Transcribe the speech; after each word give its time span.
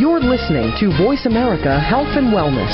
You're 0.00 0.24
listening 0.24 0.72
to 0.80 0.88
Voice 0.96 1.26
America 1.26 1.76
Health 1.78 2.16
and 2.16 2.32
Wellness. 2.32 2.72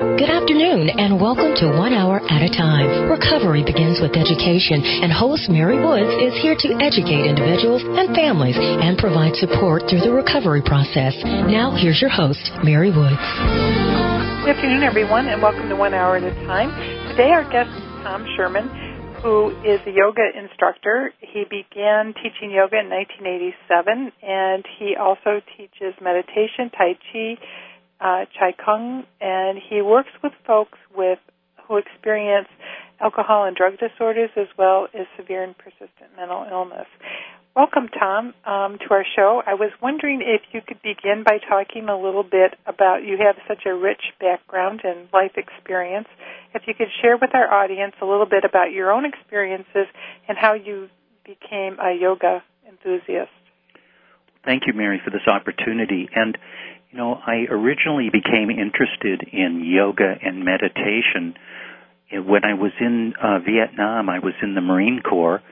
Good 0.00 0.32
afternoon 0.32 0.88
and 0.96 1.20
welcome 1.20 1.52
to 1.60 1.76
One 1.76 1.92
Hour 1.92 2.24
at 2.24 2.40
a 2.40 2.48
Time. 2.48 3.04
Recovery 3.04 3.60
begins 3.60 4.00
with 4.00 4.16
education 4.16 4.80
and 4.80 5.12
host 5.12 5.52
Mary 5.52 5.76
Woods 5.76 6.08
is 6.24 6.32
here 6.40 6.56
to 6.64 6.68
educate 6.80 7.28
individuals 7.28 7.84
and 7.84 8.16
families 8.16 8.56
and 8.56 8.96
provide 8.96 9.36
support 9.36 9.84
through 9.92 10.00
the 10.00 10.10
recovery 10.10 10.62
process. 10.64 11.12
Now 11.22 11.76
here's 11.76 12.00
your 12.00 12.08
host, 12.08 12.40
Mary 12.64 12.88
Woods. 12.88 13.20
Good 14.40 14.56
afternoon 14.56 14.88
everyone 14.88 15.28
and 15.28 15.42
welcome 15.42 15.68
to 15.68 15.76
One 15.76 15.92
Hour 15.92 16.16
at 16.16 16.24
a 16.24 16.32
Time. 16.48 16.72
Today 17.12 17.28
our 17.28 17.44
guest 17.52 17.68
is 17.68 17.84
Tom 18.08 18.24
Sherman 18.40 18.72
who 19.22 19.50
is 19.62 19.80
a 19.86 19.90
yoga 19.90 20.24
instructor. 20.36 21.12
He 21.20 21.44
began 21.44 22.14
teaching 22.14 22.50
yoga 22.50 22.80
in 22.80 22.88
1987 22.88 24.12
and 24.22 24.64
he 24.78 24.96
also 24.96 25.40
teaches 25.56 25.94
meditation, 26.00 26.70
Tai 26.70 26.96
Chi, 27.12 27.38
uh, 28.00 28.24
Chi 28.38 28.52
Kung, 28.64 29.04
and 29.20 29.58
he 29.58 29.82
works 29.82 30.10
with 30.22 30.32
folks 30.46 30.78
with 30.94 31.18
who 31.68 31.76
experience 31.76 32.48
alcohol 33.00 33.44
and 33.44 33.56
drug 33.56 33.74
disorders 33.78 34.30
as 34.36 34.48
well 34.58 34.88
as 34.94 35.06
severe 35.16 35.44
and 35.44 35.56
persistent 35.56 36.10
mental 36.16 36.46
illness. 36.50 36.88
Welcome, 37.60 37.88
Tom, 37.88 38.32
um, 38.46 38.78
to 38.78 38.86
our 38.88 39.04
show. 39.14 39.42
I 39.46 39.52
was 39.52 39.68
wondering 39.82 40.22
if 40.24 40.40
you 40.50 40.62
could 40.66 40.80
begin 40.80 41.24
by 41.26 41.36
talking 41.46 41.90
a 41.90 42.00
little 42.00 42.22
bit 42.22 42.54
about 42.64 43.04
you 43.04 43.18
have 43.18 43.36
such 43.46 43.66
a 43.66 43.74
rich 43.74 44.00
background 44.18 44.80
and 44.82 45.10
life 45.12 45.32
experience. 45.36 46.08
If 46.54 46.62
you 46.66 46.72
could 46.72 46.88
share 47.02 47.18
with 47.18 47.34
our 47.34 47.52
audience 47.52 47.92
a 48.00 48.06
little 48.06 48.24
bit 48.24 48.44
about 48.48 48.72
your 48.72 48.90
own 48.90 49.04
experiences 49.04 49.92
and 50.26 50.38
how 50.38 50.54
you 50.54 50.88
became 51.22 51.76
a 51.78 51.92
yoga 51.92 52.42
enthusiast. 52.66 53.28
Thank 54.42 54.62
you, 54.66 54.72
Mary, 54.72 54.98
for 55.04 55.10
this 55.10 55.28
opportunity. 55.28 56.08
And 56.16 56.38
you 56.90 56.96
know, 56.96 57.12
I 57.12 57.44
originally 57.50 58.08
became 58.08 58.48
interested 58.48 59.28
in 59.34 59.62
yoga 59.66 60.14
and 60.24 60.46
meditation 60.46 61.34
when 62.10 62.42
I 62.42 62.54
was 62.54 62.72
in 62.80 63.12
uh, 63.22 63.38
Vietnam. 63.40 64.08
I 64.08 64.20
was 64.20 64.32
in 64.42 64.54
the 64.54 64.62
Marine 64.62 65.02
Corps, 65.02 65.42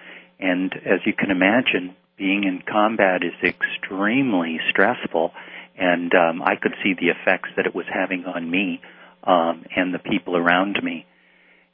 and 0.41 0.73
as 0.75 1.01
you 1.05 1.13
can 1.13 1.31
imagine, 1.31 1.97
being 2.17 2.45
in 2.45 2.63
combat 2.69 3.23
is 3.23 3.33
extremely 3.43 4.59
stressful, 4.71 5.33
and 5.77 6.13
um, 6.15 6.43
I 6.43 6.57
could 6.57 6.75
see 6.83 6.95
the 6.95 7.09
effects 7.09 7.51
that 7.57 7.67
it 7.67 7.75
was 7.75 7.87
having 7.93 8.25
on 8.25 8.51
me 8.51 8.81
um, 9.23 9.65
and 9.75 9.95
the 9.95 9.99
people 9.99 10.37
around 10.37 10.79
me. 10.83 11.07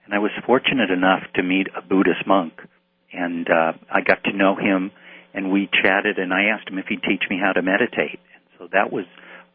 And 0.04 0.12
I 0.14 0.18
was 0.18 0.30
fortunate 0.44 0.90
enough 0.90 1.22
to 1.36 1.42
meet 1.42 1.68
a 1.76 1.80
Buddhist 1.80 2.26
monk, 2.26 2.52
and 3.12 3.48
uh, 3.48 3.72
I 3.90 4.02
got 4.02 4.24
to 4.24 4.36
know 4.36 4.54
him, 4.54 4.92
and 5.32 5.50
we 5.50 5.68
chatted, 5.82 6.18
and 6.18 6.32
I 6.32 6.44
asked 6.54 6.68
him 6.68 6.78
if 6.78 6.86
he'd 6.86 7.02
teach 7.02 7.24
me 7.30 7.38
how 7.42 7.52
to 7.52 7.62
meditate. 7.62 8.20
And 8.34 8.44
so 8.58 8.68
that 8.72 8.92
was 8.92 9.06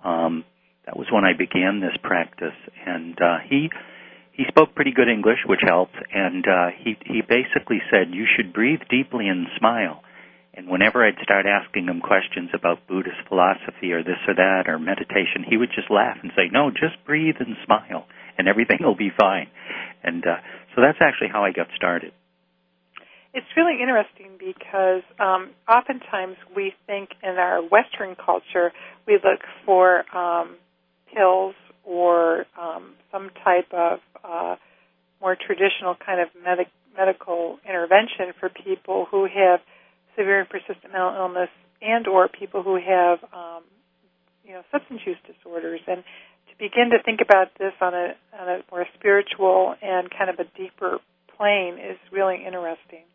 um, 0.04 0.44
that 0.86 0.98
was 0.98 1.08
when 1.12 1.23
I 1.23 1.34
began 1.38 1.82
this 1.82 1.96
practice, 2.02 2.58
and 2.86 3.20
uh, 3.22 3.38
he 3.48 3.70
he 4.40 4.45
spoke 4.48 4.73
pretty 4.73 4.94
good 4.95 5.09
English, 5.09 5.44
which 5.45 5.59
helped, 5.68 6.00
and 6.14 6.48
uh, 6.48 6.72
he 6.80 6.95
he 7.04 7.20
basically 7.20 7.84
said 7.92 8.16
you 8.16 8.23
should 8.23 8.54
breathe 8.54 8.80
deeply 8.90 9.28
and 9.28 9.48
smile. 9.59 10.02
And 10.54 10.70
whenever 10.70 11.06
I'd 11.06 11.20
start 11.22 11.45
asking 11.45 11.88
him 11.88 12.00
questions 12.00 12.50
about 12.54 12.88
Buddhist 12.88 13.20
philosophy 13.28 13.92
or 13.92 14.02
this 14.02 14.23
or 14.30 14.36
that 14.36 14.64
or 14.67 14.80
meditation, 14.80 15.44
he 15.44 15.58
would 15.58 15.72
just 15.76 15.92
laugh 15.92 16.17
and 16.23 16.32
say, 16.38 16.48
"No, 16.54 16.72
just 16.72 17.04
breathe 17.06 17.36
and 17.40 17.58
smile, 17.66 18.08
and 18.38 18.48
everything 18.48 18.80
will 18.80 18.95
be 18.95 19.12
fine." 19.12 19.50
And 20.04 20.23
uh, 20.26 20.40
so 20.73 20.80
that's 20.82 21.00
actually 21.02 21.36
how 21.36 21.44
I 21.44 21.52
got 21.52 21.67
started. 21.76 22.14
It's 23.34 23.52
really 23.58 23.82
interesting 23.82 24.40
because 24.40 25.04
um, 25.20 25.50
oftentimes 25.67 26.38
we 26.56 26.73
think 26.88 27.10
in 27.22 27.36
our 27.36 27.62
Western 27.62 28.16
culture 28.16 28.72
we 29.06 29.16
look 29.16 29.42
for 29.66 30.06
um, 30.16 30.56
pills 31.14 31.56
or 31.84 32.45
um, 32.58 32.95
some 33.12 33.30
type 33.44 33.72
of 33.72 34.00
uh, 34.24 34.56
more 35.22 35.36
traditional 35.36 35.95
kind 35.95 36.22
of 36.22 36.30
medic- 36.44 36.72
medical 36.98 37.60
intervention 37.67 38.33
for 38.39 38.50
people 38.50 39.08
who 39.10 39.26
have 39.26 39.60
severe 40.17 40.42
and 40.42 40.50
persistent 40.50 40.92
mental 40.92 41.16
illness 41.16 41.50
and 41.82 42.08
or 42.08 42.28
people 42.28 42.64
who 42.64 42.76
have 42.76 43.20
um, 43.33 43.64
you 44.44 44.54
know 44.54 44.61
substance 44.72 45.02
use 45.06 45.17
disorders 45.26 45.80
and 45.88 46.04
to 46.50 46.54
begin 46.58 46.89
to 46.92 47.02
think 47.04 47.20
about 47.22 47.48
this 47.58 47.73
on 47.82 47.94
a 47.94 48.16
on 48.39 48.50
a 48.50 48.60
more 48.72 48.86
spiritual 48.98 49.76
and 49.82 50.10
kind 50.10 50.30
of 50.30 50.39
a 50.39 50.45
deeper 50.58 51.00
plane 51.38 51.78
is 51.80 51.98
really 52.12 52.44
interesting. 52.45 53.06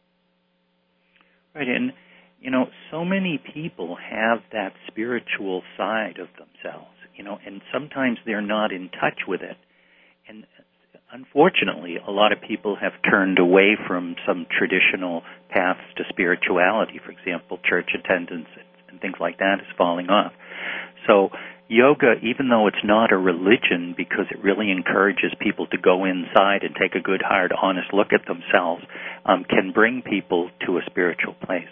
Right, 1.55 1.69
and 1.69 1.93
you 2.41 2.51
know, 2.51 2.67
so 2.91 3.05
many 3.05 3.41
people 3.55 3.97
have 3.97 4.41
that 4.53 4.75
spiritual 4.87 5.63
side 5.79 6.19
of 6.21 6.29
themselves, 6.37 6.93
you 7.17 7.25
know, 7.25 7.39
and 7.45 7.63
sometimes 7.73 8.19
they're 8.27 8.43
not 8.43 8.71
in 8.71 8.91
touch 8.91 9.21
with 9.27 9.41
it. 9.41 9.57
And 10.29 10.47
unfortunately, 11.13 11.97
a 11.97 12.11
lot 12.11 12.33
of 12.33 12.41
people 12.41 12.77
have 12.77 12.93
turned 13.09 13.39
away 13.39 13.77
from 13.87 14.17
some 14.27 14.47
traditional 14.51 15.23
paths 15.51 15.81
to 15.97 16.05
spirituality. 16.09 17.01
For 17.05 17.13
example, 17.13 17.59
church 17.69 17.91
attendance 17.95 18.49
and 18.89 19.01
things 19.01 19.17
like 19.21 19.39
that 19.39 19.57
is 19.61 19.67
falling 19.77 20.09
off. 20.09 20.33
So 21.07 21.31
yoga, 21.69 22.15
even 22.23 22.49
though 22.49 22.67
it's 22.67 22.85
not 22.85 23.13
a 23.13 23.17
religion, 23.17 23.95
because 23.97 24.27
it 24.31 24.43
really 24.43 24.71
encourages 24.71 25.33
people 25.41 25.67
to 25.69 25.79
go 25.79 26.05
inside 26.05 26.63
and 26.63 26.75
take 26.75 26.95
a 26.95 27.01
good, 27.01 27.23
hard, 27.23 27.53
honest 27.53 27.93
look 27.93 28.13
at 28.13 28.27
themselves, 28.27 28.83
um, 29.25 29.45
can 29.45 29.73
bring 29.73 30.03
people 30.03 30.51
to 30.67 30.79
a 30.79 30.81
spiritual 30.87 31.35
place. 31.35 31.69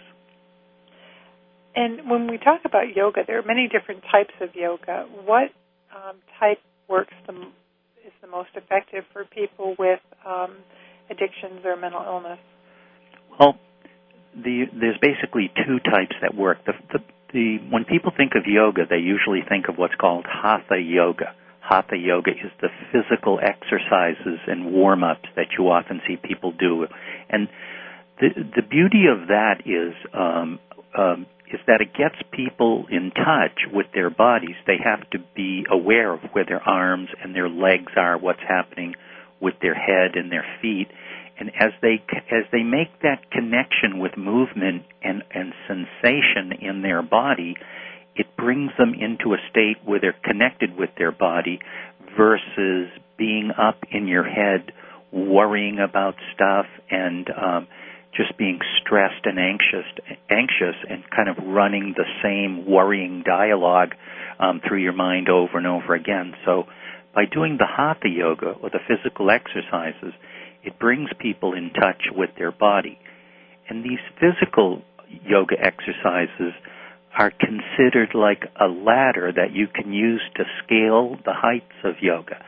And 1.75 2.09
when 2.09 2.27
we 2.29 2.37
talk 2.37 2.61
about 2.65 2.95
yoga, 2.95 3.21
there 3.25 3.39
are 3.39 3.45
many 3.45 3.67
different 3.67 4.03
types 4.11 4.33
of 4.41 4.55
yoga. 4.55 5.07
What 5.25 5.49
um, 5.95 6.17
type 6.39 6.59
works 6.87 7.13
the 7.25 7.33
is 8.05 8.13
the 8.21 8.27
most 8.27 8.49
effective 8.55 9.03
for 9.13 9.25
people 9.25 9.75
with 9.79 9.99
um, 10.25 10.57
addictions 11.09 11.65
or 11.65 11.75
mental 11.75 12.03
illness? 12.05 12.39
Well, 13.39 13.57
the, 14.35 14.65
there's 14.73 14.97
basically 15.01 15.51
two 15.65 15.79
types 15.79 16.15
that 16.21 16.35
work. 16.35 16.59
The, 16.65 16.73
the 16.91 16.99
the 17.33 17.57
when 17.71 17.83
people 17.83 18.11
think 18.15 18.33
of 18.35 18.43
yoga, 18.45 18.83
they 18.87 18.97
usually 18.97 19.41
think 19.47 19.67
of 19.67 19.75
what's 19.75 19.95
called 19.95 20.25
hatha 20.29 20.79
yoga. 20.79 21.33
Hatha 21.59 21.97
yoga 21.97 22.31
is 22.31 22.51
the 22.61 22.69
physical 22.91 23.39
exercises 23.41 24.39
and 24.47 24.71
warm 24.71 25.03
ups 25.03 25.27
that 25.35 25.47
you 25.57 25.65
often 25.69 26.01
see 26.07 26.15
people 26.15 26.51
do, 26.51 26.85
and 27.29 27.47
the 28.19 28.29
the 28.55 28.61
beauty 28.61 29.05
of 29.09 29.27
that 29.29 29.63
is 29.65 29.93
um, 30.13 30.59
um, 30.97 31.25
is 31.53 31.59
that 31.67 31.81
it 31.81 31.93
gets 31.93 32.15
people 32.31 32.85
in 32.89 33.11
touch 33.11 33.71
with 33.71 33.87
their 33.93 34.09
bodies. 34.09 34.55
They 34.65 34.77
have 34.83 35.09
to 35.11 35.19
be 35.35 35.65
aware 35.69 36.11
of 36.13 36.21
where 36.31 36.45
their 36.45 36.61
arms 36.61 37.09
and 37.23 37.35
their 37.35 37.49
legs 37.49 37.91
are, 37.95 38.17
what's 38.17 38.41
happening 38.47 38.95
with 39.39 39.53
their 39.61 39.75
head 39.75 40.15
and 40.15 40.31
their 40.31 40.45
feet, 40.61 40.87
and 41.39 41.49
as 41.59 41.71
they 41.81 42.03
as 42.31 42.45
they 42.51 42.63
make 42.63 43.01
that 43.01 43.29
connection 43.31 43.99
with 43.99 44.17
movement 44.17 44.83
and 45.03 45.23
and 45.31 45.53
sensation 45.67 46.53
in 46.61 46.81
their 46.81 47.01
body 47.01 47.55
it 48.15 48.27
brings 48.37 48.71
them 48.77 48.93
into 48.93 49.33
a 49.33 49.37
state 49.49 49.77
where 49.83 49.99
they're 49.99 50.15
connected 50.23 50.77
with 50.77 50.91
their 50.97 51.11
body 51.11 51.59
versus 52.15 52.89
being 53.17 53.51
up 53.57 53.77
in 53.91 54.07
your 54.07 54.23
head 54.23 54.71
worrying 55.11 55.79
about 55.79 56.15
stuff 56.33 56.65
and 56.89 57.29
um 57.31 57.67
just 58.15 58.37
being 58.37 58.59
stressed 58.79 59.25
and 59.25 59.39
anxious 59.39 59.85
anxious 60.29 60.75
and 60.89 61.03
kind 61.09 61.29
of 61.29 61.37
running 61.45 61.93
the 61.95 62.05
same 62.21 62.69
worrying 62.69 63.23
dialogue 63.25 63.95
um, 64.39 64.61
through 64.67 64.81
your 64.81 64.93
mind 64.93 65.29
over 65.29 65.57
and 65.57 65.67
over 65.67 65.93
again 65.95 66.33
so 66.45 66.65
by 67.13 67.25
doing 67.25 67.57
the 67.57 67.67
hatha 67.67 68.09
yoga 68.09 68.51
or 68.61 68.69
the 68.69 68.79
physical 68.87 69.29
exercises 69.29 70.13
it 70.63 70.79
brings 70.79 71.09
people 71.19 71.53
in 71.53 71.71
touch 71.71 72.03
with 72.11 72.29
their 72.37 72.51
body. 72.51 72.97
And 73.69 73.83
these 73.83 73.99
physical 74.19 74.81
yoga 75.25 75.55
exercises 75.59 76.53
are 77.17 77.31
considered 77.31 78.15
like 78.15 78.43
a 78.59 78.65
ladder 78.65 79.31
that 79.35 79.53
you 79.53 79.67
can 79.67 79.93
use 79.93 80.21
to 80.35 80.43
scale 80.63 81.17
the 81.25 81.33
heights 81.33 81.75
of 81.83 81.95
yoga. 82.01 82.43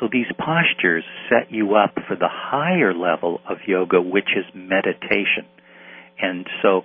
So 0.00 0.08
these 0.10 0.26
postures 0.38 1.04
set 1.28 1.52
you 1.52 1.76
up 1.76 1.94
for 2.08 2.16
the 2.16 2.28
higher 2.28 2.92
level 2.92 3.40
of 3.48 3.58
yoga, 3.66 4.00
which 4.00 4.30
is 4.36 4.44
meditation. 4.54 5.46
And 6.20 6.46
so 6.62 6.82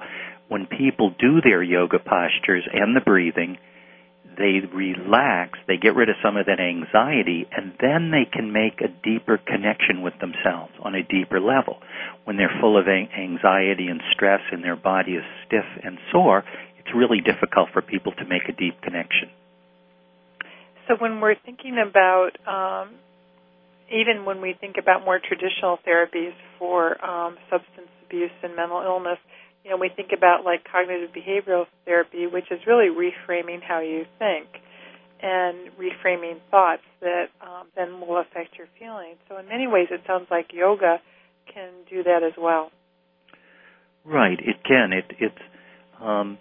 when 0.47 0.65
people 0.65 1.13
do 1.17 1.41
their 1.41 1.63
yoga 1.63 1.99
postures 1.99 2.67
and 2.71 2.95
the 2.95 3.01
breathing, 3.01 3.57
they 4.37 4.61
relax, 4.73 5.59
they 5.67 5.77
get 5.77 5.95
rid 5.95 6.09
of 6.09 6.15
some 6.23 6.37
of 6.37 6.45
that 6.45 6.59
anxiety, 6.59 7.47
and 7.51 7.73
then 7.81 8.11
they 8.11 8.25
can 8.31 8.53
make 8.53 8.79
a 8.79 8.87
deeper 9.03 9.37
connection 9.37 10.01
with 10.01 10.13
themselves 10.21 10.71
on 10.81 10.95
a 10.95 11.03
deeper 11.03 11.39
level. 11.39 11.77
When 12.23 12.37
they're 12.37 12.57
full 12.61 12.77
of 12.77 12.87
anxiety 12.87 13.87
and 13.87 14.01
stress 14.13 14.41
and 14.51 14.63
their 14.63 14.77
body 14.77 15.13
is 15.13 15.25
stiff 15.45 15.65
and 15.83 15.97
sore, 16.11 16.43
it's 16.79 16.95
really 16.95 17.21
difficult 17.21 17.69
for 17.73 17.81
people 17.81 18.13
to 18.13 18.25
make 18.25 18.47
a 18.47 18.53
deep 18.53 18.81
connection. 18.81 19.29
So 20.89 20.95
when 20.97 21.21
we're 21.21 21.35
thinking 21.45 21.77
about, 21.77 22.31
um, 22.49 22.95
even 23.93 24.25
when 24.25 24.41
we 24.41 24.55
think 24.59 24.77
about 24.81 25.05
more 25.05 25.19
traditional 25.19 25.77
therapies 25.87 26.33
for 26.57 26.97
um, 27.05 27.37
substance 27.47 27.93
abuse 28.07 28.31
and 28.41 28.55
mental 28.55 28.81
illness, 28.81 29.19
you 29.63 29.69
know, 29.69 29.77
we 29.77 29.91
think 29.95 30.09
about 30.17 30.43
like 30.43 30.65
cognitive 30.65 31.11
behavioral 31.13 31.65
therapy, 31.85 32.25
which 32.25 32.45
is 32.49 32.59
really 32.65 32.89
reframing 32.89 33.61
how 33.61 33.81
you 33.81 34.05
think 34.17 34.47
and 35.21 35.69
reframing 35.77 36.39
thoughts 36.49 36.81
that 37.01 37.25
um, 37.39 37.67
then 37.75 37.99
will 38.01 38.19
affect 38.19 38.57
your 38.57 38.67
feelings. 38.79 39.17
So 39.29 39.37
in 39.37 39.47
many 39.47 39.67
ways, 39.67 39.89
it 39.91 40.01
sounds 40.07 40.25
like 40.31 40.47
yoga 40.53 40.97
can 41.53 41.69
do 41.87 42.01
that 42.01 42.23
as 42.23 42.33
well. 42.35 42.71
Right, 44.03 44.39
it 44.39 44.63
can. 44.65 44.91
It 44.93 45.05
it's 45.19 45.43
um, 46.01 46.39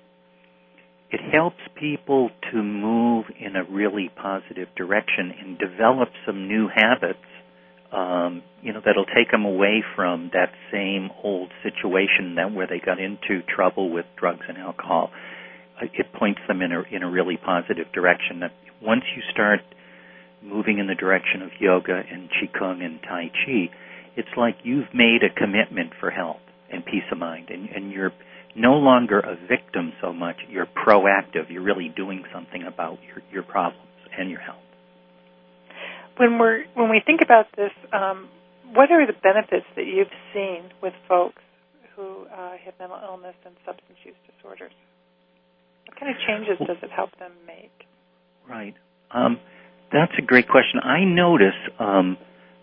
it 1.10 1.20
helps 1.32 1.60
people 1.78 2.30
to 2.52 2.62
move 2.62 3.26
in 3.38 3.56
a 3.56 3.64
really 3.64 4.10
positive 4.14 4.68
direction 4.76 5.32
and 5.40 5.58
develop 5.58 6.10
some 6.26 6.48
new 6.48 6.68
habits. 6.68 7.18
Um, 7.90 8.42
you 8.60 8.74
know 8.74 8.82
that'll 8.84 9.06
take 9.06 9.30
them 9.30 9.46
away 9.46 9.82
from 9.96 10.30
that 10.34 10.52
same 10.70 11.08
old 11.24 11.50
situation 11.62 12.34
that 12.36 12.52
where 12.52 12.66
they 12.66 12.80
got 12.84 13.00
into 13.00 13.40
trouble 13.48 13.90
with 13.90 14.04
drugs 14.18 14.44
and 14.46 14.58
alcohol. 14.58 15.10
Uh, 15.80 15.86
it 15.94 16.12
points 16.12 16.40
them 16.46 16.60
in 16.60 16.72
a 16.72 16.82
in 16.94 17.02
a 17.02 17.10
really 17.10 17.38
positive 17.38 17.90
direction. 17.94 18.40
That 18.40 18.52
once 18.82 19.04
you 19.16 19.22
start 19.32 19.60
moving 20.42 20.78
in 20.78 20.86
the 20.86 20.94
direction 20.94 21.40
of 21.40 21.50
yoga 21.58 22.02
and 22.10 22.28
qigong 22.28 22.84
and 22.84 23.00
tai 23.02 23.30
chi, 23.32 23.70
it's 24.16 24.36
like 24.36 24.56
you've 24.64 24.92
made 24.92 25.20
a 25.22 25.32
commitment 25.34 25.92
for 25.98 26.10
health 26.10 26.42
and 26.70 26.84
peace 26.84 27.08
of 27.10 27.16
mind, 27.16 27.48
and, 27.48 27.70
and 27.70 27.90
you're 27.90 28.12
no 28.58 28.74
longer 28.74 29.20
a 29.20 29.36
victim 29.36 29.92
so 30.00 30.12
much. 30.12 30.36
You're 30.48 30.66
proactive. 30.66 31.50
You're 31.50 31.62
really 31.62 31.92
doing 31.94 32.24
something 32.32 32.62
about 32.62 32.98
your, 33.06 33.22
your 33.32 33.42
problems 33.42 33.88
and 34.16 34.30
your 34.30 34.40
health. 34.40 34.62
When 36.16 36.38
we're 36.38 36.64
when 36.74 36.90
we 36.90 37.00
think 37.04 37.20
about 37.22 37.46
this, 37.56 37.70
um, 37.92 38.28
what 38.74 38.90
are 38.90 39.06
the 39.06 39.12
benefits 39.12 39.66
that 39.76 39.86
you've 39.86 40.12
seen 40.34 40.70
with 40.82 40.92
folks 41.08 41.42
who 41.94 42.26
uh, 42.26 42.56
have 42.64 42.74
mental 42.80 42.98
illness 43.02 43.36
and 43.46 43.54
substance 43.64 43.98
use 44.04 44.16
disorders? 44.36 44.72
What 45.86 45.98
kind 45.98 46.10
of 46.12 46.20
changes 46.26 46.58
does 46.66 46.76
it 46.82 46.90
help 46.90 47.16
them 47.18 47.32
make? 47.46 47.86
Right. 48.48 48.74
Um, 49.10 49.38
that's 49.92 50.12
a 50.18 50.22
great 50.22 50.48
question. 50.48 50.80
I 50.82 51.04
notice. 51.04 51.56
Um, 51.78 52.18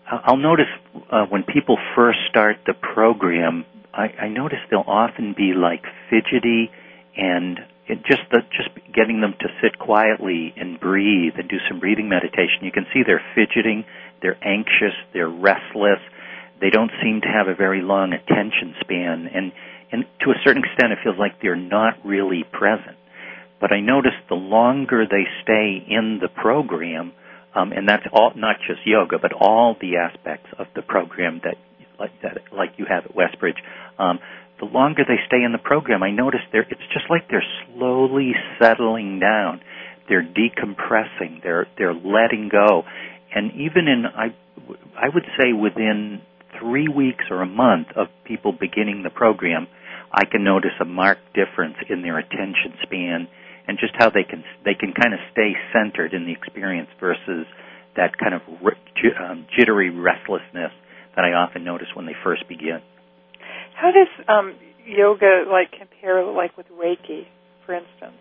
I'll 0.08 0.36
notice 0.36 0.70
uh, 1.10 1.26
when 1.28 1.42
people 1.42 1.78
first 1.96 2.18
start 2.30 2.58
the 2.66 2.74
program, 2.74 3.64
I, 3.96 4.26
I 4.26 4.28
notice 4.28 4.58
they'll 4.70 4.84
often 4.86 5.34
be 5.36 5.54
like 5.54 5.82
fidgety 6.10 6.70
and 7.16 7.58
it 7.88 8.04
just 8.04 8.22
the, 8.30 8.40
just 8.52 8.68
getting 8.92 9.20
them 9.20 9.34
to 9.40 9.48
sit 9.62 9.78
quietly 9.78 10.52
and 10.56 10.78
breathe 10.78 11.34
and 11.38 11.48
do 11.48 11.56
some 11.68 11.80
breathing 11.80 12.08
meditation. 12.08 12.62
You 12.62 12.72
can 12.72 12.86
see 12.92 13.02
they're 13.06 13.24
fidgeting, 13.34 13.84
they're 14.20 14.38
anxious, 14.42 14.94
they're 15.12 15.28
restless. 15.28 16.00
They 16.60 16.70
don't 16.70 16.90
seem 17.02 17.20
to 17.22 17.28
have 17.28 17.48
a 17.48 17.54
very 17.54 17.82
long 17.82 18.12
attention 18.12 18.74
span, 18.80 19.28
and 19.32 19.52
and 19.92 20.04
to 20.22 20.30
a 20.30 20.34
certain 20.42 20.64
extent, 20.64 20.92
it 20.92 20.98
feels 21.04 21.18
like 21.18 21.40
they're 21.40 21.54
not 21.54 21.94
really 22.04 22.44
present. 22.50 22.96
But 23.60 23.72
I 23.72 23.80
notice 23.80 24.16
the 24.28 24.34
longer 24.34 25.06
they 25.06 25.24
stay 25.42 25.84
in 25.86 26.18
the 26.20 26.28
program, 26.28 27.12
um, 27.54 27.72
and 27.72 27.88
that's 27.88 28.04
all 28.12 28.32
not 28.34 28.56
just 28.66 28.80
yoga, 28.86 29.18
but 29.18 29.32
all 29.32 29.76
the 29.80 29.96
aspects 29.96 30.48
of 30.58 30.66
the 30.74 30.82
program 30.82 31.40
that 31.44 31.56
like 31.98 32.12
that, 32.22 32.38
like 32.52 32.72
you 32.78 32.86
have 32.88 33.04
at 33.04 33.14
Westbridge. 33.14 33.62
Um, 33.98 34.18
the 34.58 34.66
longer 34.66 35.04
they 35.06 35.20
stay 35.26 35.42
in 35.44 35.52
the 35.52 35.58
program, 35.58 36.02
I 36.02 36.10
notice 36.10 36.40
they're, 36.52 36.66
it's 36.68 36.88
just 36.92 37.06
like 37.10 37.28
they're 37.28 37.44
slowly 37.66 38.32
settling 38.60 39.20
down. 39.20 39.60
They're 40.08 40.22
decompressing. 40.22 41.42
They're, 41.42 41.66
they're 41.76 41.94
letting 41.94 42.48
go. 42.50 42.84
And 43.34 43.52
even 43.52 43.88
in, 43.88 44.06
I, 44.06 44.34
I 44.96 45.08
would 45.12 45.26
say 45.38 45.52
within 45.52 46.22
three 46.58 46.88
weeks 46.88 47.24
or 47.30 47.42
a 47.42 47.46
month 47.46 47.88
of 47.96 48.06
people 48.24 48.52
beginning 48.52 49.02
the 49.02 49.10
program, 49.10 49.66
I 50.10 50.24
can 50.24 50.44
notice 50.44 50.72
a 50.80 50.84
marked 50.84 51.34
difference 51.34 51.76
in 51.90 52.02
their 52.02 52.18
attention 52.18 52.78
span 52.82 53.28
and 53.68 53.78
just 53.78 53.92
how 53.98 54.08
they 54.08 54.22
can, 54.22 54.44
they 54.64 54.74
can 54.74 54.94
kind 54.94 55.12
of 55.12 55.20
stay 55.32 55.52
centered 55.72 56.14
in 56.14 56.24
the 56.24 56.32
experience 56.32 56.88
versus 56.98 57.46
that 57.96 58.16
kind 58.16 58.34
of 58.34 58.42
um, 59.20 59.46
jittery 59.58 59.90
restlessness 59.90 60.72
that 61.14 61.24
I 61.24 61.32
often 61.32 61.64
notice 61.64 61.88
when 61.94 62.06
they 62.06 62.14
first 62.22 62.48
begin. 62.48 62.80
Um, 64.28 64.56
yoga 64.86 65.44
like 65.50 65.72
compare 65.78 66.24
like 66.24 66.56
with 66.56 66.66
Reiki, 66.68 67.26
for 67.64 67.74
instance? 67.74 68.18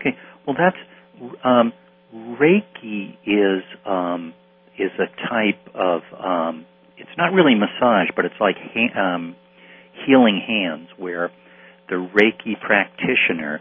Okay, 0.00 0.16
well 0.46 0.56
that's 0.58 0.76
um, 1.44 1.72
Reiki 2.14 3.16
is 3.26 3.62
um, 3.86 4.34
is 4.78 4.90
a 4.98 5.06
type 5.28 5.74
of 5.74 6.02
um, 6.18 6.66
it's 6.96 7.10
not 7.16 7.32
really 7.32 7.54
massage, 7.54 8.08
but 8.14 8.24
it's 8.24 8.40
like 8.40 8.56
ha- 8.56 9.00
um, 9.00 9.36
healing 10.06 10.40
hands, 10.46 10.88
where 10.96 11.30
the 11.88 11.96
Reiki 11.96 12.60
practitioner 12.60 13.60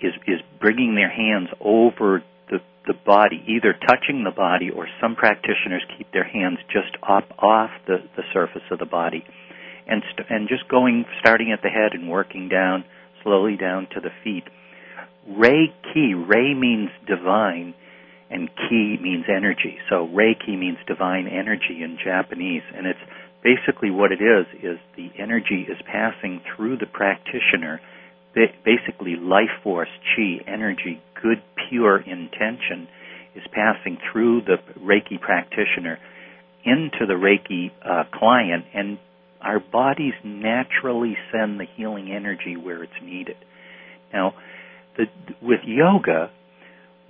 is 0.00 0.12
is 0.26 0.40
bringing 0.60 0.94
their 0.94 1.10
hands 1.10 1.48
over 1.60 2.22
the 2.48 2.58
the 2.86 2.94
body, 2.94 3.42
either 3.46 3.72
touching 3.72 4.24
the 4.24 4.30
body 4.34 4.70
or 4.70 4.86
some 5.00 5.14
practitioners 5.14 5.84
keep 5.96 6.10
their 6.12 6.24
hands 6.24 6.58
just 6.72 6.96
up 7.08 7.24
off 7.38 7.70
the, 7.86 7.98
the 8.16 8.22
surface 8.32 8.62
of 8.70 8.78
the 8.78 8.86
body 8.86 9.24
and, 9.90 10.02
st- 10.12 10.30
and 10.30 10.48
just 10.48 10.68
going, 10.68 11.04
starting 11.20 11.52
at 11.52 11.62
the 11.62 11.68
head 11.68 11.92
and 11.92 12.08
working 12.08 12.48
down, 12.48 12.84
slowly 13.22 13.56
down 13.56 13.88
to 13.94 14.00
the 14.00 14.10
feet. 14.24 14.44
Reiki, 15.28 16.14
Rei 16.14 16.54
means 16.54 16.90
divine 17.06 17.74
and 18.30 18.48
Ki 18.48 18.96
means 19.00 19.24
energy. 19.28 19.78
So 19.90 20.06
Reiki 20.06 20.56
means 20.58 20.78
divine 20.86 21.26
energy 21.26 21.82
in 21.82 21.98
Japanese 22.02 22.62
and 22.74 22.86
it's 22.86 23.00
basically 23.42 23.90
what 23.90 24.12
it 24.12 24.20
is, 24.20 24.46
is 24.62 24.78
the 24.96 25.10
energy 25.18 25.66
is 25.68 25.78
passing 25.86 26.40
through 26.56 26.76
the 26.76 26.86
practitioner 26.86 27.80
basically 28.64 29.16
life 29.16 29.50
force, 29.62 29.88
chi, 30.14 30.38
energy, 30.46 31.02
good, 31.20 31.42
pure 31.68 31.98
intention 31.98 32.88
is 33.34 33.42
passing 33.52 33.98
through 34.12 34.42
the 34.42 34.56
Reiki 34.80 35.20
practitioner 35.20 35.98
into 36.64 37.06
the 37.06 37.14
Reiki 37.14 37.70
uh, 37.84 38.04
client, 38.12 38.64
and 38.74 38.98
our 39.42 39.60
bodies 39.60 40.14
naturally 40.24 41.16
send 41.32 41.58
the 41.58 41.66
healing 41.76 42.10
energy 42.10 42.56
where 42.56 42.82
it's 42.82 42.92
needed. 43.02 43.36
Now, 44.12 44.34
the, 44.96 45.06
with 45.40 45.60
yoga, 45.64 46.30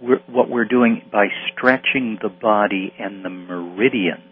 we're, 0.01 0.21
what 0.27 0.49
we're 0.49 0.65
doing 0.65 1.03
by 1.13 1.27
stretching 1.53 2.19
the 2.23 2.29
body 2.29 2.93
and 2.99 3.25
the 3.25 3.31
meridians 3.31 4.25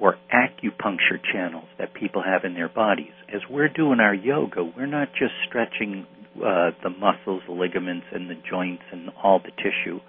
or 0.00 0.16
acupuncture 0.34 1.22
channels 1.32 1.68
that 1.78 1.94
people 1.94 2.22
have 2.22 2.44
in 2.44 2.54
their 2.54 2.68
bodies. 2.68 3.12
As 3.32 3.40
we're 3.48 3.68
doing 3.68 4.00
our 4.00 4.14
yoga, 4.14 4.64
we're 4.64 4.86
not 4.86 5.08
just 5.12 5.32
stretching 5.48 6.06
uh, 6.36 6.70
the 6.82 6.90
muscles, 6.90 7.42
the 7.46 7.52
ligaments, 7.52 8.06
and 8.12 8.28
the 8.28 8.34
joints 8.50 8.82
and 8.90 9.10
all 9.22 9.38
the 9.38 9.52
tissue. 9.62 10.00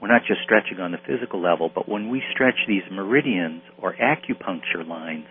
We're 0.00 0.12
not 0.12 0.22
just 0.28 0.42
stretching 0.44 0.78
on 0.80 0.92
the 0.92 0.98
physical 1.06 1.40
level, 1.40 1.70
but 1.74 1.88
when 1.88 2.10
we 2.10 2.22
stretch 2.34 2.58
these 2.68 2.82
meridians 2.92 3.62
or 3.80 3.94
acupuncture 3.94 4.86
lines, 4.86 5.24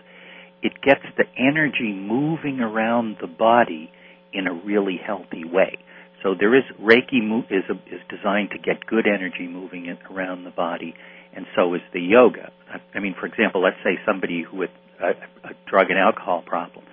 it 0.63 0.82
gets 0.82 1.03
the 1.17 1.25
energy 1.38 1.93
moving 1.93 2.60
around 2.60 3.17
the 3.22 3.27
body 3.27 3.91
in 4.32 4.48
a 4.48 4.53
really 4.53 4.98
healthy 4.98 5.43
way. 5.46 5.77
So 6.24 6.34
there 6.39 6.55
is 6.55 6.63
Reiki 6.82 7.20
is 7.51 7.63
a, 7.70 7.74
is 7.93 8.01
designed 8.10 8.51
to 8.51 8.58
get 8.58 8.86
good 8.88 9.05
energy 9.05 9.48
moving 9.48 9.86
in, 9.86 9.98
around 10.10 10.46
the 10.46 10.51
body, 10.51 10.96
and 11.36 11.46
so 11.55 11.74
is 11.74 11.82
the 11.93 12.00
yoga. 12.00 12.51
I 12.96 13.00
mean, 13.00 13.13
for 13.20 13.25
example, 13.25 13.62
let's 13.62 13.77
say 13.84 14.00
somebody 14.05 14.43
who 14.50 14.58
with 14.58 14.72
a, 15.01 15.10
a 15.48 15.53
drug 15.70 15.89
and 15.89 16.00
alcohol 16.00 16.43
problem 16.46 16.86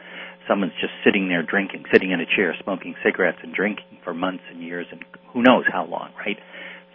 someone's 0.51 0.73
just 0.81 0.93
sitting 1.05 1.29
there 1.29 1.43
drinking, 1.43 1.85
sitting 1.93 2.11
in 2.11 2.21
a 2.21 2.27
chair, 2.27 2.55
smoking 2.63 2.97
cigarettes 3.05 3.39
and 3.43 3.55
drinking 3.55 3.99
for 4.03 4.13
months 4.13 4.43
and 4.51 4.61
years 4.61 4.87
and 4.91 5.05
who 5.33 5.43
knows 5.43 5.65
how 5.71 5.87
long, 5.87 6.11
right? 6.19 6.39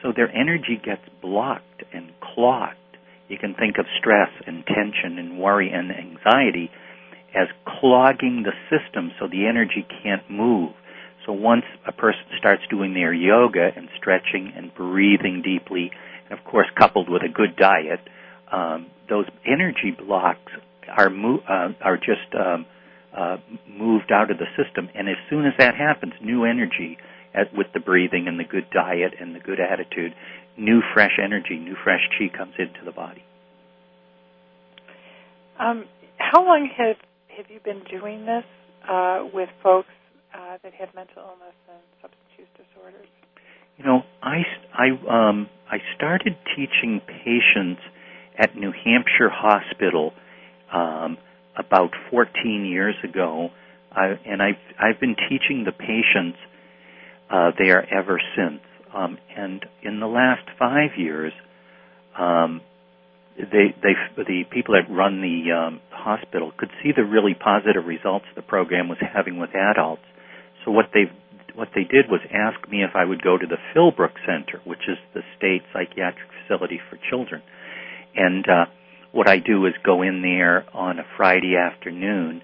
So 0.03 0.11
their 0.13 0.29
energy 0.29 0.79
gets 0.83 1.01
blocked 1.21 1.83
and 1.93 2.11
clogged. 2.19 2.75
You 3.27 3.37
can 3.37 3.55
think 3.55 3.77
of 3.79 3.85
stress 3.99 4.29
and 4.45 4.63
tension 4.65 5.17
and 5.17 5.39
worry 5.39 5.71
and 5.71 5.91
anxiety 5.91 6.69
as 7.35 7.47
clogging 7.79 8.43
the 8.43 8.53
system 8.69 9.11
so 9.19 9.27
the 9.27 9.47
energy 9.47 9.85
can't 10.03 10.29
move. 10.29 10.71
So 11.25 11.33
once 11.33 11.65
a 11.87 11.91
person 11.91 12.21
starts 12.37 12.61
doing 12.69 12.93
their 12.93 13.13
yoga 13.13 13.69
and 13.75 13.89
stretching 13.97 14.53
and 14.55 14.73
breathing 14.73 15.41
deeply, 15.43 15.91
and 16.29 16.37
of 16.37 16.45
course 16.45 16.67
coupled 16.77 17.09
with 17.09 17.23
a 17.23 17.29
good 17.29 17.55
diet, 17.55 17.99
um, 18.51 18.87
those 19.09 19.25
energy 19.45 19.91
blocks 19.97 20.51
are 20.87 21.09
mo- 21.09 21.41
uh, 21.49 21.69
are 21.81 21.97
just 21.97 22.29
um, 22.39 22.65
uh, 23.17 23.37
moved 23.67 24.11
out 24.11 24.29
of 24.29 24.37
the 24.37 24.45
system. 24.55 24.89
And 24.93 25.09
as 25.09 25.15
soon 25.29 25.45
as 25.45 25.53
that 25.57 25.75
happens, 25.75 26.13
new 26.21 26.45
energy 26.45 26.97
at, 27.33 27.53
with 27.55 27.67
the 27.73 27.79
breathing 27.79 28.27
and 28.27 28.39
the 28.39 28.43
good 28.43 28.69
diet 28.71 29.15
and 29.19 29.35
the 29.35 29.39
good 29.39 29.59
attitude, 29.59 30.13
new 30.57 30.81
fresh 30.93 31.19
energy, 31.21 31.57
new 31.57 31.75
fresh 31.83 32.01
chi 32.17 32.35
comes 32.35 32.53
into 32.57 32.83
the 32.85 32.91
body. 32.91 33.23
Um, 35.59 35.85
how 36.17 36.43
long 36.43 36.69
have 36.77 36.97
have 37.37 37.49
you 37.49 37.59
been 37.63 37.81
doing 37.89 38.25
this 38.25 38.43
uh, 38.89 39.25
with 39.33 39.49
folks 39.63 39.89
uh, 40.33 40.57
that 40.63 40.73
have 40.73 40.93
mental 40.95 41.23
illness 41.23 41.55
and 41.69 41.79
substance 42.01 42.31
use 42.37 42.47
disorders? 42.55 43.07
You 43.77 43.85
know, 43.85 44.01
I 44.21 44.43
I 44.73 44.89
um, 45.09 45.47
I 45.69 45.77
started 45.95 46.35
teaching 46.55 47.01
patients 47.07 47.81
at 48.37 48.55
New 48.55 48.71
Hampshire 48.71 49.29
Hospital 49.29 50.13
um, 50.73 51.17
about 51.57 51.91
14 52.11 52.65
years 52.65 52.95
ago. 53.03 53.49
I, 53.91 54.19
and 54.25 54.41
I've 54.41 54.55
I've 54.79 54.99
been 54.99 55.15
teaching 55.29 55.63
the 55.65 55.71
patients 55.71 56.37
uh, 57.29 57.51
there 57.57 57.87
ever 57.93 58.19
since. 58.35 58.61
Um, 58.95 59.17
and 59.35 59.65
in 59.83 59.99
the 59.99 60.07
last 60.07 60.47
five 60.57 60.91
years, 60.97 61.33
um, 62.17 62.61
they 63.37 63.75
they 63.83 63.93
the 64.15 64.43
people 64.49 64.75
that 64.75 64.89
run 64.89 65.21
the 65.21 65.51
um, 65.51 65.81
hospital 65.89 66.53
could 66.57 66.69
see 66.81 66.91
the 66.95 67.03
really 67.03 67.33
positive 67.33 67.85
results 67.85 68.25
the 68.35 68.41
program 68.41 68.87
was 68.87 68.97
having 69.13 69.37
with 69.37 69.49
adults. 69.53 70.03
So 70.63 70.71
what 70.71 70.85
they 70.93 71.11
what 71.53 71.69
they 71.75 71.83
did 71.83 72.09
was 72.09 72.21
ask 72.31 72.69
me 72.69 72.83
if 72.83 72.95
I 72.95 73.03
would 73.03 73.21
go 73.21 73.37
to 73.37 73.45
the 73.45 73.57
Philbrook 73.73 74.15
Center, 74.25 74.61
which 74.63 74.87
is 74.87 74.97
the 75.13 75.21
state 75.37 75.63
psychiatric 75.73 76.29
facility 76.41 76.79
for 76.89 76.97
children, 77.09 77.41
and 78.15 78.47
uh, 78.47 78.65
what 79.11 79.27
I 79.27 79.39
do 79.39 79.65
is 79.65 79.73
go 79.83 80.01
in 80.03 80.21
there 80.21 80.65
on 80.73 80.99
a 80.99 81.05
Friday 81.17 81.55
afternoon 81.57 82.41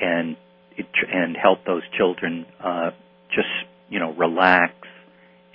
and 0.00 0.36
it, 0.76 0.86
and 1.12 1.36
help 1.36 1.66
those 1.66 1.82
children 1.98 2.46
uh, 2.64 2.90
just 3.28 3.48
you 3.90 3.98
know 3.98 4.14
relax 4.14 4.72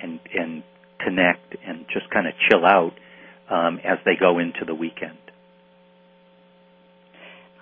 and 0.05 0.19
and 0.33 0.63
connect 1.00 1.55
and 1.65 1.85
just 1.91 2.09
kind 2.12 2.27
of 2.27 2.33
chill 2.50 2.65
out 2.65 2.93
um, 3.50 3.79
as 3.83 3.97
they 4.05 4.15
go 4.19 4.39
into 4.39 4.65
the 4.65 4.74
weekend. 4.74 5.17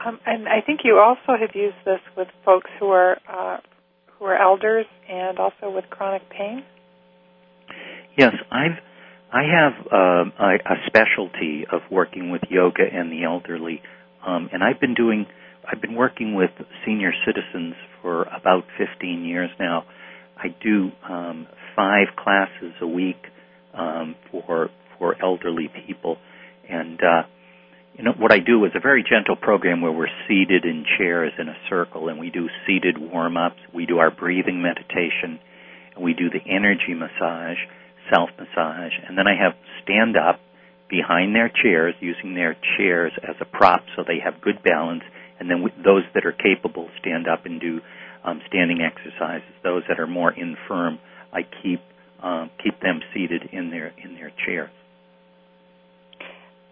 Um, 0.06 0.20
and 0.26 0.48
I 0.48 0.62
think 0.66 0.82
you 0.84 1.00
also 1.00 1.40
have 1.40 1.56
used 1.56 1.78
this 1.86 2.02
with 2.18 2.28
folks 2.46 2.70
who 2.80 2.88
are 2.88 3.18
uh, 3.30 3.58
who 4.18 4.26
are 4.26 4.38
elders 4.38 4.86
and 5.10 5.40
also 5.40 5.70
with 5.74 5.86
chronic 5.90 6.30
pain. 6.30 6.64
Yes, 8.18 8.34
I've 8.52 8.78
I 9.32 9.44
have 9.44 9.74
uh, 9.92 10.26
a, 10.40 10.56
a 10.56 10.76
specialty 10.88 11.66
of 11.72 11.82
working 11.90 12.32
with 12.32 12.42
yoga 12.50 12.84
and 12.92 13.12
the 13.12 13.24
elderly, 13.24 13.82
um, 14.26 14.50
and 14.52 14.64
I've 14.64 14.80
been 14.80 14.94
doing 14.94 15.26
I've 15.66 15.82
been 15.82 15.96
working 15.96 16.36
with 16.36 16.52
senior 16.86 17.14
citizens 17.26 17.76
for 18.02 18.24
about 18.24 18.66
15 18.78 19.24
years 19.24 19.50
now. 19.60 19.86
I 20.44 20.54
do 20.62 20.92
um, 21.08 21.48
five 21.76 22.08
classes 22.18 22.74
a 22.82 22.88
week 22.88 23.24
um, 23.74 24.16
for 24.30 24.70
for 25.00 25.16
elderly 25.22 25.70
people, 25.88 26.18
and 26.70 27.00
uh, 27.02 27.24
you 27.98 28.04
know 28.04 28.12
what 28.12 28.34
I 28.34 28.40
do 28.40 28.66
is 28.66 28.72
a 28.76 28.82
very 28.82 29.04
gentle 29.10 29.38
program 29.38 29.82
where 29.82 29.92
we're 29.92 30.12
seated 30.28 30.66
in 30.66 30.86
chairs 30.98 31.32
in 31.40 31.48
a 31.48 31.56
circle, 31.70 32.10
and 32.10 32.20
we 32.20 32.30
do 32.30 32.50
seated 32.68 32.98
warm 32.98 33.38
ups. 33.38 33.60
We 33.74 33.86
do 33.86 34.00
our 34.00 34.12
breathing 34.12 34.62
meditation, 34.62 35.40
and 35.96 36.04
we 36.04 36.14
do 36.14 36.30
the 36.30 36.44
energy 36.46 36.94
massage, 36.94 37.58
self 38.14 38.30
massage, 38.38 38.94
and 39.08 39.18
then 39.18 39.28
I 39.28 39.42
have 39.42 39.54
stand 39.82 40.18
up 40.18 40.42
behind 40.90 41.34
their 41.34 41.50
chairs 41.50 41.96
using 42.02 42.36
their 42.36 42.56
chairs 42.78 43.14
as 43.24 43.36
a 43.40 43.46
prop 43.46 43.84
so 43.96 44.04
they 44.06 44.20
have 44.24 44.42
good 44.42 44.62
balance 44.62 45.02
and 45.40 45.50
then 45.50 45.64
we, 45.64 45.72
those 45.84 46.04
that 46.14 46.26
are 46.26 46.32
capable 46.32 46.88
stand 47.00 47.28
up 47.28 47.46
and 47.46 47.60
do 47.60 47.80
um, 48.24 48.42
standing 48.48 48.82
exercises. 48.82 49.48
Those 49.64 49.84
that 49.88 50.00
are 50.00 50.08
more 50.08 50.32
infirm, 50.32 51.00
I 51.32 51.42
keep 51.62 51.82
um, 52.22 52.50
keep 52.64 52.80
them 52.80 53.02
seated 53.14 53.50
in 53.52 53.70
their 53.70 53.94
in 54.02 54.16
their 54.16 54.32
chairs. 54.46 54.72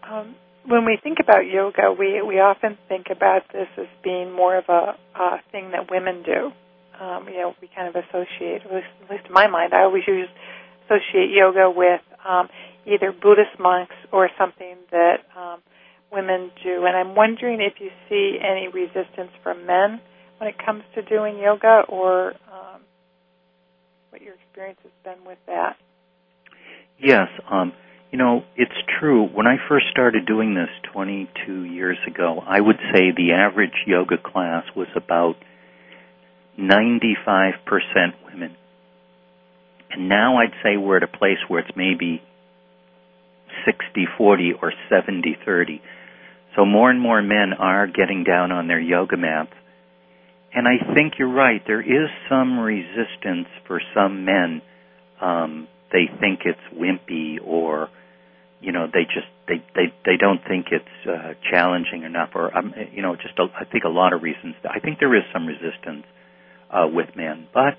Um, 0.09 0.35
when 0.65 0.85
we 0.85 0.97
think 1.01 1.17
about 1.21 1.45
yoga, 1.45 1.93
we 1.97 2.21
we 2.21 2.39
often 2.39 2.77
think 2.87 3.07
about 3.11 3.43
this 3.51 3.67
as 3.77 3.87
being 4.03 4.31
more 4.31 4.57
of 4.57 4.65
a, 4.69 4.95
a 5.15 5.41
thing 5.51 5.71
that 5.71 5.91
women 5.91 6.23
do. 6.23 6.51
Um, 6.99 7.27
you 7.27 7.37
know, 7.37 7.55
we 7.61 7.69
kind 7.75 7.87
of 7.87 7.95
associate, 7.95 8.61
at 8.63 8.71
least, 8.71 8.87
at 9.03 9.09
least 9.09 9.25
in 9.25 9.33
my 9.33 9.47
mind, 9.47 9.73
I 9.73 9.83
always 9.83 10.03
use 10.07 10.29
associate 10.85 11.31
yoga 11.31 11.71
with 11.75 12.01
um, 12.27 12.47
either 12.85 13.11
Buddhist 13.11 13.59
monks 13.59 13.95
or 14.11 14.29
something 14.37 14.75
that 14.91 15.25
um, 15.35 15.61
women 16.11 16.51
do. 16.63 16.85
And 16.85 16.95
I'm 16.95 17.15
wondering 17.15 17.59
if 17.59 17.81
you 17.81 17.89
see 18.07 18.37
any 18.39 18.67
resistance 18.67 19.31
from 19.41 19.65
men 19.65 19.99
when 20.41 20.49
it 20.49 20.55
comes 20.65 20.81
to 20.95 21.03
doing 21.03 21.37
yoga, 21.37 21.83
or 21.87 22.29
um, 22.51 22.81
what 24.09 24.23
your 24.23 24.33
experience 24.33 24.79
has 24.81 24.91
been 25.03 25.23
with 25.23 25.37
that. 25.45 25.75
Yes. 26.99 27.27
Um, 27.47 27.73
you 28.11 28.17
know, 28.17 28.41
it's 28.55 28.71
true. 28.99 29.27
When 29.27 29.45
I 29.45 29.57
first 29.69 29.85
started 29.91 30.25
doing 30.25 30.55
this 30.55 30.69
22 30.93 31.65
years 31.65 31.99
ago, 32.07 32.41
I 32.43 32.59
would 32.59 32.77
say 32.91 33.11
the 33.15 33.33
average 33.33 33.85
yoga 33.85 34.17
class 34.17 34.63
was 34.75 34.87
about 34.95 35.35
95% 36.59 37.53
women. 38.25 38.57
And 39.91 40.09
now 40.09 40.37
I'd 40.37 40.53
say 40.63 40.75
we're 40.75 40.97
at 40.97 41.03
a 41.03 41.17
place 41.17 41.37
where 41.49 41.59
it's 41.59 41.77
maybe 41.77 42.19
60 43.63 44.07
40 44.17 44.53
or 44.59 44.73
70 44.89 45.37
30. 45.45 45.81
So 46.55 46.65
more 46.65 46.89
and 46.89 46.99
more 46.99 47.21
men 47.21 47.53
are 47.59 47.85
getting 47.85 48.23
down 48.23 48.51
on 48.51 48.67
their 48.67 48.81
yoga 48.81 49.17
mats. 49.17 49.53
And 50.53 50.67
I 50.67 50.93
think 50.93 51.13
you're 51.17 51.31
right. 51.31 51.61
There 51.65 51.81
is 51.81 52.09
some 52.29 52.59
resistance 52.59 53.47
for 53.67 53.81
some 53.93 54.25
men. 54.25 54.61
Um, 55.21 55.67
they 55.91 56.09
think 56.19 56.41
it's 56.45 56.59
wimpy 56.73 57.37
or 57.43 57.89
you 58.59 58.71
know 58.71 58.87
they 58.91 59.03
just 59.03 59.27
they 59.47 59.63
they 59.75 59.93
they 60.05 60.17
don't 60.17 60.41
think 60.47 60.67
it's 60.71 61.07
uh, 61.07 61.33
challenging 61.49 62.03
enough 62.03 62.29
or 62.35 62.55
um, 62.55 62.73
you 62.91 63.01
know 63.01 63.15
just 63.15 63.37
a, 63.39 63.47
I 63.59 63.65
think 63.65 63.83
a 63.83 63.89
lot 63.89 64.13
of 64.13 64.21
reasons. 64.21 64.55
I 64.69 64.79
think 64.79 64.99
there 64.99 65.15
is 65.15 65.23
some 65.33 65.45
resistance 65.47 66.05
uh, 66.69 66.87
with 66.87 67.15
men, 67.15 67.47
but 67.53 67.77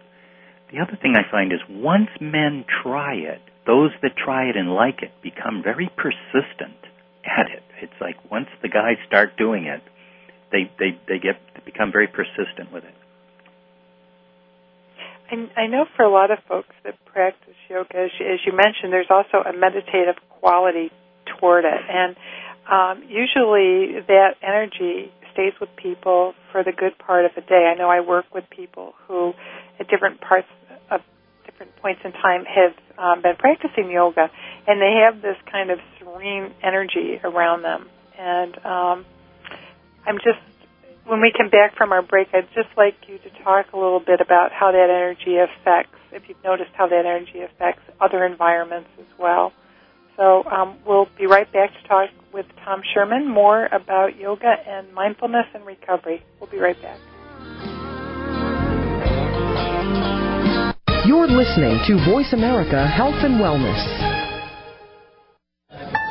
the 0.72 0.80
other 0.80 0.98
thing 1.00 1.14
I 1.16 1.30
find 1.30 1.52
is 1.52 1.60
once 1.68 2.08
men 2.20 2.64
try 2.82 3.14
it, 3.14 3.40
those 3.66 3.90
that 4.02 4.16
try 4.16 4.44
it 4.44 4.56
and 4.56 4.72
like 4.72 5.02
it 5.02 5.12
become 5.22 5.62
very 5.62 5.90
persistent 5.96 6.80
at 7.24 7.46
it. 7.52 7.62
It's 7.82 8.00
like 8.00 8.16
once 8.30 8.48
the 8.62 8.68
guys 8.68 8.96
start 9.06 9.36
doing 9.36 9.66
it, 9.66 9.82
they 10.52 10.70
they 10.78 10.98
they 11.08 11.18
get 11.18 11.40
they 11.54 11.62
become 11.64 11.90
very 11.90 12.06
persistent 12.06 12.72
with 12.72 12.84
it. 12.84 12.94
I, 15.30 15.62
I 15.62 15.66
know 15.66 15.86
for 15.96 16.04
a 16.04 16.10
lot 16.12 16.30
of 16.30 16.38
folks 16.46 16.74
that 16.84 17.02
practice 17.06 17.54
yoga, 17.68 17.96
as 17.96 18.10
you, 18.20 18.26
as 18.26 18.40
you 18.46 18.52
mentioned, 18.52 18.92
there's 18.92 19.10
also 19.10 19.38
a 19.48 19.52
meditative 19.56 20.16
quality 20.28 20.90
toward 21.38 21.64
it, 21.64 21.80
and 21.88 22.16
um, 22.70 23.02
usually 23.08 24.00
that 24.06 24.36
energy 24.42 25.10
stays 25.32 25.52
with 25.60 25.70
people 25.76 26.34
for 26.52 26.62
the 26.62 26.72
good 26.72 26.96
part 26.98 27.24
of 27.24 27.32
the 27.34 27.40
day. 27.40 27.72
I 27.72 27.74
know 27.78 27.88
I 27.88 28.00
work 28.00 28.26
with 28.34 28.44
people 28.50 28.94
who, 29.08 29.32
at 29.80 29.88
different 29.88 30.20
parts 30.20 30.46
of 30.90 31.00
different 31.46 31.74
points 31.76 32.02
in 32.04 32.12
time, 32.12 32.44
have 32.44 32.74
um, 32.98 33.22
been 33.22 33.36
practicing 33.36 33.90
yoga, 33.90 34.30
and 34.66 34.80
they 34.80 35.02
have 35.04 35.22
this 35.22 35.36
kind 35.50 35.70
of 35.70 35.78
serene 35.98 36.52
energy 36.62 37.18
around 37.24 37.62
them. 37.62 37.88
And 38.18 38.64
um, 38.64 39.06
I'm 40.06 40.16
just 40.18 40.40
when 41.04 41.20
we 41.20 41.32
come 41.36 41.50
back 41.50 41.76
from 41.76 41.92
our 41.92 42.02
break, 42.02 42.28
I'd 42.32 42.48
just 42.54 42.68
like 42.76 42.94
you 43.08 43.18
to 43.18 43.30
talk 43.42 43.72
a 43.72 43.76
little 43.76 44.00
bit 44.00 44.20
about 44.20 44.52
how 44.52 44.70
that 44.70 44.88
energy 44.88 45.36
affects, 45.36 45.98
if 46.12 46.22
you've 46.28 46.42
noticed 46.44 46.70
how 46.74 46.86
that 46.88 47.04
energy 47.06 47.40
affects 47.40 47.82
other 48.00 48.24
environments 48.24 48.88
as 48.98 49.06
well. 49.18 49.52
So 50.16 50.44
um, 50.44 50.78
we'll 50.86 51.08
be 51.18 51.26
right 51.26 51.50
back 51.52 51.70
to 51.72 51.88
talk 51.88 52.10
with 52.32 52.46
Tom 52.64 52.82
Sherman 52.94 53.28
more 53.28 53.66
about 53.66 54.16
yoga 54.16 54.54
and 54.66 54.92
mindfulness 54.94 55.46
and 55.54 55.66
recovery. 55.66 56.22
We'll 56.38 56.50
be 56.50 56.58
right 56.58 56.80
back. 56.80 56.98
You're 61.04 61.26
listening 61.26 61.80
to 61.88 62.10
Voice 62.10 62.32
America 62.32 62.86
Health 62.86 63.16
and 63.24 63.40
Wellness. 63.40 64.11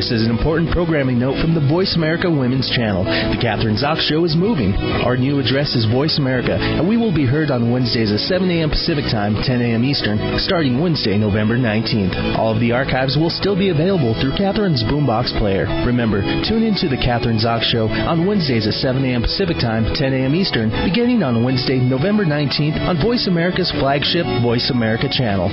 This 0.00 0.16
is 0.16 0.24
an 0.24 0.32
important 0.32 0.72
programming 0.72 1.20
note 1.20 1.36
from 1.44 1.52
the 1.52 1.60
Voice 1.60 1.92
America 1.92 2.24
Women's 2.24 2.72
Channel. 2.72 3.04
The 3.04 3.36
Kathryn 3.36 3.76
Zox 3.76 4.00
Show 4.00 4.24
is 4.24 4.32
moving. 4.32 4.72
Our 5.04 5.20
new 5.20 5.44
address 5.44 5.76
is 5.76 5.84
Voice 5.92 6.16
America, 6.16 6.56
and 6.56 6.88
we 6.88 6.96
will 6.96 7.12
be 7.12 7.28
heard 7.28 7.52
on 7.52 7.68
Wednesdays 7.68 8.08
at 8.08 8.24
7 8.24 8.48
a.m. 8.48 8.72
Pacific 8.72 9.04
Time, 9.12 9.36
10 9.44 9.60
a.m. 9.60 9.84
Eastern, 9.84 10.16
starting 10.40 10.80
Wednesday, 10.80 11.20
November 11.20 11.60
19th. 11.60 12.16
All 12.40 12.56
of 12.56 12.64
the 12.64 12.72
archives 12.72 13.20
will 13.20 13.28
still 13.28 13.52
be 13.52 13.68
available 13.68 14.16
through 14.16 14.40
Kathryn's 14.40 14.80
Boombox 14.88 15.36
player. 15.36 15.68
Remember, 15.84 16.24
tune 16.48 16.64
in 16.64 16.80
to 16.80 16.88
the 16.88 16.96
Kathryn 16.96 17.36
Zox 17.36 17.68
Show 17.68 17.84
on 17.92 18.24
Wednesdays 18.24 18.64
at 18.64 18.80
7 18.80 19.04
a.m. 19.04 19.20
Pacific 19.20 19.60
Time, 19.60 19.84
10 19.92 20.16
a.m. 20.16 20.32
Eastern, 20.32 20.72
beginning 20.88 21.20
on 21.20 21.44
Wednesday, 21.44 21.76
November 21.76 22.24
19th 22.24 22.80
on 22.88 22.96
Voice 23.04 23.28
America's 23.28 23.68
flagship 23.76 24.24
Voice 24.40 24.72
America 24.72 25.12
channel. 25.12 25.52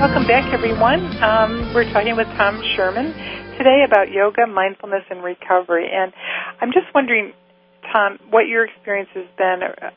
Welcome 0.00 0.26
back, 0.26 0.52
everyone. 0.52 1.22
Um, 1.22 1.72
we're 1.72 1.90
talking 1.92 2.16
with 2.16 2.26
Tom 2.36 2.60
Sherman 2.76 3.14
today 3.56 3.84
about 3.86 4.10
yoga, 4.10 4.46
mindfulness, 4.46 5.04
and 5.08 5.22
recovery. 5.22 5.88
And 5.90 6.12
I'm 6.60 6.72
just 6.72 6.92
wondering, 6.94 7.32
Tom, 7.92 8.18
what 8.28 8.48
your 8.48 8.66
experience 8.66 9.08
has 9.14 9.26
been 9.38 9.60
uh, 9.62 9.90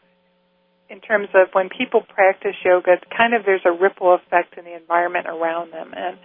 in 0.89 1.01
terms 1.01 1.30
of 1.34 1.50
when 1.54 1.70
people 1.70 2.01
practice 2.01 2.56
yoga. 2.63 2.98
Kind 3.16 3.34
of 3.34 3.44
there's 3.44 3.66
a 3.66 3.72
ripple 3.72 4.13
effect 4.13 4.58
in 4.58 4.66
the 4.66 4.75
environment 4.75 5.25
around 5.27 5.74
them, 5.74 5.92
and 5.96 6.18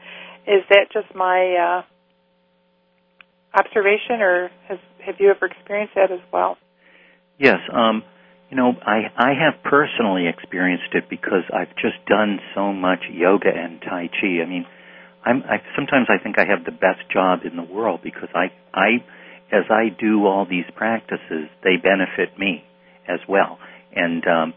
is 0.46 0.62
that 0.68 0.92
just 0.92 1.12
my 1.14 1.56
uh, 1.56 1.82
observation, 3.58 4.20
or 4.20 4.50
has 4.68 4.78
have 5.04 5.16
you 5.18 5.30
ever 5.30 5.46
experienced 5.46 5.94
that 5.96 6.12
as 6.12 6.20
well? 6.32 6.58
Yes. 7.38 7.58
Um, 7.72 8.04
you 8.52 8.58
know, 8.58 8.74
I 8.84 9.08
I 9.16 9.32
have 9.32 9.64
personally 9.64 10.28
experienced 10.28 10.92
it 10.92 11.08
because 11.08 11.44
I've 11.50 11.74
just 11.76 11.96
done 12.06 12.38
so 12.54 12.70
much 12.70 13.00
yoga 13.10 13.48
and 13.48 13.80
tai 13.80 14.10
chi. 14.12 14.42
I 14.42 14.46
mean, 14.46 14.66
I'm 15.24 15.42
I 15.42 15.62
sometimes 15.74 16.08
I 16.10 16.22
think 16.22 16.38
I 16.38 16.44
have 16.44 16.66
the 16.66 16.70
best 16.70 17.00
job 17.10 17.40
in 17.50 17.56
the 17.56 17.62
world 17.62 18.00
because 18.04 18.28
I 18.34 18.52
I 18.74 19.00
as 19.50 19.64
I 19.70 19.88
do 19.88 20.26
all 20.26 20.44
these 20.44 20.66
practices, 20.76 21.48
they 21.64 21.80
benefit 21.82 22.38
me 22.38 22.62
as 23.08 23.20
well. 23.26 23.58
And 23.96 24.22
um 24.28 24.52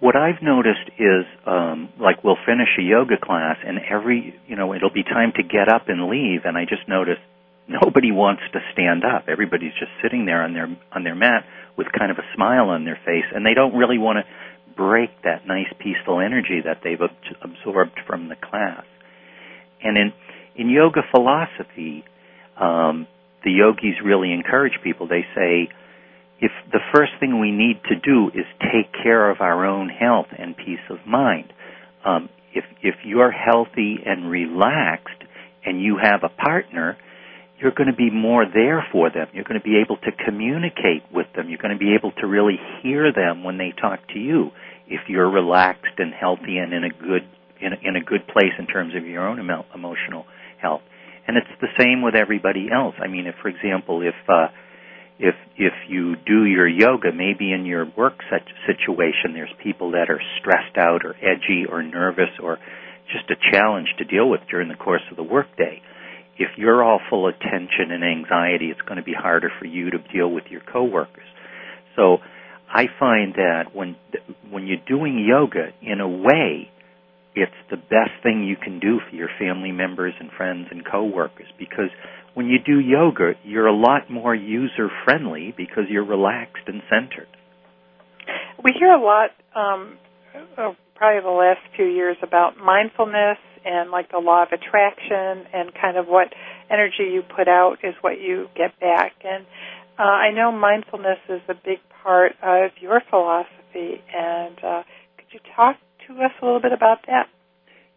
what 0.00 0.16
I've 0.16 0.40
noticed 0.40 0.88
is 0.96 1.26
um 1.44 1.90
like 2.00 2.24
we'll 2.24 2.40
finish 2.46 2.70
a 2.78 2.82
yoga 2.82 3.18
class 3.22 3.58
and 3.62 3.78
every, 3.90 4.40
you 4.46 4.56
know, 4.56 4.72
it'll 4.72 4.88
be 4.88 5.04
time 5.04 5.34
to 5.36 5.42
get 5.42 5.68
up 5.68 5.90
and 5.90 6.08
leave 6.08 6.46
and 6.46 6.56
I 6.56 6.64
just 6.64 6.88
notice 6.88 7.20
nobody 7.68 8.10
wants 8.10 8.40
to 8.54 8.60
stand 8.72 9.04
up. 9.04 9.28
Everybody's 9.28 9.76
just 9.78 9.92
sitting 10.02 10.24
there 10.24 10.42
on 10.42 10.54
their 10.54 10.74
on 10.96 11.04
their 11.04 11.14
mat 11.14 11.44
with 11.78 11.86
kind 11.96 12.10
of 12.10 12.18
a 12.18 12.26
smile 12.34 12.68
on 12.68 12.84
their 12.84 12.98
face, 13.06 13.24
and 13.32 13.46
they 13.46 13.54
don't 13.54 13.74
really 13.74 13.96
want 13.96 14.18
to 14.18 14.74
break 14.76 15.10
that 15.22 15.46
nice 15.46 15.72
peaceful 15.78 16.20
energy 16.20 16.60
that 16.64 16.80
they've 16.82 17.00
absorbed 17.40 17.98
from 18.06 18.28
the 18.28 18.36
class. 18.36 18.84
And 19.82 19.96
in 19.96 20.12
in 20.56 20.68
yoga 20.68 21.02
philosophy, 21.14 22.04
um, 22.60 23.06
the 23.44 23.52
yogis 23.52 24.02
really 24.04 24.32
encourage 24.32 24.72
people. 24.82 25.06
They 25.06 25.24
say, 25.34 25.68
if 26.40 26.50
the 26.72 26.80
first 26.92 27.12
thing 27.20 27.40
we 27.40 27.52
need 27.52 27.80
to 27.88 27.94
do 27.94 28.28
is 28.28 28.44
take 28.60 28.92
care 29.02 29.30
of 29.30 29.40
our 29.40 29.64
own 29.64 29.88
health 29.88 30.26
and 30.36 30.56
peace 30.56 30.84
of 30.90 30.98
mind. 31.06 31.52
Um, 32.04 32.28
if 32.52 32.64
if 32.82 32.96
you're 33.04 33.30
healthy 33.30 33.98
and 34.04 34.28
relaxed, 34.30 35.22
and 35.64 35.80
you 35.80 35.98
have 36.02 36.22
a 36.24 36.28
partner, 36.28 36.96
you're 37.60 37.72
going 37.72 37.90
to 37.90 37.96
be 37.96 38.10
more 38.10 38.44
there 38.46 38.86
for 38.92 39.10
them. 39.10 39.26
You're 39.32 39.44
going 39.44 39.60
to 39.60 39.64
be 39.64 39.82
able 39.84 39.96
to 39.96 40.12
communicate 40.24 41.02
with 41.12 41.26
them. 41.34 41.48
You're 41.48 41.58
going 41.58 41.74
to 41.74 41.78
be 41.78 41.94
able 41.94 42.12
to 42.20 42.26
really 42.26 42.58
hear 42.82 43.12
them 43.12 43.42
when 43.42 43.58
they 43.58 43.72
talk 43.80 43.98
to 44.14 44.18
you. 44.18 44.50
If 44.86 45.08
you're 45.08 45.28
relaxed 45.28 45.98
and 45.98 46.14
healthy 46.14 46.58
and 46.58 46.72
in 46.72 46.84
a 46.84 46.90
good 46.90 47.26
in 47.60 47.72
a, 47.72 47.88
in 47.88 47.96
a 47.96 48.00
good 48.00 48.26
place 48.28 48.54
in 48.58 48.66
terms 48.66 48.94
of 48.94 49.04
your 49.04 49.26
own 49.26 49.40
emo- 49.40 49.66
emotional 49.74 50.24
health. 50.62 50.82
And 51.26 51.36
it's 51.36 51.60
the 51.60 51.68
same 51.76 52.02
with 52.02 52.14
everybody 52.14 52.68
else. 52.72 52.94
I 53.02 53.08
mean, 53.08 53.26
if 53.26 53.34
for 53.42 53.48
example, 53.48 54.02
if 54.02 54.14
uh, 54.28 54.48
if 55.18 55.34
if 55.56 55.74
you 55.88 56.14
do 56.14 56.44
your 56.44 56.68
yoga, 56.68 57.12
maybe 57.12 57.52
in 57.52 57.66
your 57.66 57.86
work 57.96 58.20
situation, 58.66 59.34
there's 59.34 59.52
people 59.62 59.90
that 59.92 60.08
are 60.08 60.22
stressed 60.38 60.78
out 60.78 61.04
or 61.04 61.16
edgy 61.20 61.66
or 61.68 61.82
nervous 61.82 62.30
or 62.40 62.58
just 63.12 63.28
a 63.30 63.52
challenge 63.52 63.88
to 63.98 64.04
deal 64.04 64.30
with 64.30 64.40
during 64.48 64.68
the 64.68 64.76
course 64.76 65.02
of 65.10 65.16
the 65.16 65.22
workday 65.24 65.82
if 66.38 66.50
you're 66.56 66.82
all 66.82 67.00
full 67.10 67.28
of 67.28 67.34
tension 67.40 67.90
and 67.90 68.04
anxiety, 68.04 68.66
it's 68.66 68.80
going 68.82 68.96
to 68.96 69.02
be 69.02 69.14
harder 69.14 69.50
for 69.58 69.66
you 69.66 69.90
to 69.90 69.98
deal 70.12 70.30
with 70.30 70.44
your 70.50 70.60
coworkers. 70.60 71.26
So 71.96 72.18
I 72.72 72.86
find 72.98 73.34
that 73.34 73.74
when 73.74 73.96
when 74.50 74.66
you're 74.66 74.84
doing 74.86 75.24
yoga, 75.26 75.68
in 75.82 76.00
a 76.00 76.08
way, 76.08 76.70
it's 77.34 77.52
the 77.70 77.76
best 77.76 78.22
thing 78.22 78.44
you 78.44 78.56
can 78.56 78.80
do 78.80 79.00
for 79.08 79.16
your 79.16 79.28
family 79.38 79.72
members 79.72 80.14
and 80.18 80.30
friends 80.36 80.68
and 80.70 80.84
coworkers 80.84 81.48
because 81.58 81.90
when 82.34 82.46
you 82.46 82.58
do 82.64 82.78
yoga, 82.78 83.32
you're 83.42 83.66
a 83.66 83.76
lot 83.76 84.10
more 84.10 84.34
user 84.34 84.88
friendly 85.04 85.52
because 85.56 85.84
you're 85.88 86.04
relaxed 86.04 86.64
and 86.66 86.82
centered. 86.88 87.28
We 88.62 88.72
hear 88.78 88.92
a 88.92 89.02
lot, 89.02 89.30
um, 89.56 89.98
probably 90.94 91.20
the 91.22 91.30
last 91.30 91.60
few 91.74 91.86
years, 91.86 92.16
about 92.22 92.56
mindfulness 92.58 93.38
and 93.64 93.90
like 93.90 94.10
the 94.10 94.18
law 94.18 94.42
of 94.42 94.48
attraction 94.52 95.46
and 95.52 95.72
kind 95.74 95.96
of 95.96 96.06
what 96.06 96.28
energy 96.70 97.10
you 97.12 97.22
put 97.22 97.48
out 97.48 97.78
is 97.82 97.94
what 98.00 98.20
you 98.20 98.46
get 98.56 98.78
back. 98.80 99.12
And 99.24 99.46
uh, 99.98 100.02
I 100.02 100.30
know 100.32 100.52
mindfulness 100.52 101.18
is 101.28 101.40
a 101.48 101.54
big 101.54 101.78
part 102.02 102.32
of 102.42 102.70
your 102.80 103.02
philosophy, 103.10 104.02
and 104.14 104.58
uh, 104.62 104.82
could 105.16 105.32
you 105.32 105.40
talk 105.56 105.76
to 106.06 106.14
us 106.22 106.30
a 106.40 106.44
little 106.44 106.60
bit 106.60 106.72
about 106.72 106.98
that? 107.06 107.26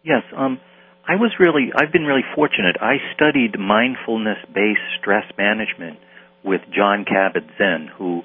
Yes. 0.04 0.24
Um, 0.36 0.60
I 1.08 1.16
was 1.16 1.32
really, 1.40 1.72
I've 1.76 1.92
been 1.92 2.06
really 2.06 2.26
fortunate. 2.36 2.78
I 2.80 2.98
studied 3.16 3.60
mindfulness-based 3.60 5.00
stress 5.00 5.26
management 5.38 6.00
with 6.44 6.62
Jon 6.76 7.06
Kabat-Zinn, 7.06 7.90
who 7.98 8.22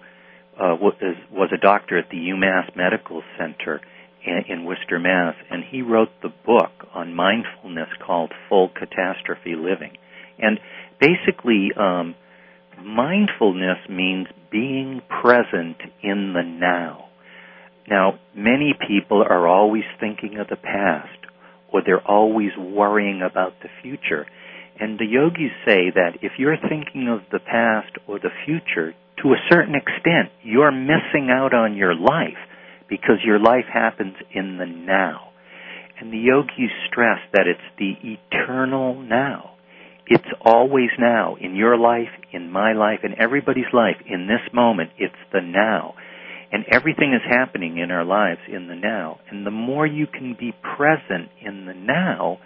uh, 0.59 0.77
was, 0.81 0.95
was 1.31 1.51
a 1.53 1.61
doctor 1.61 1.99
at 1.99 2.09
the 2.11 2.17
UMass 2.17 2.75
Medical 2.77 3.23
Center 3.39 3.81
in 4.27 4.65
Worcester, 4.65 4.99
Mass, 4.99 5.35
and 5.51 5.63
he 5.65 5.83
wrote 5.83 6.11
the 6.23 6.33
book 6.45 6.73
on 6.95 7.15
mindfulness 7.15 7.89
called 8.05 8.33
Full 8.49 8.69
Catastrophe 8.69 9.55
Living. 9.57 9.97
And 10.39 10.59
basically, 11.01 11.71
um, 11.77 12.15
mindfulness 12.83 13.79
means 13.89 14.27
being 14.51 15.03
present 15.09 15.77
in 16.03 16.33
the 16.35 16.43
now. 16.43 17.09
Now, 17.89 18.19
many 18.35 18.75
people 18.87 19.23
are 19.23 19.47
always 19.47 19.85
thinking 20.01 20.39
of 20.39 20.49
the 20.49 20.57
past, 20.57 21.19
or 21.73 21.83
they're 21.85 22.07
always 22.07 22.51
worrying 22.59 23.23
about 23.23 23.55
the 23.63 23.69
future. 23.83 24.27
And 24.79 24.99
the 24.99 25.07
yogis 25.07 25.53
say 25.65 25.91
that 25.95 26.19
if 26.23 26.33
you're 26.39 26.59
thinking 26.69 27.09
of 27.09 27.21
the 27.31 27.39
past 27.39 27.97
or 28.07 28.19
the 28.19 28.35
future, 28.45 28.95
to 29.23 29.29
a 29.33 29.43
certain 29.51 29.75
extent, 29.75 30.31
you're 30.43 30.73
missing 30.73 31.31
out 31.31 31.55
on 31.55 31.77
your 31.77 31.95
life 31.95 32.37
because 32.89 33.19
your 33.25 33.39
life 33.39 33.67
happens 33.73 34.15
in 34.33 34.59
the 34.59 34.67
now. 34.67 35.31
And 35.99 36.13
the 36.13 36.19
yogis 36.19 36.71
stress 36.91 37.19
that 37.33 37.47
it's 37.47 37.61
the 37.79 37.95
eternal 38.03 39.01
now. 39.01 39.53
It's 40.07 40.29
always 40.45 40.91
now. 40.99 41.37
In 41.41 41.57
your 41.57 41.77
life, 41.77 42.11
in 42.33 42.51
my 42.51 42.75
life, 42.75 43.01
in 43.03 43.21
everybody's 43.21 43.73
life, 43.73 43.97
in 44.07 44.29
this 44.29 44.53
moment, 44.53 44.91
it's 44.99 45.15
the 45.33 45.41
now. 45.41 45.95
And 46.53 46.65
everything 46.71 47.13
is 47.13 47.23
happening 47.29 47.79
in 47.79 47.91
our 47.91 48.05
lives 48.05 48.41
in 48.49 48.69
the 48.69 48.77
now. 48.77 49.19
And 49.31 49.45
the 49.45 49.51
more 49.51 49.87
you 49.87 50.07
can 50.07 50.37
be 50.39 50.53
present 50.77 51.31
in 51.45 51.67
the 51.67 51.75
now, 51.75 52.39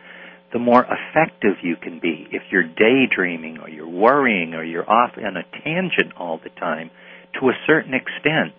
the 0.52 0.58
more 0.58 0.84
effective 0.84 1.56
you 1.62 1.76
can 1.76 2.00
be. 2.00 2.26
If 2.30 2.42
you're 2.50 2.64
daydreaming 2.64 3.58
or 3.58 3.68
you're 3.68 3.88
worrying 3.88 4.54
or 4.54 4.64
you're 4.64 4.88
off 4.90 5.12
on 5.16 5.36
a 5.36 5.44
tangent 5.62 6.16
all 6.18 6.40
the 6.42 6.50
time, 6.50 6.90
to 7.40 7.48
a 7.48 7.58
certain 7.66 7.94
extent, 7.94 8.54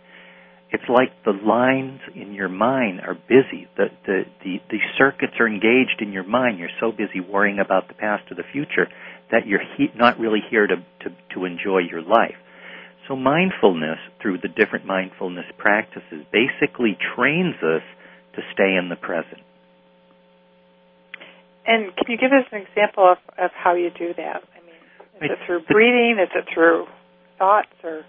it's 0.71 0.87
like 0.87 1.11
the 1.25 1.31
lines 1.33 1.99
in 2.15 2.33
your 2.33 2.47
mind 2.47 3.01
are 3.01 3.13
busy. 3.13 3.67
The, 3.75 3.87
the, 4.05 4.23
the, 4.43 4.55
the 4.69 4.77
circuits 4.97 5.33
are 5.39 5.47
engaged 5.47 5.99
in 5.99 6.13
your 6.13 6.23
mind. 6.23 6.59
You're 6.59 6.69
so 6.79 6.91
busy 6.91 7.19
worrying 7.19 7.59
about 7.59 7.89
the 7.89 7.93
past 7.93 8.31
or 8.31 8.35
the 8.35 8.47
future 8.51 8.87
that 9.31 9.45
you're 9.45 9.61
he- 9.77 9.91
not 9.95 10.17
really 10.19 10.39
here 10.49 10.67
to, 10.67 10.75
to, 10.75 11.15
to 11.35 11.45
enjoy 11.45 11.79
your 11.79 12.01
life. 12.01 12.39
So 13.07 13.15
mindfulness, 13.17 13.97
through 14.21 14.37
the 14.37 14.47
different 14.47 14.85
mindfulness 14.85 15.45
practices, 15.57 16.23
basically 16.31 16.97
trains 17.15 17.55
us 17.55 17.83
to 18.35 18.41
stay 18.53 18.75
in 18.79 18.87
the 18.87 18.95
present. 18.95 19.41
And 21.67 21.95
can 21.95 22.05
you 22.07 22.17
give 22.17 22.31
us 22.31 22.47
an 22.51 22.63
example 22.63 23.11
of, 23.11 23.17
of 23.37 23.51
how 23.53 23.75
you 23.75 23.89
do 23.91 24.13
that? 24.15 24.41
I 24.55 24.59
mean, 24.65 25.29
is 25.29 25.37
it 25.37 25.45
through 25.45 25.63
breathing? 25.69 26.17
Is 26.21 26.29
it 26.33 26.45
through 26.53 26.85
thoughts 27.37 27.75
or? 27.83 28.05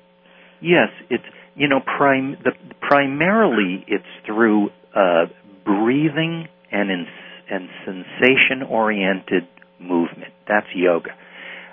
Yes, 0.60 0.88
it's 1.10 1.24
you 1.54 1.68
know 1.68 1.80
prim 1.80 2.36
the 2.44 2.52
primarily 2.80 3.84
it's 3.86 4.04
through 4.26 4.70
uh, 4.94 5.26
breathing 5.64 6.48
and 6.70 6.90
in, 6.90 7.06
and 7.50 7.68
sensation 7.84 8.62
oriented 8.68 9.46
movement. 9.80 10.32
That's 10.48 10.66
yoga. 10.74 11.10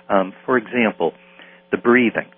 Um, 0.09 0.33
for 0.45 0.57
example, 0.57 1.13
the 1.71 1.77
breathing. 1.77 2.31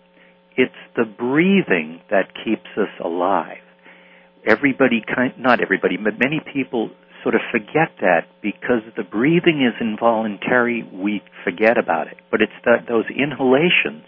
It's 0.57 0.73
the 0.95 1.05
breathing 1.05 2.01
that 2.09 2.33
keeps 2.43 2.67
us 2.77 2.89
alive. 3.03 3.63
Everybody 4.45 5.01
kind 5.03 5.33
not 5.37 5.61
everybody, 5.61 5.97
but 5.97 6.19
many 6.19 6.41
people 6.53 6.89
sort 7.23 7.35
of 7.35 7.41
forget 7.51 7.93
that 8.01 8.25
because 8.41 8.81
the 8.97 9.03
breathing 9.03 9.61
is 9.61 9.75
involuntary, 9.79 10.83
we 10.91 11.21
forget 11.43 11.77
about 11.77 12.07
it. 12.07 12.17
But 12.29 12.41
it's 12.41 12.51
that 12.65 12.87
those 12.87 13.05
inhalations 13.09 14.03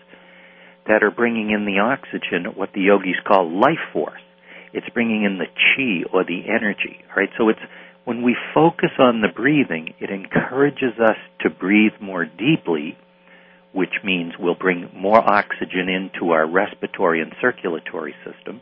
that 0.87 1.03
are 1.03 1.11
bringing 1.11 1.51
in 1.51 1.65
the 1.65 1.79
oxygen, 1.79 2.55
what 2.55 2.73
the 2.73 2.81
yogis 2.81 3.19
call 3.25 3.49
life 3.49 3.83
force. 3.91 4.21
It's 4.73 4.89
bringing 4.93 5.23
in 5.23 5.37
the 5.37 5.45
chi 5.45 6.09
or 6.11 6.23
the 6.23 6.49
energy, 6.49 7.03
right? 7.15 7.29
So 7.37 7.49
it's 7.49 7.59
when 8.05 8.21
we 8.21 8.35
focus 8.53 8.89
on 8.99 9.21
the 9.21 9.29
breathing, 9.33 9.93
it 9.99 10.09
encourages 10.09 10.99
us 10.99 11.17
to 11.41 11.49
breathe 11.49 11.93
more 12.01 12.25
deeply, 12.25 12.97
which 13.71 14.03
means 14.03 14.33
we'll 14.37 14.55
bring 14.55 14.89
more 14.93 15.21
oxygen 15.21 15.87
into 15.89 16.31
our 16.31 16.45
respiratory 16.49 17.21
and 17.21 17.33
circulatory 17.39 18.13
system. 18.25 18.61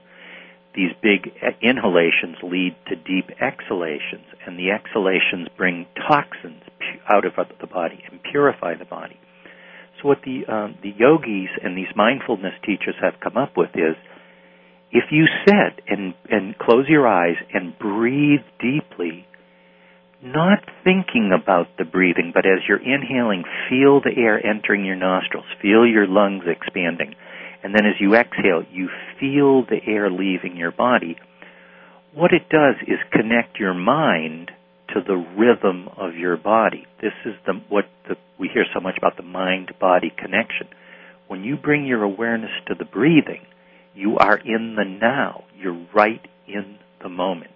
These 0.75 0.91
big 1.01 1.33
inhalations 1.61 2.37
lead 2.43 2.75
to 2.87 2.95
deep 2.95 3.29
exhalations, 3.41 4.27
and 4.45 4.57
the 4.57 4.71
exhalations 4.71 5.49
bring 5.57 5.85
toxins 6.07 6.63
out 7.11 7.25
of 7.25 7.33
the 7.59 7.67
body 7.67 8.03
and 8.09 8.21
purify 8.23 8.75
the 8.75 8.85
body. 8.85 9.19
What 10.03 10.19
the 10.25 10.45
um, 10.51 10.77
the 10.81 10.91
yogis 10.97 11.49
and 11.63 11.77
these 11.77 11.93
mindfulness 11.95 12.53
teachers 12.65 12.95
have 13.01 13.19
come 13.21 13.37
up 13.37 13.55
with 13.55 13.69
is 13.75 13.95
if 14.91 15.05
you 15.11 15.25
sit 15.47 15.83
and 15.87 16.13
and 16.29 16.57
close 16.57 16.85
your 16.89 17.07
eyes 17.07 17.35
and 17.53 17.77
breathe 17.77 18.45
deeply, 18.59 19.27
not 20.23 20.59
thinking 20.83 21.31
about 21.33 21.67
the 21.77 21.85
breathing, 21.85 22.31
but 22.33 22.45
as 22.45 22.59
you're 22.67 22.81
inhaling, 22.81 23.43
feel 23.69 24.01
the 24.01 24.15
air 24.15 24.43
entering 24.45 24.85
your 24.85 24.95
nostrils, 24.95 25.45
feel 25.61 25.85
your 25.85 26.07
lungs 26.07 26.43
expanding, 26.45 27.15
and 27.63 27.73
then 27.73 27.85
as 27.85 27.99
you 27.99 28.15
exhale, 28.15 28.63
you 28.71 28.89
feel 29.19 29.63
the 29.65 29.79
air 29.85 30.09
leaving 30.09 30.57
your 30.57 30.71
body. 30.71 31.15
What 32.13 32.33
it 32.33 32.49
does 32.49 32.75
is 32.87 32.99
connect 33.11 33.59
your 33.59 33.73
mind 33.73 34.51
to 34.93 35.01
the 35.05 35.15
rhythm 35.15 35.87
of 35.97 36.15
your 36.15 36.37
body. 36.37 36.85
This 37.01 37.13
is 37.25 37.33
the, 37.45 37.53
what 37.69 37.85
the, 38.07 38.15
we 38.39 38.49
hear 38.53 38.65
so 38.73 38.79
much 38.79 38.95
about 38.97 39.17
the 39.17 39.23
mind 39.23 39.71
body 39.79 40.11
connection. 40.15 40.67
When 41.27 41.43
you 41.43 41.55
bring 41.55 41.85
your 41.85 42.03
awareness 42.03 42.51
to 42.67 42.75
the 42.77 42.85
breathing, 42.85 43.45
you 43.95 44.17
are 44.17 44.37
in 44.37 44.75
the 44.75 44.85
now. 44.85 45.45
You're 45.57 45.85
right 45.93 46.25
in 46.47 46.77
the 47.01 47.09
moment. 47.09 47.51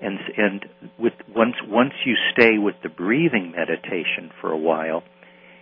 And, 0.00 0.18
and 0.36 0.64
with, 0.98 1.14
once, 1.34 1.56
once 1.66 1.92
you 2.04 2.14
stay 2.32 2.58
with 2.58 2.76
the 2.82 2.88
breathing 2.88 3.52
meditation 3.56 4.30
for 4.40 4.52
a 4.52 4.58
while, 4.58 5.02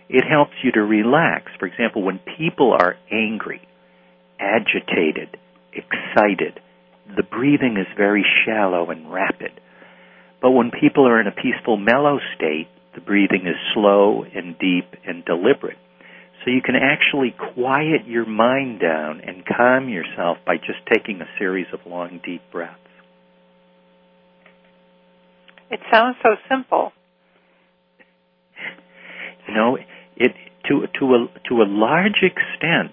it 0.09 0.23
helps 0.29 0.53
you 0.63 0.71
to 0.71 0.81
relax. 0.81 1.51
For 1.59 1.65
example, 1.65 2.03
when 2.03 2.19
people 2.37 2.71
are 2.71 2.95
angry, 3.11 3.67
agitated, 4.39 5.37
excited, 5.73 6.59
the 7.15 7.23
breathing 7.23 7.77
is 7.79 7.87
very 7.97 8.25
shallow 8.45 8.89
and 8.89 9.11
rapid 9.11 9.59
but 10.41 10.51
when 10.51 10.71
people 10.71 11.07
are 11.07 11.19
in 11.19 11.27
a 11.27 11.31
peaceful, 11.31 11.77
mellow 11.77 12.19
state, 12.35 12.67
the 12.95 13.01
breathing 13.01 13.45
is 13.45 13.55
slow 13.73 14.23
and 14.23 14.57
deep 14.59 14.85
and 15.05 15.23
deliberate. 15.25 15.77
So 16.43 16.51
you 16.51 16.61
can 16.61 16.75
actually 16.75 17.35
quiet 17.53 18.07
your 18.07 18.25
mind 18.25 18.79
down 18.79 19.21
and 19.21 19.43
calm 19.45 19.89
yourself 19.89 20.37
by 20.45 20.57
just 20.57 20.79
taking 20.91 21.21
a 21.21 21.27
series 21.37 21.67
of 21.73 21.79
long, 21.85 22.21
deep 22.23 22.41
breaths. 22.51 22.79
It 25.69 25.79
sounds 25.91 26.15
so 26.23 26.29
simple. 26.49 26.91
You 29.47 29.53
know, 29.53 29.77
it 30.15 30.31
to 30.69 30.87
to 30.99 31.05
a 31.15 31.27
to 31.49 31.61
a 31.61 31.67
large 31.67 32.23
extent, 32.23 32.91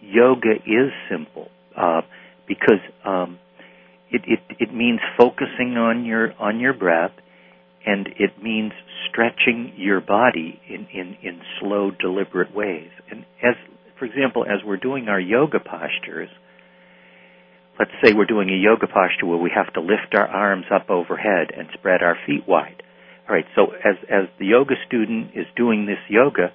yoga 0.00 0.54
is 0.66 0.92
simple 1.10 1.48
uh, 1.76 2.02
because 2.46 2.80
um, 3.04 3.38
it, 4.10 4.22
it, 4.26 4.40
it 4.58 4.74
means 4.74 5.00
focusing 5.16 5.76
on 5.76 6.04
your 6.04 6.32
on 6.40 6.60
your 6.60 6.72
breath, 6.72 7.12
and 7.84 8.06
it 8.18 8.42
means 8.42 8.72
stretching 9.08 9.72
your 9.76 10.00
body 10.00 10.60
in, 10.68 10.86
in, 10.92 11.16
in 11.22 11.40
slow, 11.60 11.90
deliberate 11.90 12.54
ways. 12.54 12.90
And 13.10 13.24
as, 13.42 13.54
for 13.98 14.04
example, 14.04 14.44
as 14.44 14.64
we're 14.64 14.76
doing 14.76 15.08
our 15.08 15.20
yoga 15.20 15.58
postures, 15.58 16.28
let's 17.78 17.90
say 18.02 18.12
we're 18.12 18.26
doing 18.26 18.50
a 18.50 18.56
yoga 18.56 18.86
posture 18.86 19.26
where 19.26 19.38
we 19.38 19.50
have 19.54 19.72
to 19.74 19.80
lift 19.80 20.14
our 20.14 20.26
arms 20.26 20.66
up 20.74 20.90
overhead 20.90 21.48
and 21.56 21.68
spread 21.74 22.02
our 22.02 22.16
feet 22.26 22.46
wide. 22.46 22.82
All 23.28 23.34
right, 23.34 23.46
so 23.54 23.72
as 23.72 23.96
as 24.10 24.28
the 24.38 24.46
yoga 24.46 24.74
student 24.86 25.32
is 25.34 25.46
doing 25.54 25.86
this 25.86 25.98
yoga, 26.08 26.52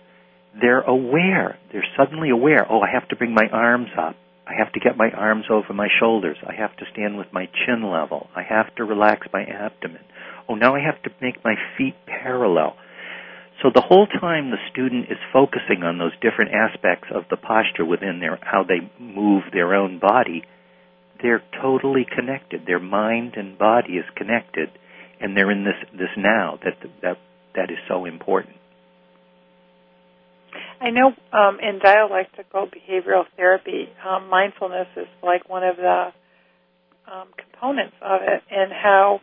they're 0.59 0.81
aware. 0.81 1.57
They're 1.71 1.85
suddenly 1.97 2.29
aware. 2.29 2.65
Oh, 2.69 2.81
I 2.81 2.91
have 2.91 3.07
to 3.09 3.15
bring 3.15 3.33
my 3.33 3.47
arms 3.51 3.89
up. 3.97 4.15
I 4.45 4.53
have 4.58 4.73
to 4.73 4.79
get 4.79 4.97
my 4.97 5.10
arms 5.10 5.45
over 5.49 5.73
my 5.73 5.88
shoulders. 5.99 6.38
I 6.45 6.53
have 6.53 6.75
to 6.77 6.86
stand 6.91 7.17
with 7.17 7.32
my 7.32 7.45
chin 7.65 7.89
level. 7.89 8.29
I 8.36 8.43
have 8.43 8.73
to 8.75 8.84
relax 8.84 9.27
my 9.32 9.43
abdomen. 9.43 10.01
Oh, 10.49 10.56
now 10.56 10.75
I 10.75 10.82
have 10.82 11.01
to 11.03 11.12
make 11.21 11.43
my 11.43 11.56
feet 11.77 11.95
parallel. 12.06 12.75
So 13.62 13.69
the 13.73 13.82
whole 13.82 14.08
time 14.08 14.51
the 14.51 14.58
student 14.71 15.06
is 15.06 15.17
focusing 15.32 15.84
on 15.84 15.97
those 15.97 16.12
different 16.21 16.51
aspects 16.51 17.08
of 17.13 17.23
the 17.29 17.38
posture 17.38 17.86
within 17.86 18.19
their 18.19 18.38
how 18.41 18.63
they 18.63 18.91
move 18.99 19.43
their 19.53 19.73
own 19.73 19.99
body, 19.99 20.43
they're 21.21 21.43
totally 21.62 22.06
connected. 22.06 22.65
Their 22.65 22.79
mind 22.79 23.36
and 23.38 23.58
body 23.58 23.93
is 23.93 24.06
connected, 24.15 24.69
and 25.21 25.38
they're 25.38 25.51
in 25.51 25.63
this 25.63 25.79
this 25.93 26.10
now 26.17 26.60
that 26.63 26.75
that 27.01 27.17
that 27.56 27.71
is 27.71 27.77
so 27.88 28.03
important. 28.03 28.58
I 30.83 30.89
know 30.89 31.13
um, 31.31 31.59
in 31.61 31.79
dialectical 31.79 32.67
behavioral 32.67 33.23
therapy, 33.37 33.87
um, 34.05 34.29
mindfulness 34.29 34.87
is 34.97 35.07
like 35.23 35.47
one 35.47 35.63
of 35.63 35.77
the 35.77 36.07
um, 37.09 37.29
components 37.37 37.95
of 38.01 38.19
it, 38.21 38.43
and 38.51 38.71
how 38.73 39.21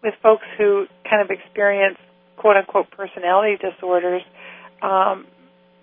with 0.00 0.14
folks 0.22 0.44
who 0.56 0.86
kind 1.08 1.20
of 1.20 1.30
experience 1.30 1.98
quote 2.36 2.56
unquote 2.56 2.86
personality 2.92 3.56
disorders, 3.56 4.22
um, 4.82 5.26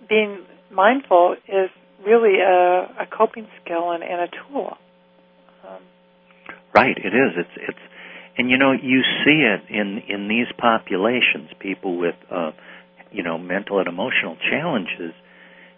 being 0.08 0.38
mindful 0.72 1.36
is 1.46 1.68
really 2.04 2.40
a, 2.40 3.02
a 3.02 3.06
coping 3.14 3.46
skill 3.62 3.90
and, 3.90 4.02
and 4.02 4.22
a 4.22 4.28
tool. 4.28 4.78
Um, 5.68 5.82
right, 6.74 6.96
it 6.96 7.12
is. 7.12 7.32
It's 7.36 7.68
it's, 7.68 7.78
and 8.38 8.50
you 8.50 8.56
know 8.56 8.72
you 8.72 9.02
see 9.26 9.44
it 9.44 9.60
in 9.68 10.02
in 10.08 10.28
these 10.28 10.46
populations, 10.56 11.50
people 11.60 11.98
with. 11.98 12.16
Uh, 12.30 12.52
you 13.16 13.22
know 13.22 13.38
mental 13.38 13.78
and 13.78 13.88
emotional 13.88 14.36
challenges 14.50 15.14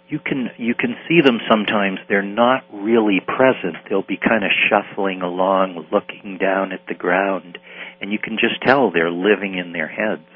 you 0.08 0.18
can 0.18 0.48
you 0.56 0.74
can 0.74 0.96
see 1.06 1.20
them 1.22 1.38
sometimes. 1.50 1.98
They're 2.08 2.22
not 2.22 2.64
really 2.72 3.20
present. 3.20 3.76
They'll 3.88 4.02
be 4.02 4.16
kind 4.16 4.42
of 4.42 4.50
shuffling 4.68 5.20
along 5.22 5.86
looking 5.92 6.38
down 6.38 6.72
at 6.72 6.80
the 6.88 6.94
ground 6.94 7.58
and 8.00 8.10
you 8.10 8.18
can 8.18 8.38
just 8.40 8.62
tell 8.64 8.90
they're 8.90 9.10
living 9.10 9.58
in 9.58 9.72
their 9.72 9.88
heads. 9.88 10.26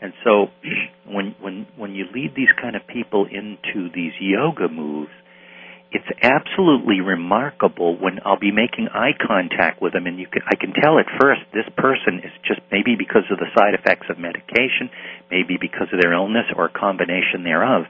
And 0.00 0.12
so 0.24 0.46
when 1.06 1.34
when 1.40 1.66
when 1.76 1.94
you 1.94 2.06
lead 2.14 2.34
these 2.36 2.54
kind 2.60 2.76
of 2.76 2.86
people 2.86 3.26
into 3.26 3.90
these 3.92 4.12
yoga 4.20 4.68
moves 4.68 5.10
it's 5.92 6.06
absolutely 6.22 7.00
remarkable 7.00 7.98
when 7.98 8.20
I'll 8.24 8.38
be 8.38 8.52
making 8.52 8.88
eye 8.94 9.10
contact 9.18 9.82
with 9.82 9.92
them 9.92 10.06
and 10.06 10.20
you 10.20 10.26
can 10.28 10.42
I 10.46 10.54
can 10.54 10.72
tell 10.72 10.98
at 10.98 11.06
first 11.20 11.42
this 11.52 11.66
person 11.76 12.22
is 12.22 12.30
just 12.46 12.60
maybe 12.70 12.94
because 12.94 13.26
of 13.30 13.38
the 13.38 13.50
side 13.58 13.74
effects 13.74 14.06
of 14.08 14.18
medication, 14.18 14.90
maybe 15.30 15.58
because 15.60 15.88
of 15.92 16.00
their 16.00 16.12
illness 16.12 16.46
or 16.54 16.66
a 16.66 16.72
combination 16.72 17.42
thereof, 17.42 17.86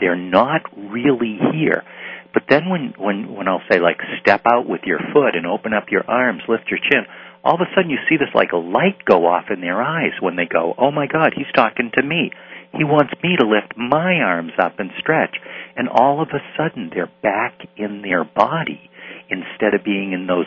they're 0.00 0.16
not 0.16 0.62
really 0.76 1.36
here. 1.52 1.84
But 2.32 2.44
then 2.48 2.70
when 2.70 2.94
when 2.96 3.34
when 3.34 3.48
I'll 3.48 3.64
say 3.70 3.80
like 3.80 4.00
step 4.22 4.42
out 4.46 4.66
with 4.66 4.82
your 4.84 5.00
foot 5.12 5.36
and 5.36 5.46
open 5.46 5.74
up 5.74 5.92
your 5.92 6.08
arms, 6.08 6.42
lift 6.48 6.72
your 6.72 6.80
chin, 6.80 7.04
all 7.44 7.54
of 7.54 7.60
a 7.60 7.68
sudden 7.76 7.90
you 7.90 7.98
see 8.08 8.16
this 8.16 8.32
like 8.34 8.52
a 8.52 8.56
light 8.56 9.04
go 9.04 9.26
off 9.26 9.52
in 9.52 9.60
their 9.60 9.82
eyes 9.82 10.16
when 10.20 10.36
they 10.36 10.46
go, 10.46 10.74
"Oh 10.78 10.90
my 10.90 11.06
god, 11.06 11.34
he's 11.36 11.52
talking 11.54 11.90
to 11.96 12.02
me." 12.02 12.32
He 12.72 12.84
wants 12.84 13.12
me 13.22 13.36
to 13.36 13.46
lift 13.46 13.76
my 13.76 14.16
arms 14.24 14.52
up 14.58 14.80
and 14.80 14.90
stretch. 14.98 15.36
And 15.76 15.88
all 15.88 16.22
of 16.22 16.28
a 16.28 16.40
sudden, 16.56 16.90
they're 16.92 17.10
back 17.22 17.58
in 17.76 18.02
their 18.02 18.24
body 18.24 18.90
instead 19.30 19.74
of 19.74 19.84
being 19.84 20.12
in 20.12 20.26
those 20.26 20.46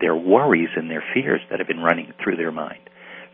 their 0.00 0.16
worries 0.16 0.70
and 0.76 0.90
their 0.90 1.04
fears 1.14 1.40
that 1.50 1.58
have 1.58 1.68
been 1.68 1.80
running 1.80 2.12
through 2.22 2.36
their 2.36 2.52
mind. 2.52 2.82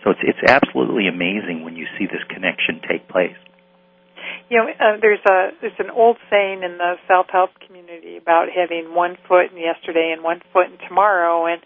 So 0.05 0.11
it's 0.11 0.21
it's 0.23 0.45
absolutely 0.51 1.09
amazing 1.09 1.65
when 1.65 1.77
you 1.77 1.87
see 1.99 2.07
this 2.07 2.25
connection 2.29 2.81
take 2.89 3.09
place. 3.09 3.37
You 4.49 4.59
know, 4.59 4.67
uh, 4.69 4.97
there's 5.01 5.25
a 5.29 5.51
there's 5.61 5.79
an 5.79 5.91
old 5.91 6.17
saying 6.29 6.63
in 6.63 6.79
the 6.79 6.97
self 7.07 7.27
help 7.31 7.51
community 7.67 8.17
about 8.17 8.49
having 8.49 8.95
one 8.95 9.17
foot 9.29 9.53
in 9.53 9.59
yesterday 9.59 10.13
and 10.13 10.23
one 10.23 10.41
foot 10.53 10.67
in 10.67 10.79
tomorrow, 10.89 11.47
and 11.47 11.63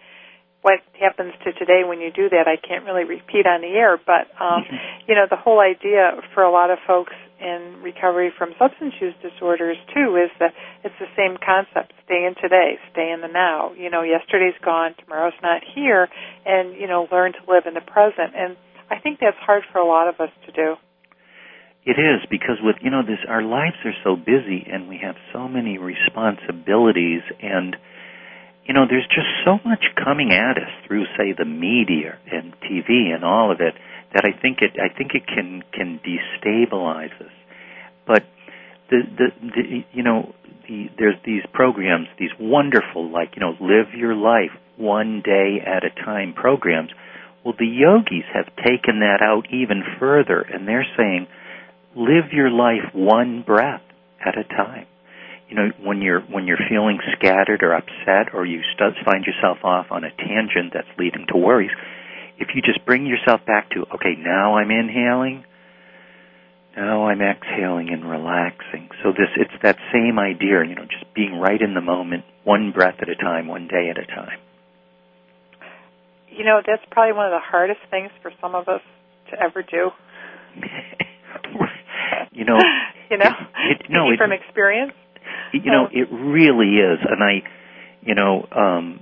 what 0.63 0.81
happens 0.99 1.33
to 1.45 1.53
today 1.53 1.83
when 1.87 2.01
you 2.01 2.11
do 2.11 2.29
that, 2.31 2.49
I 2.49 2.57
can't 2.57 2.85
really 2.85 3.05
repeat 3.05 3.47
on 3.47 3.61
the 3.61 3.69
air. 3.69 3.99
But 3.99 4.31
um, 4.41 4.65
you 5.09 5.15
know, 5.15 5.27
the 5.29 5.37
whole 5.37 5.61
idea 5.61 6.21
for 6.35 6.43
a 6.43 6.51
lot 6.51 6.71
of 6.71 6.79
folks 6.87 7.13
in 7.45 7.83
recovery 7.83 8.33
from 8.37 8.57
substance 8.59 8.95
use 9.01 9.15
disorders 9.21 9.77
too 9.93 10.17
is 10.17 10.31
that 10.41 10.55
it's 10.83 10.97
the 10.99 11.13
same 11.13 11.37
concept. 11.37 11.93
Stay 12.05 12.25
in 12.25 12.35
today. 12.41 12.81
Stay 12.93 13.13
in 13.13 13.21
the 13.21 13.29
now. 13.29 13.73
You 13.77 13.91
know 13.91 14.03
yesterday's 14.03 14.57
gone 14.65 14.95
tomorrow's 14.99 15.37
not 15.43 15.61
here 15.75 16.09
and 16.47 16.75
you 16.75 16.89
know 16.89 17.07
learn 17.13 17.33
to 17.33 17.43
live 17.47 17.65
in 17.67 17.75
the 17.75 17.85
present. 17.85 18.33
And 18.35 18.57
i 18.91 18.99
think 18.99 19.21
that's 19.21 19.37
hard 19.39 19.63
for 19.71 19.79
a 19.79 19.87
lot 19.87 20.09
of 20.09 20.19
us 20.21 20.33
to 20.47 20.53
do. 20.53 20.77
It 21.85 22.01
is 22.01 22.25
because 22.31 22.57
with 22.63 22.77
you 22.81 22.91
know 22.91 23.03
this 23.03 23.21
our 23.29 23.43
lives 23.43 23.77
are 23.85 23.97
so 24.03 24.17
busy 24.17 24.65
and 24.73 24.89
we 24.89 24.99
have 25.05 25.17
so 25.33 25.47
many 25.47 25.77
responsibilities 25.77 27.23
and 27.43 27.77
you 28.65 28.73
know 28.73 28.87
there's 28.89 29.07
just 29.09 29.29
so 29.45 29.61
much 29.69 29.85
coming 30.03 30.33
at 30.33 30.57
us 30.57 30.73
through 30.87 31.05
say 31.19 31.37
the 31.37 31.45
media 31.45 32.17
and 32.33 32.55
TV 32.65 33.13
and 33.13 33.23
all 33.23 33.53
of 33.53 33.61
it 33.61 33.75
that 34.15 34.25
I 34.25 34.41
think 34.41 34.59
it 34.63 34.79
I 34.81 34.95
think 34.97 35.13
it 35.15 35.27
can 35.27 35.63
can 35.73 36.01
destabilize 36.01 37.15
us. 37.21 37.33
But 38.07 38.23
the 38.91 39.03
the, 39.19 39.27
the 39.41 39.85
you 39.93 40.03
know 40.03 40.35
the, 40.69 40.87
there's 40.99 41.19
these 41.27 41.43
programs, 41.53 42.07
these 42.19 42.31
wonderful 42.39 43.11
like 43.11 43.35
you 43.37 43.41
know 43.41 43.55
live 43.61 43.93
your 43.97 44.15
life 44.15 44.53
one 44.77 45.23
day 45.25 45.59
at 45.65 45.85
a 45.85 45.91
time 45.91 46.33
programs. 46.33 46.91
Well, 47.45 47.55
the 47.59 47.67
yogis 47.67 48.25
have 48.33 48.47
taken 48.57 49.01
that 49.01 49.21
out 49.21 49.53
even 49.53 49.83
further, 49.99 50.41
and 50.41 50.67
they're 50.67 50.87
saying 50.97 51.27
live 51.95 52.33
your 52.33 52.51
life 52.51 52.95
one 52.95 53.43
breath 53.43 53.83
at 54.25 54.39
a 54.39 54.45
time. 54.45 54.87
You 55.49 55.57
know, 55.57 55.69
when 55.83 56.01
you're 56.01 56.21
when 56.23 56.47
you're 56.47 56.65
feeling 56.71 56.99
scattered 57.19 57.63
or 57.63 57.75
upset, 57.75 58.33
or 58.33 58.47
you 58.47 58.61
start, 58.75 58.95
find 59.05 59.25
yourself 59.25 59.59
off 59.63 59.87
on 59.91 60.05
a 60.05 60.11
tangent 60.11 60.73
that's 60.73 60.89
leading 60.99 61.27
to 61.33 61.37
worries, 61.37 61.71
if 62.39 62.49
you 62.55 62.63
just 62.63 62.85
bring 62.85 63.07
yourself 63.07 63.45
back 63.47 63.71
to, 63.71 63.85
okay, 63.95 64.15
now 64.19 64.57
I'm 64.57 64.71
inhaling, 64.71 65.45
now 66.77 67.07
I'm 67.07 67.21
exhaling 67.21 67.91
and 67.91 68.09
relaxing. 68.09 68.89
So 69.03 69.13
this, 69.13 69.29
it's 69.37 69.63
that 69.63 69.77
same 69.93 70.19
idea, 70.19 70.65
you 70.67 70.75
know, 70.75 70.85
just 70.85 71.13
being 71.15 71.39
right 71.39 71.61
in 71.61 71.75
the 71.75 71.81
moment, 71.81 72.25
one 72.43 72.73
breath 72.73 72.97
at 73.01 73.09
a 73.09 73.15
time, 73.15 73.47
one 73.47 73.69
day 73.69 73.91
at 73.91 73.99
a 73.99 74.07
time. 74.07 74.39
You 76.29 76.45
know, 76.45 76.61
that's 76.67 76.83
probably 76.91 77.13
one 77.13 77.27
of 77.27 77.33
the 77.33 77.45
hardest 77.45 77.81
things 77.91 78.11
for 78.23 78.33
some 78.41 78.57
of 78.57 78.69
us 78.69 78.81
to 79.31 79.41
ever 79.41 79.63
do. 79.63 79.91
you 82.33 82.45
know, 82.45 82.59
you 83.11 83.19
know, 83.19 83.31
it, 83.71 83.81
it, 83.83 83.91
no, 83.91 84.11
it, 84.11 84.19
from 84.19 84.33
experience. 84.33 84.93
You 85.53 85.71
know, 85.71 85.87
it 85.93 86.09
really 86.11 86.79
is, 86.79 86.99
and 87.09 87.23
I, 87.23 87.43
you 88.03 88.17
know, 88.17 88.47
um, 88.51 89.01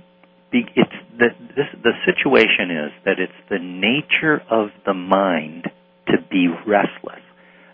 it's 0.53 0.91
the 1.17 1.29
this, 1.55 1.67
the 1.83 1.93
situation 2.05 2.71
is 2.71 2.91
that 3.05 3.19
it's 3.19 3.33
the 3.49 3.59
nature 3.59 4.41
of 4.49 4.69
the 4.85 4.93
mind 4.93 5.69
to 6.07 6.17
be 6.29 6.47
restless. 6.65 7.21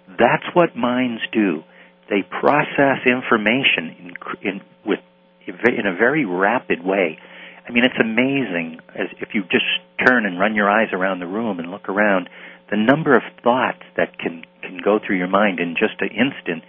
That's 0.07 0.45
what 0.53 0.75
minds 0.75 1.21
do. 1.31 1.63
They 2.09 2.23
process 2.23 3.05
information 3.05 3.95
in, 3.99 4.13
in 4.41 4.61
with 4.85 4.99
in 5.47 5.85
a 5.85 5.95
very 5.95 6.25
rapid 6.25 6.83
way. 6.83 7.19
I 7.67 7.71
mean, 7.71 7.83
it's 7.83 7.99
amazing 7.99 8.79
as 8.95 9.07
if 9.21 9.29
you 9.33 9.43
just 9.43 9.65
turn 10.05 10.25
and 10.25 10.39
run 10.39 10.55
your 10.55 10.69
eyes 10.69 10.89
around 10.91 11.19
the 11.19 11.27
room 11.27 11.59
and 11.59 11.69
look 11.69 11.87
around, 11.87 12.29
the 12.71 12.77
number 12.77 13.15
of 13.15 13.21
thoughts 13.43 13.83
that 13.95 14.17
can 14.17 14.43
can 14.61 14.79
go 14.83 14.99
through 14.99 15.17
your 15.17 15.27
mind 15.27 15.59
in 15.59 15.75
just 15.75 16.01
an 16.01 16.09
instant 16.09 16.63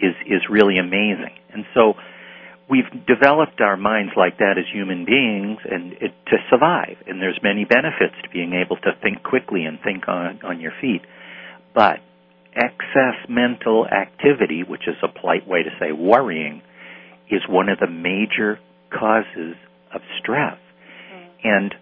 is 0.00 0.14
is 0.26 0.42
really 0.48 0.78
amazing. 0.78 1.34
And 1.52 1.64
so 1.74 1.94
we've 2.70 3.06
developed 3.06 3.60
our 3.60 3.76
minds 3.76 4.12
like 4.16 4.38
that 4.38 4.54
as 4.56 4.64
human 4.72 5.04
beings 5.04 5.58
and 5.68 5.92
it, 5.94 6.12
to 6.28 6.36
survive. 6.48 6.96
And 7.06 7.20
there's 7.20 7.40
many 7.42 7.64
benefits 7.64 8.14
to 8.22 8.30
being 8.30 8.54
able 8.54 8.76
to 8.76 8.92
think 9.02 9.22
quickly 9.22 9.64
and 9.64 9.78
think 9.82 10.08
on 10.08 10.40
on 10.44 10.60
your 10.60 10.72
feet. 10.80 11.02
But 11.74 11.98
excess 12.54 13.18
mental 13.28 13.86
activity 13.86 14.62
which 14.66 14.82
is 14.86 14.96
a 15.02 15.08
polite 15.08 15.46
way 15.46 15.62
to 15.62 15.70
say 15.78 15.92
worrying 15.92 16.62
is 17.30 17.42
one 17.48 17.68
of 17.68 17.78
the 17.78 17.86
major 17.86 18.58
causes 18.90 19.56
of 19.94 20.00
stress. 20.20 20.58
Mm. 21.12 21.28
and 21.44 21.74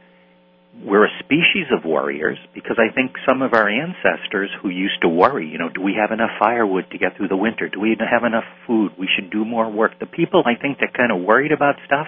we're 0.84 1.06
a 1.06 1.18
species 1.18 1.66
of 1.76 1.84
warriors 1.84 2.38
because 2.54 2.78
I 2.78 2.94
think 2.94 3.12
some 3.28 3.42
of 3.42 3.52
our 3.52 3.68
ancestors 3.68 4.50
who 4.62 4.68
used 4.68 5.02
to 5.02 5.08
worry, 5.08 5.48
you 5.48 5.58
know, 5.58 5.68
do 5.68 5.80
we 5.82 5.94
have 5.98 6.12
enough 6.12 6.30
firewood 6.38 6.90
to 6.92 6.98
get 6.98 7.16
through 7.16 7.28
the 7.28 7.36
winter? 7.36 7.68
Do 7.68 7.80
we 7.80 7.96
have 7.98 8.24
enough 8.24 8.44
food? 8.66 8.92
We 8.98 9.08
should 9.14 9.30
do 9.30 9.44
more 9.44 9.70
work. 9.70 9.98
The 9.98 10.06
people 10.06 10.42
I 10.46 10.60
think 10.60 10.78
that 10.78 10.94
kind 10.94 11.10
of 11.10 11.22
worried 11.26 11.52
about 11.52 11.76
stuff, 11.84 12.06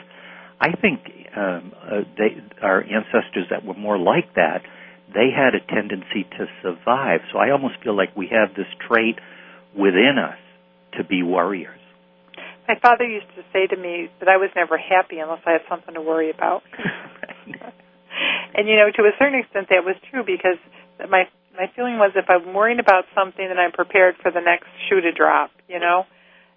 I 0.60 0.72
think 0.72 1.00
um, 1.36 1.72
uh, 1.82 2.00
they, 2.16 2.36
our 2.62 2.82
ancestors 2.82 3.46
that 3.50 3.64
were 3.64 3.74
more 3.74 3.98
like 3.98 4.34
that, 4.34 4.62
they 5.12 5.30
had 5.34 5.54
a 5.54 5.60
tendency 5.60 6.24
to 6.38 6.46
survive. 6.62 7.20
So 7.32 7.38
I 7.38 7.50
almost 7.50 7.74
feel 7.82 7.96
like 7.96 8.16
we 8.16 8.28
have 8.30 8.54
this 8.54 8.70
trait 8.86 9.18
within 9.76 10.16
us 10.18 10.38
to 10.96 11.04
be 11.04 11.22
warriors. 11.22 11.78
My 12.68 12.78
father 12.80 13.04
used 13.04 13.26
to 13.34 13.42
say 13.52 13.66
to 13.66 13.76
me 13.76 14.10
that 14.20 14.28
I 14.28 14.36
was 14.36 14.50
never 14.54 14.78
happy 14.78 15.18
unless 15.18 15.40
I 15.44 15.52
had 15.52 15.62
something 15.68 15.94
to 15.94 16.00
worry 16.00 16.30
about. 16.30 16.62
and 18.54 18.68
you 18.68 18.76
know, 18.76 18.90
to 18.90 19.02
a 19.02 19.14
certain 19.18 19.38
extent, 19.38 19.68
that 19.70 19.84
was 19.84 19.96
true 20.10 20.24
because 20.24 20.58
my 21.08 21.28
my 21.54 21.66
feeling 21.74 21.98
was 21.98 22.12
if 22.14 22.28
I'm 22.28 22.54
worrying 22.54 22.78
about 22.78 23.04
something, 23.14 23.46
then 23.46 23.58
I'm 23.58 23.72
prepared 23.72 24.16
for 24.22 24.30
the 24.30 24.40
next 24.40 24.66
shoe 24.88 25.00
to 25.00 25.12
drop. 25.12 25.50
You 25.68 25.78
know, 25.78 26.04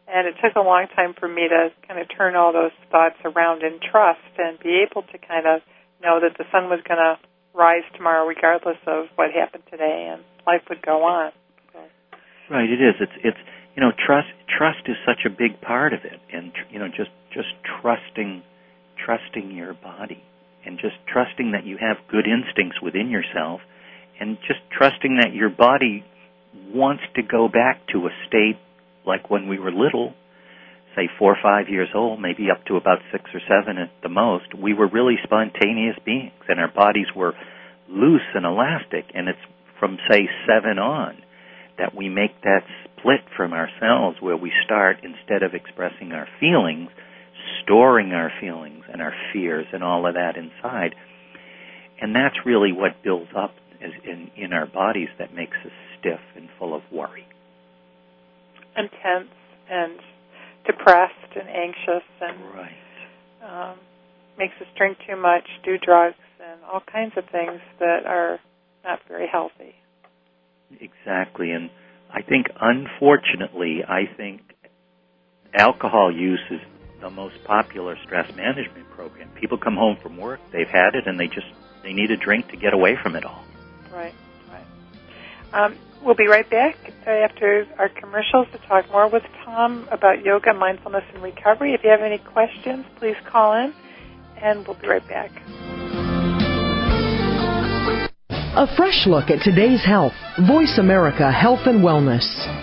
and 0.08 0.28
it 0.28 0.36
took 0.44 0.56
a 0.56 0.62
long 0.62 0.88
time 0.96 1.14
for 1.18 1.28
me 1.28 1.48
to 1.48 1.70
kind 1.88 2.00
of 2.00 2.08
turn 2.16 2.36
all 2.36 2.54
those 2.54 2.76
thoughts 2.92 3.18
around 3.24 3.64
in 3.64 3.80
trust 3.80 4.26
and 4.38 4.60
be 4.60 4.84
able 4.84 5.04
to 5.04 5.18
kind 5.18 5.46
of 5.48 5.62
know 6.02 6.20
that 6.20 6.38
the 6.38 6.46
sun 6.52 6.70
was 6.70 6.80
going 6.88 7.00
to 7.00 7.18
rise 7.54 7.86
tomorrow, 7.96 8.26
regardless 8.26 8.82
of 8.88 9.06
what 9.16 9.32
happened 9.32 9.64
today, 9.70 10.10
and 10.12 10.24
life 10.46 10.62
would 10.70 10.82
go 10.82 11.04
on. 11.04 11.32
So. 11.72 11.80
Right, 12.50 12.70
it 12.70 12.82
is. 12.82 12.96
It's 13.00 13.18
it's 13.24 13.44
you 13.76 13.82
know 13.82 13.92
trust 13.94 14.34
trust 14.50 14.90
is 14.90 14.98
such 15.06 15.26
a 15.26 15.30
big 15.30 15.62
part 15.62 15.94
of 15.94 16.02
it, 16.04 16.20
and 16.34 16.52
you 16.72 16.80
know 16.80 16.88
just 16.88 17.12
just 17.34 17.54
trusting 17.82 18.44
trusting 18.98 19.52
your 19.52 19.74
body 19.74 20.22
and 20.66 20.80
just 20.80 20.96
trusting 21.08 21.52
that 21.52 21.66
you 21.66 21.78
have 21.78 21.98
good 22.10 22.26
instincts 22.26 22.82
within 22.82 23.10
yourself 23.10 23.62
and 24.20 24.38
just 24.48 24.60
trusting 24.72 25.18
that 25.22 25.34
your 25.34 25.50
body 25.50 26.04
wants 26.74 27.04
to 27.16 27.22
go 27.24 27.48
back 27.48 27.82
to 27.92 28.06
a 28.06 28.12
state 28.28 28.58
like 29.06 29.30
when 29.30 29.48
we 29.48 29.60
were 29.60 29.72
little, 29.72 30.14
say 30.96 31.10
four 31.20 31.34
or 31.34 31.42
five 31.42 31.68
years 31.68 31.90
old, 31.96 32.22
maybe 32.22 32.48
up 32.52 32.64
to 32.66 32.78
about 32.78 33.00
six 33.12 33.26
or 33.34 33.42
seven 33.48 33.78
at 33.78 33.92
the 34.02 34.10
most, 34.10 34.54
we 34.56 34.74
were 34.74 34.88
really 34.88 35.16
spontaneous 35.24 35.98
beings 36.06 36.32
and 36.48 36.60
our 36.60 36.72
bodies 36.72 37.08
were 37.16 37.34
loose 37.90 38.22
and 38.34 38.46
elastic. 38.46 39.06
And 39.14 39.28
it's 39.28 39.46
from 39.80 39.98
say 40.10 40.30
seven 40.48 40.78
on 40.80 41.18
that 41.78 41.96
we 41.96 42.08
make 42.08 42.40
that 42.44 42.64
split 42.86 43.22
from 43.36 43.52
ourselves 43.52 44.18
where 44.22 44.38
we 44.38 44.52
start 44.64 44.98
instead 45.04 45.44
of 45.44 45.54
expressing 45.54 46.12
our 46.12 46.28
feelings 46.40 46.90
storing 47.64 48.12
our 48.12 48.32
feelings 48.40 48.83
and 48.94 49.02
our 49.02 49.14
fears 49.34 49.66
and 49.74 49.84
all 49.84 50.08
of 50.08 50.14
that 50.14 50.38
inside. 50.38 50.96
And 52.00 52.16
that's 52.16 52.36
really 52.46 52.72
what 52.72 53.04
builds 53.04 53.32
up 53.36 53.52
in, 53.82 54.32
in 54.38 54.54
our 54.54 54.68
bodies 54.68 55.10
that 55.20 55.34
makes 55.34 55.58
us 55.66 55.72
stiff 56.00 56.20
and 56.36 56.48
full 56.58 56.76
of 56.76 56.84
worry. 56.92 57.28
And 58.76 58.90
tense 58.90 59.30
and 59.70 60.00
depressed 60.66 61.36
and 61.36 61.50
anxious 61.50 62.08
and 62.22 62.38
right. 62.56 63.72
um, 63.72 63.80
makes 64.38 64.54
us 64.62 64.68
drink 64.78 64.98
too 65.08 65.16
much, 65.16 65.44
do 65.66 65.78
drugs, 65.84 66.16
and 66.40 66.62
all 66.64 66.82
kinds 66.92 67.14
of 67.18 67.24
things 67.32 67.60
that 67.80 68.06
are 68.06 68.40
not 68.84 69.00
very 69.08 69.28
healthy. 69.32 69.76
Exactly. 70.72 71.52
And 71.52 71.70
I 72.12 72.22
think, 72.22 72.48
unfortunately, 72.60 73.82
I 73.88 74.04
think 74.18 74.42
alcohol 75.54 76.12
use 76.14 76.44
is 76.50 76.60
the 77.04 77.10
most 77.10 77.36
popular 77.44 77.98
stress 78.04 78.34
management 78.36 78.90
program. 78.92 79.30
People 79.40 79.58
come 79.58 79.76
home 79.76 79.98
from 80.02 80.18
work, 80.18 80.40
they've 80.54 80.68
had 80.68 80.96
it, 80.96 81.06
and 81.06 81.20
they 81.20 81.28
just 81.28 81.48
they 81.84 81.92
need 81.92 82.10
a 82.12 82.18
drink 82.18 82.48
to 82.48 82.58
get 82.58 82.74
away 82.74 82.96
from 83.02 83.16
it 83.18 83.26
all. 83.26 83.44
Right, 83.92 84.14
right. 84.50 84.66
Um, 85.52 85.78
we'll 86.04 86.16
be 86.16 86.28
right 86.28 86.50
back 86.50 86.78
after 87.06 87.68
our 87.78 87.90
commercials 87.90 88.48
to 88.54 88.58
talk 88.70 88.90
more 88.90 89.10
with 89.10 89.24
Tom 89.44 89.86
about 89.92 90.24
yoga, 90.24 90.54
mindfulness, 90.54 91.04
and 91.14 91.22
recovery. 91.22 91.74
If 91.74 91.84
you 91.84 91.90
have 91.90 92.02
any 92.02 92.20
questions, 92.20 92.86
please 92.98 93.18
call 93.30 93.54
in, 93.54 93.74
and 94.42 94.66
we'll 94.66 94.80
be 94.80 94.88
right 94.88 95.08
back. 95.10 95.32
A 98.56 98.68
fresh 98.78 99.06
look 99.08 99.30
at 99.30 99.44
today's 99.44 99.84
health. 99.84 100.14
Voice 100.48 100.78
America 100.78 101.30
Health 101.30 101.66
and 101.66 101.84
Wellness. 101.84 102.63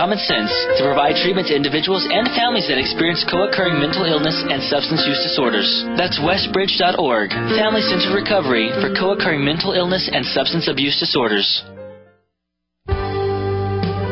common 0.01 0.17
sense 0.17 0.49
to 0.73 0.81
provide 0.81 1.13
treatment 1.13 1.45
to 1.45 1.53
individuals 1.53 2.01
and 2.09 2.25
families 2.33 2.65
that 2.65 2.81
experience 2.81 3.21
co-occurring 3.29 3.77
mental 3.77 4.01
illness 4.01 4.33
and 4.49 4.57
substance 4.65 5.05
use 5.05 5.21
disorders. 5.21 5.69
That's 5.93 6.17
westbridge.org, 6.17 7.29
family-centered 7.29 8.09
recovery 8.09 8.73
for 8.81 8.89
co-occurring 8.97 9.45
mental 9.45 9.77
illness 9.77 10.09
and 10.11 10.25
substance 10.25 10.65
abuse 10.65 10.97
disorders. 10.97 11.45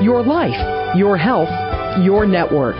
Your 0.05 0.21
life, 0.21 0.61
your 0.95 1.17
health, 1.17 1.49
your 2.05 2.27
network. 2.27 2.77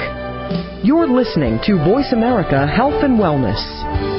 You're 0.85 1.09
listening 1.09 1.57
to 1.65 1.81
Voice 1.81 2.13
America 2.13 2.67
Health 2.67 3.01
and 3.01 3.17
Wellness. 3.17 4.18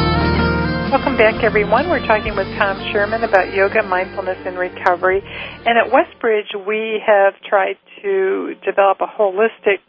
Welcome 0.91 1.15
back, 1.15 1.41
everyone. 1.41 1.87
We're 1.87 2.05
talking 2.05 2.35
with 2.35 2.47
Tom 2.59 2.75
Sherman 2.91 3.23
about 3.23 3.53
yoga, 3.53 3.81
mindfulness, 3.81 4.39
and 4.45 4.57
recovery. 4.57 5.23
And 5.23 5.79
at 5.79 5.87
Westbridge, 5.87 6.51
we 6.67 6.99
have 7.07 7.31
tried 7.47 7.77
to 8.01 8.55
develop 8.65 8.99
a 8.99 9.07
holistic 9.07 9.79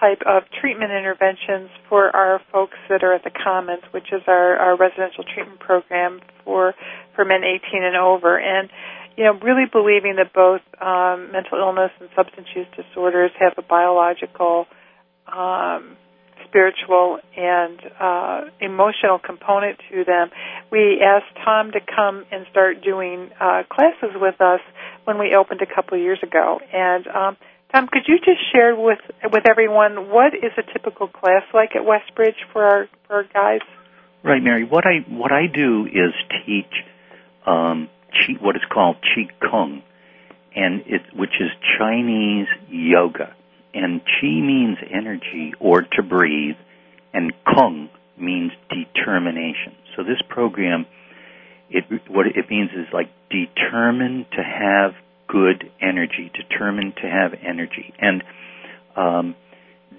type 0.00 0.22
of 0.24 0.44
treatment 0.58 0.90
interventions 0.90 1.68
for 1.86 2.16
our 2.16 2.40
folks 2.50 2.78
that 2.88 3.04
are 3.04 3.12
at 3.12 3.24
the 3.24 3.30
Commons, 3.44 3.82
which 3.90 4.08
is 4.10 4.22
our, 4.26 4.56
our 4.56 4.74
residential 4.74 5.22
treatment 5.22 5.60
program 5.60 6.22
for 6.46 6.72
for 7.14 7.26
men 7.26 7.44
18 7.44 7.84
and 7.84 7.96
over. 7.96 8.40
And 8.40 8.70
you 9.18 9.24
know, 9.24 9.38
really 9.38 9.68
believing 9.70 10.16
that 10.16 10.32
both 10.32 10.62
um, 10.80 11.30
mental 11.30 11.58
illness 11.58 11.90
and 12.00 12.08
substance 12.16 12.48
use 12.56 12.66
disorders 12.74 13.32
have 13.38 13.52
a 13.58 13.62
biological 13.62 14.64
um, 15.28 15.98
spiritual 16.48 17.18
and 17.36 17.78
uh, 17.98 18.40
emotional 18.60 19.18
component 19.18 19.78
to 19.90 20.04
them. 20.04 20.30
We 20.70 21.00
asked 21.02 21.36
Tom 21.44 21.72
to 21.72 21.80
come 21.80 22.24
and 22.30 22.46
start 22.50 22.82
doing 22.82 23.30
uh, 23.40 23.62
classes 23.70 24.14
with 24.14 24.40
us 24.40 24.60
when 25.04 25.18
we 25.18 25.34
opened 25.34 25.60
a 25.62 25.66
couple 25.66 25.98
of 25.98 26.02
years 26.02 26.18
ago. 26.22 26.60
And 26.72 27.06
um, 27.08 27.36
Tom, 27.72 27.88
could 27.88 28.02
you 28.06 28.18
just 28.18 28.40
share 28.52 28.76
with 28.76 29.00
with 29.32 29.48
everyone 29.48 30.10
what 30.10 30.34
is 30.34 30.52
a 30.58 30.72
typical 30.72 31.08
class 31.08 31.42
like 31.54 31.74
at 31.74 31.82
Westbridge 31.82 32.36
for 32.52 32.64
our 32.64 32.88
for 33.06 33.16
our 33.16 33.24
guys? 33.24 33.60
Right, 34.22 34.42
Mary. 34.42 34.64
What 34.64 34.84
I 34.86 34.98
what 35.08 35.32
I 35.32 35.46
do 35.46 35.86
is 35.86 36.12
teach 36.46 36.72
um, 37.46 37.88
chi, 38.12 38.34
what 38.40 38.56
is 38.56 38.62
called 38.72 38.96
Chi 39.02 39.28
Kung, 39.40 39.82
and 40.54 40.82
it 40.86 41.02
which 41.14 41.40
is 41.40 41.50
Chinese 41.78 42.46
yoga. 42.68 43.34
And 43.74 44.00
qi 44.02 44.42
means 44.44 44.78
energy 44.90 45.54
or 45.58 45.82
to 45.82 46.02
breathe, 46.02 46.56
and 47.14 47.32
kung 47.44 47.88
means 48.18 48.52
determination. 48.68 49.74
So 49.96 50.02
this 50.02 50.20
program, 50.28 50.86
it, 51.70 51.84
what 52.08 52.26
it 52.26 52.50
means 52.50 52.70
is 52.72 52.86
like 52.92 53.08
determined 53.30 54.26
to 54.32 54.42
have 54.42 54.92
good 55.26 55.70
energy, 55.80 56.30
determined 56.34 56.94
to 56.96 57.08
have 57.08 57.32
energy. 57.42 57.94
And 57.98 58.22
um, 58.96 59.34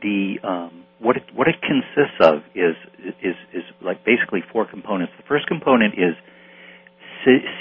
the 0.02 0.36
um, 0.44 0.84
what 1.00 1.18
it 1.18 1.24
what 1.34 1.48
it 1.48 1.56
consists 1.62 2.20
of 2.22 2.44
is 2.54 2.76
is 3.22 3.36
is 3.54 3.64
like 3.82 4.06
basically 4.06 4.42
four 4.52 4.66
components. 4.66 5.14
The 5.18 5.28
first 5.28 5.48
component 5.48 5.96
is 5.96 6.16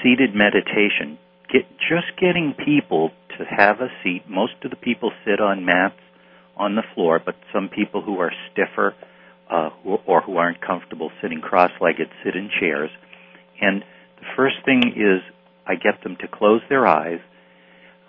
seated 0.02 0.34
meditation. 0.34 1.18
Get 1.52 1.68
just 1.78 2.18
getting 2.20 2.54
people 2.64 3.10
to 3.38 3.44
have 3.44 3.80
a 3.80 3.88
seat. 4.02 4.22
Most 4.28 4.54
of 4.64 4.70
the 4.70 4.76
people 4.76 5.12
sit 5.24 5.40
on 5.40 5.64
mats 5.64 5.98
on 6.56 6.74
the 6.74 6.82
floor, 6.94 7.20
but 7.24 7.34
some 7.52 7.68
people 7.68 8.02
who 8.02 8.18
are 8.18 8.32
stiffer 8.50 8.94
uh, 9.50 9.70
or 9.84 10.22
who 10.22 10.36
aren't 10.36 10.60
comfortable 10.60 11.10
sitting 11.20 11.40
cross-legged 11.40 12.08
sit 12.24 12.36
in 12.36 12.50
chairs. 12.60 12.90
And 13.60 13.82
the 14.18 14.26
first 14.36 14.56
thing 14.64 14.82
is 14.96 15.22
I 15.66 15.74
get 15.74 16.02
them 16.02 16.16
to 16.20 16.28
close 16.28 16.60
their 16.68 16.86
eyes. 16.86 17.20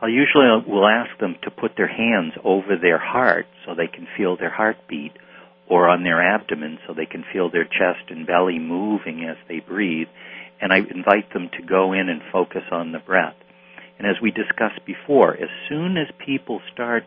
I 0.01 0.07
usually 0.07 0.47
will 0.67 0.87
ask 0.87 1.17
them 1.19 1.35
to 1.43 1.51
put 1.51 1.75
their 1.77 1.87
hands 1.87 2.33
over 2.43 2.75
their 2.75 2.97
heart 2.97 3.45
so 3.65 3.73
they 3.73 3.87
can 3.87 4.07
feel 4.17 4.35
their 4.35 4.49
heartbeat 4.49 5.13
or 5.69 5.87
on 5.87 6.03
their 6.03 6.21
abdomen 6.21 6.77
so 6.85 6.93
they 6.93 7.05
can 7.05 7.23
feel 7.31 7.49
their 7.49 7.63
chest 7.63 8.09
and 8.09 8.27
belly 8.27 8.59
moving 8.59 9.23
as 9.23 9.37
they 9.47 9.59
breathe. 9.59 10.07
And 10.61 10.73
I 10.73 10.77
invite 10.77 11.31
them 11.33 11.49
to 11.57 11.63
go 11.65 11.93
in 11.93 12.09
and 12.09 12.21
focus 12.31 12.63
on 12.71 12.91
the 12.91 12.99
breath. 12.99 13.35
And 13.97 14.07
as 14.07 14.21
we 14.21 14.31
discussed 14.31 14.85
before, 14.85 15.33
as 15.33 15.49
soon 15.69 15.97
as 15.97 16.07
people 16.25 16.61
start 16.73 17.03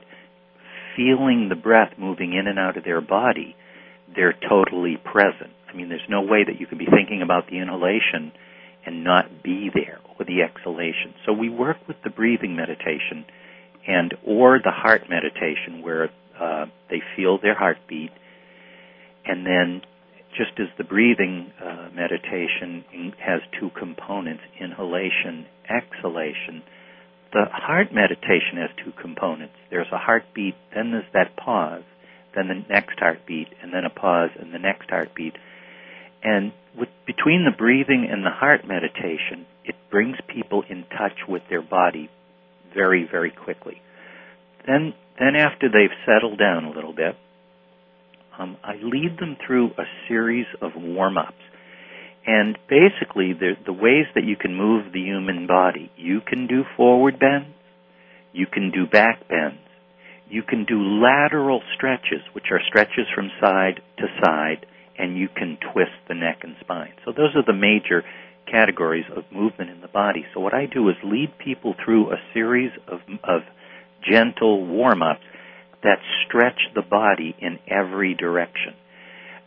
feeling 0.96 1.48
the 1.48 1.56
breath 1.56 1.92
moving 1.98 2.32
in 2.32 2.46
and 2.46 2.58
out 2.58 2.76
of 2.76 2.84
their 2.84 3.00
body, 3.00 3.54
they're 4.14 4.34
totally 4.48 4.96
present. 4.96 5.50
I 5.68 5.76
mean, 5.76 5.88
there's 5.88 6.08
no 6.08 6.22
way 6.22 6.44
that 6.44 6.58
you 6.58 6.66
can 6.66 6.78
be 6.78 6.86
thinking 6.86 7.22
about 7.22 7.48
the 7.48 7.58
inhalation 7.58 8.32
and 8.86 9.04
not 9.04 9.42
be 9.42 9.68
there, 9.74 9.98
or 10.18 10.24
the 10.24 10.42
exhalation. 10.42 11.14
So 11.26 11.32
we 11.32 11.50
work 11.50 11.76
with 11.88 11.96
the 12.04 12.10
breathing 12.10 12.56
meditation 12.56 13.26
and 13.86 14.14
or 14.24 14.58
the 14.62 14.70
heart 14.70 15.02
meditation 15.08 15.82
where 15.82 16.10
uh, 16.40 16.66
they 16.88 17.02
feel 17.16 17.38
their 17.40 17.54
heartbeat, 17.54 18.10
and 19.24 19.44
then 19.44 19.82
just 20.36 20.58
as 20.60 20.66
the 20.76 20.84
breathing 20.84 21.50
uh, 21.62 21.88
meditation 21.94 22.84
has 23.18 23.40
two 23.58 23.70
components, 23.78 24.42
inhalation, 24.60 25.46
exhalation, 25.68 26.62
the 27.32 27.44
heart 27.50 27.92
meditation 27.92 28.56
has 28.56 28.70
two 28.84 28.92
components. 29.00 29.54
There's 29.70 29.90
a 29.92 29.98
heartbeat, 29.98 30.54
then 30.74 30.92
there's 30.92 31.10
that 31.12 31.36
pause, 31.36 31.82
then 32.34 32.48
the 32.48 32.64
next 32.68 32.98
heartbeat, 32.98 33.48
and 33.62 33.72
then 33.72 33.84
a 33.84 33.90
pause, 33.90 34.30
and 34.38 34.52
the 34.54 34.58
next 34.58 34.90
heartbeat. 34.90 35.34
And 36.22 36.52
with, 36.78 36.88
between 37.06 37.44
the 37.44 37.56
breathing 37.56 38.08
and 38.10 38.24
the 38.24 38.30
heart 38.30 38.66
meditation, 38.66 39.46
it 39.64 39.74
brings 39.90 40.16
people 40.28 40.62
in 40.68 40.84
touch 40.96 41.26
with 41.28 41.42
their 41.48 41.62
body 41.62 42.10
very, 42.74 43.08
very 43.10 43.30
quickly. 43.30 43.80
Then, 44.66 44.94
then 45.18 45.36
after 45.36 45.68
they've 45.68 45.96
settled 46.04 46.38
down 46.38 46.64
a 46.64 46.70
little 46.70 46.94
bit, 46.94 47.16
um, 48.38 48.56
I 48.62 48.74
lead 48.82 49.18
them 49.18 49.36
through 49.46 49.70
a 49.78 49.84
series 50.08 50.46
of 50.60 50.72
warm-ups. 50.76 51.34
And 52.26 52.58
basically, 52.68 53.32
the, 53.32 53.52
the 53.64 53.72
ways 53.72 54.06
that 54.16 54.24
you 54.24 54.36
can 54.36 54.54
move 54.56 54.92
the 54.92 55.00
human 55.00 55.46
body, 55.46 55.92
you 55.96 56.20
can 56.20 56.48
do 56.48 56.64
forward 56.76 57.20
bends, 57.20 57.54
you 58.32 58.46
can 58.46 58.72
do 58.72 58.84
back 58.86 59.28
bends, 59.28 59.60
you 60.28 60.42
can 60.42 60.64
do 60.64 60.82
lateral 60.82 61.62
stretches, 61.76 62.22
which 62.32 62.46
are 62.50 62.60
stretches 62.66 63.06
from 63.14 63.30
side 63.40 63.80
to 63.98 64.06
side, 64.24 64.66
and 64.98 65.16
you 65.16 65.28
can 65.28 65.56
twist 65.72 65.92
the 66.08 66.14
neck 66.14 66.40
and 66.42 66.56
spine. 66.60 66.94
So 67.04 67.12
those 67.12 67.36
are 67.36 67.44
the 67.46 67.52
major 67.52 68.02
categories 68.50 69.06
of 69.14 69.24
movement 69.30 69.70
in 69.70 69.80
the 69.80 69.88
body. 69.88 70.24
So 70.34 70.40
what 70.40 70.54
I 70.54 70.66
do 70.66 70.88
is 70.88 70.96
lead 71.04 71.32
people 71.38 71.74
through 71.84 72.10
a 72.12 72.16
series 72.34 72.72
of, 72.88 73.00
of 73.22 73.42
gentle 74.02 74.66
warm-ups 74.66 75.22
that 75.82 75.98
stretch 76.26 76.60
the 76.74 76.82
body 76.82 77.36
in 77.38 77.58
every 77.68 78.14
direction. 78.14 78.74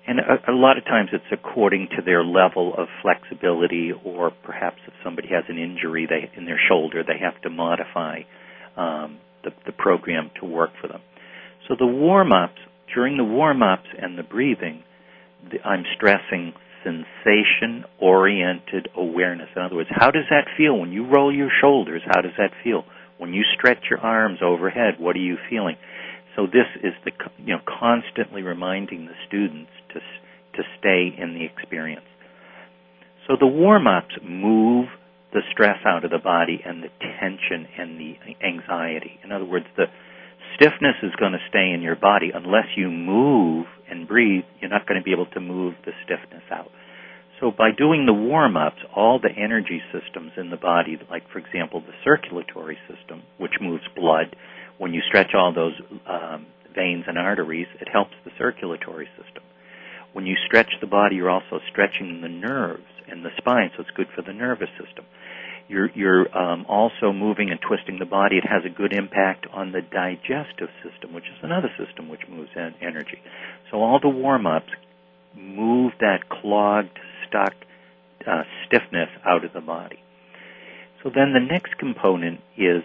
And 0.07 0.19
a, 0.19 0.51
a, 0.51 0.55
lot 0.55 0.77
of 0.77 0.85
times 0.85 1.09
it's 1.13 1.23
according 1.31 1.89
to 1.95 2.01
their 2.03 2.23
level 2.23 2.73
of 2.75 2.87
flexibility, 3.01 3.91
or 3.91 4.31
perhaps 4.43 4.77
if 4.87 4.93
somebody 5.03 5.27
has 5.29 5.43
an 5.49 5.57
injury 5.57 6.07
they, 6.09 6.31
in 6.35 6.45
their 6.45 6.59
shoulder, 6.69 7.03
they 7.03 7.19
have 7.21 7.39
to 7.43 7.49
modify 7.49 8.21
um, 8.75 9.19
the, 9.43 9.51
the 9.65 9.71
program 9.71 10.31
to 10.39 10.45
work 10.45 10.71
for 10.81 10.87
them. 10.87 11.01
So 11.67 11.75
the 11.77 11.85
warm 11.85 12.31
ups, 12.31 12.57
during 12.93 13.17
the 13.17 13.23
warm 13.23 13.61
ups 13.61 13.87
and 13.97 14.17
the 14.17 14.23
breathing, 14.23 14.83
the, 15.51 15.61
I'm 15.61 15.83
stressing 15.95 16.53
sensation 16.83 17.83
oriented 17.99 18.89
awareness. 18.95 19.49
In 19.55 19.61
other 19.61 19.75
words, 19.75 19.89
how 19.91 20.11
does 20.11 20.25
that 20.29 20.45
feel 20.57 20.77
when 20.79 20.91
you 20.91 21.07
roll 21.07 21.33
your 21.33 21.49
shoulders? 21.61 22.01
How 22.05 22.21
does 22.21 22.31
that 22.37 22.51
feel? 22.63 22.83
When 23.17 23.33
you 23.33 23.43
stretch 23.57 23.83
your 23.89 23.99
arms 23.99 24.39
overhead, 24.41 24.95
what 24.97 25.15
are 25.15 25.19
you 25.19 25.37
feeling? 25.49 25.75
So 26.35 26.45
this 26.45 26.67
is 26.83 26.93
the 27.05 27.11
you 27.37 27.55
know 27.55 27.61
constantly 27.67 28.41
reminding 28.41 29.05
the 29.05 29.17
students 29.27 29.71
to 29.93 29.99
to 29.99 30.63
stay 30.79 31.09
in 31.15 31.33
the 31.33 31.45
experience. 31.45 32.05
So 33.27 33.35
the 33.39 33.47
warm 33.47 33.87
ups 33.87 34.15
move 34.23 34.87
the 35.31 35.41
stress 35.51 35.77
out 35.85 36.03
of 36.03 36.11
the 36.11 36.19
body 36.19 36.61
and 36.65 36.83
the 36.83 36.89
tension 36.99 37.67
and 37.77 37.99
the 37.99 38.15
anxiety. 38.43 39.19
In 39.23 39.31
other 39.31 39.45
words, 39.45 39.65
the 39.77 39.85
stiffness 40.55 40.95
is 41.03 41.11
going 41.19 41.33
to 41.33 41.43
stay 41.49 41.71
in 41.71 41.81
your 41.81 41.95
body 41.95 42.31
unless 42.33 42.65
you 42.75 42.89
move 42.89 43.67
and 43.89 44.07
breathe. 44.07 44.43
You're 44.59 44.71
not 44.71 44.87
going 44.87 44.99
to 44.99 45.03
be 45.03 45.11
able 45.11 45.27
to 45.27 45.39
move 45.39 45.75
the 45.85 45.91
stiffness 46.03 46.43
out. 46.51 46.71
So 47.39 47.51
by 47.55 47.69
doing 47.71 48.05
the 48.05 48.13
warm 48.13 48.57
ups, 48.57 48.81
all 48.95 49.19
the 49.19 49.31
energy 49.31 49.81
systems 49.93 50.31
in 50.35 50.49
the 50.49 50.57
body, 50.57 50.97
like 51.09 51.23
for 51.31 51.39
example 51.39 51.79
the 51.81 51.93
circulatory 52.03 52.77
system, 52.89 53.23
which 53.37 53.53
moves 53.61 53.83
blood, 53.95 54.35
when 54.79 54.93
you 54.93 55.01
stretch 55.07 55.35
all 55.35 55.53
those 55.53 55.79
um, 56.07 56.47
veins 56.73 57.03
and 57.07 57.17
arteries, 57.17 57.67
it 57.79 57.87
helps 57.91 58.13
the 58.25 58.31
circulatory 58.39 59.07
system. 59.21 59.43
When 60.13 60.25
you 60.25 60.35
stretch 60.47 60.71
the 60.81 60.87
body, 60.87 61.17
you're 61.17 61.29
also 61.29 61.59
stretching 61.69 62.21
the 62.21 62.29
nerves 62.29 62.89
and 63.07 63.23
the 63.23 63.29
spine, 63.37 63.69
so 63.75 63.83
it's 63.83 63.91
good 63.91 64.07
for 64.15 64.23
the 64.23 64.33
nervous 64.33 64.69
system. 64.83 65.05
You're, 65.67 65.91
you're 65.93 66.35
um, 66.35 66.65
also 66.67 67.13
moving 67.13 67.51
and 67.51 67.59
twisting 67.61 67.99
the 67.99 68.05
body. 68.05 68.37
It 68.37 68.47
has 68.47 68.63
a 68.65 68.75
good 68.75 68.91
impact 68.91 69.45
on 69.53 69.71
the 69.71 69.81
digestive 69.81 70.69
system, 70.81 71.13
which 71.13 71.25
is 71.25 71.37
another 71.43 71.69
system 71.77 72.09
which 72.09 72.21
moves 72.27 72.49
en- 72.55 72.73
energy. 72.81 73.21
So 73.69 73.77
all 73.77 73.99
the 74.01 74.09
warm-ups 74.09 74.71
move 75.35 75.91
that 75.99 76.27
clogged, 76.29 76.97
stuck 77.27 77.53
uh, 78.25 78.43
stiffness 78.65 79.09
out 79.23 79.45
of 79.45 79.53
the 79.53 79.61
body. 79.61 79.99
So 81.03 81.11
then 81.13 81.33
the 81.33 81.39
next 81.39 81.77
component 81.77 82.39
is 82.57 82.81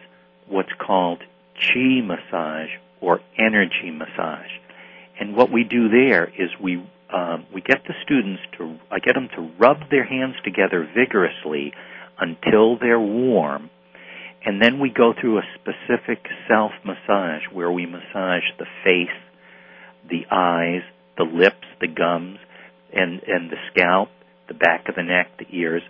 what's 0.46 0.72
called 0.78 1.22
chi 1.56 2.00
massage 2.02 2.70
or 3.00 3.20
energy 3.38 3.90
massage. 3.90 4.50
And 5.18 5.36
what 5.36 5.52
we 5.52 5.64
do 5.64 5.88
there 5.88 6.24
is 6.24 6.50
we 6.60 6.82
um, 7.12 7.46
we 7.54 7.60
get 7.60 7.84
the 7.86 7.94
students 8.02 8.42
to 8.58 8.76
I 8.90 8.98
get 8.98 9.14
them 9.14 9.28
to 9.36 9.50
rub 9.58 9.88
their 9.90 10.04
hands 10.04 10.34
together 10.42 10.88
vigorously 10.94 11.72
until 12.18 12.78
they're 12.78 12.98
warm, 12.98 13.70
and 14.44 14.60
then 14.60 14.80
we 14.80 14.90
go 14.90 15.12
through 15.18 15.38
a 15.38 15.42
specific 15.54 16.26
self 16.48 16.72
massage 16.84 17.42
where 17.52 17.70
we 17.70 17.86
massage 17.86 18.42
the 18.58 18.66
face, 18.82 19.16
the 20.08 20.24
eyes, 20.30 20.82
the 21.16 21.24
lips, 21.24 21.66
the 21.80 21.88
gums, 21.88 22.38
and 22.92 23.20
and 23.26 23.50
the 23.50 23.56
scalp, 23.70 24.08
the 24.48 24.54
back 24.54 24.88
of 24.88 24.96
the 24.96 25.02
neck, 25.02 25.30
the 25.38 25.46
ears, 25.56 25.82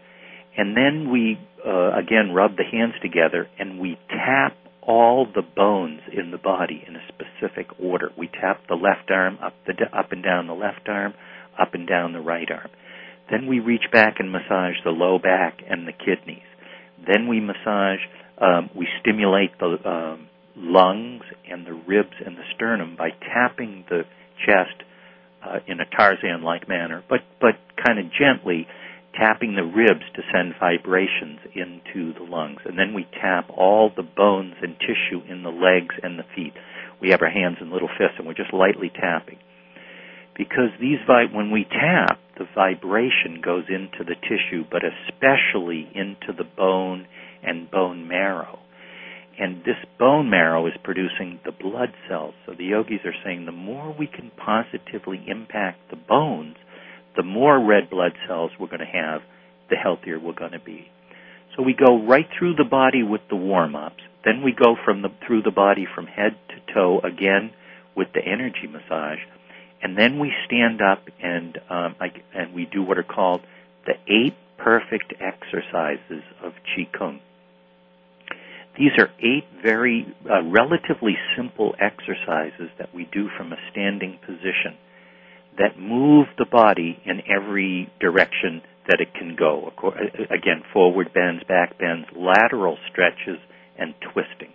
and 0.56 0.76
then 0.76 1.10
we 1.10 1.38
uh, 1.66 1.92
again 1.96 2.32
rub 2.34 2.56
the 2.56 2.64
hands 2.64 2.94
together 3.00 3.48
and 3.58 3.80
we 3.80 3.98
tap 4.08 4.56
all 4.86 5.26
the 5.26 5.42
bones 5.42 6.00
in 6.12 6.30
the 6.30 6.38
body 6.38 6.84
in 6.86 6.96
a 6.96 7.06
specific 7.08 7.68
order. 7.78 8.10
We 8.16 8.28
tap 8.28 8.62
the 8.68 8.74
left 8.74 9.10
arm 9.10 9.38
up 9.42 9.54
the 9.66 9.74
up 9.96 10.12
and 10.12 10.22
down 10.22 10.46
the 10.46 10.54
left 10.54 10.88
arm, 10.88 11.14
up 11.58 11.74
and 11.74 11.86
down 11.86 12.12
the 12.12 12.20
right 12.20 12.50
arm. 12.50 12.70
Then 13.30 13.46
we 13.46 13.60
reach 13.60 13.84
back 13.92 14.16
and 14.18 14.30
massage 14.30 14.76
the 14.84 14.90
low 14.90 15.18
back 15.18 15.60
and 15.68 15.88
the 15.88 15.92
kidneys. 15.92 16.42
Then 17.06 17.26
we 17.26 17.40
massage, 17.40 18.00
um, 18.38 18.70
we 18.76 18.86
stimulate 19.00 19.58
the 19.58 19.78
um, 19.88 20.28
lungs 20.56 21.24
and 21.50 21.66
the 21.66 21.72
ribs 21.72 22.14
and 22.24 22.36
the 22.36 22.44
sternum 22.54 22.96
by 22.96 23.10
tapping 23.10 23.84
the 23.88 24.02
chest 24.44 24.82
uh, 25.44 25.58
in 25.66 25.80
a 25.80 25.84
Tarzan-like 25.86 26.68
manner, 26.68 27.02
but 27.08 27.20
but 27.40 27.54
kind 27.84 27.98
of 27.98 28.06
gently 28.12 28.66
tapping 29.18 29.54
the 29.54 29.64
ribs 29.64 30.04
to 30.14 30.22
send 30.32 30.54
vibrations 30.58 31.40
into 31.54 32.12
the 32.14 32.24
lungs. 32.24 32.60
And 32.64 32.78
then 32.78 32.94
we 32.94 33.06
tap 33.20 33.50
all 33.50 33.90
the 33.94 34.02
bones 34.02 34.54
and 34.62 34.76
tissue 34.78 35.22
in 35.28 35.42
the 35.42 35.50
legs 35.50 35.94
and 36.02 36.18
the 36.18 36.26
feet. 36.34 36.54
We 37.00 37.10
have 37.10 37.22
our 37.22 37.30
hands 37.30 37.58
in 37.60 37.72
little 37.72 37.88
fists 37.88 38.16
and 38.18 38.26
we're 38.26 38.34
just 38.34 38.52
lightly 38.52 38.90
tapping. 38.90 39.38
Because 40.36 40.70
these 40.80 40.98
vi- 41.06 41.32
when 41.32 41.50
we 41.50 41.64
tap, 41.64 42.18
the 42.38 42.46
vibration 42.54 43.40
goes 43.42 43.64
into 43.68 44.02
the 44.02 44.16
tissue, 44.16 44.64
but 44.70 44.82
especially 44.82 45.88
into 45.94 46.32
the 46.36 46.48
bone 46.56 47.06
and 47.42 47.70
bone 47.70 48.08
marrow. 48.08 48.58
And 49.38 49.64
this 49.64 49.78
bone 49.98 50.30
marrow 50.30 50.66
is 50.66 50.74
producing 50.82 51.40
the 51.44 51.52
blood 51.52 51.92
cells. 52.08 52.34
So 52.46 52.54
the 52.56 52.64
yogis 52.64 53.04
are 53.04 53.14
saying 53.24 53.46
the 53.46 53.52
more 53.52 53.94
we 53.96 54.06
can 54.06 54.30
positively 54.36 55.22
impact 55.26 55.90
the 55.90 55.96
bones, 55.96 56.56
the 57.16 57.22
more 57.22 57.58
red 57.64 57.90
blood 57.90 58.12
cells 58.26 58.50
we're 58.58 58.68
going 58.68 58.80
to 58.80 58.86
have, 58.86 59.22
the 59.70 59.76
healthier 59.76 60.18
we're 60.18 60.32
going 60.32 60.52
to 60.52 60.60
be. 60.60 60.88
So 61.56 61.62
we 61.62 61.74
go 61.74 62.04
right 62.04 62.26
through 62.38 62.56
the 62.56 62.64
body 62.64 63.02
with 63.02 63.20
the 63.28 63.36
warm-ups. 63.36 64.02
Then 64.24 64.42
we 64.42 64.52
go 64.52 64.76
from 64.84 65.02
the, 65.02 65.10
through 65.26 65.42
the 65.42 65.50
body 65.50 65.86
from 65.94 66.06
head 66.06 66.36
to 66.48 66.74
toe 66.74 67.00
again 67.04 67.52
with 67.96 68.08
the 68.12 68.20
energy 68.20 68.66
massage. 68.68 69.20
And 69.82 69.96
then 69.96 70.18
we 70.18 70.32
stand 70.46 70.80
up 70.80 71.02
and, 71.22 71.58
um, 71.68 71.94
I, 72.00 72.12
and 72.34 72.54
we 72.54 72.66
do 72.66 72.82
what 72.82 72.98
are 72.98 73.02
called 73.02 73.42
the 73.86 73.94
eight 74.08 74.34
perfect 74.56 75.12
exercises 75.20 76.24
of 76.42 76.54
Qigong. 76.72 77.20
These 78.78 78.92
are 78.98 79.10
eight 79.20 79.44
very 79.62 80.12
uh, 80.28 80.42
relatively 80.42 81.16
simple 81.36 81.74
exercises 81.78 82.70
that 82.78 82.92
we 82.92 83.04
do 83.04 83.28
from 83.36 83.52
a 83.52 83.56
standing 83.70 84.18
position 84.26 84.76
that 85.58 85.78
move 85.78 86.26
the 86.38 86.46
body 86.46 86.98
in 87.04 87.22
every 87.30 87.90
direction 88.00 88.62
that 88.88 89.00
it 89.00 89.14
can 89.14 89.36
go. 89.36 89.72
Again, 90.30 90.62
forward 90.72 91.12
bends, 91.14 91.42
back 91.44 91.78
bends, 91.78 92.06
lateral 92.14 92.76
stretches, 92.90 93.38
and 93.78 93.94
twisting. 94.12 94.52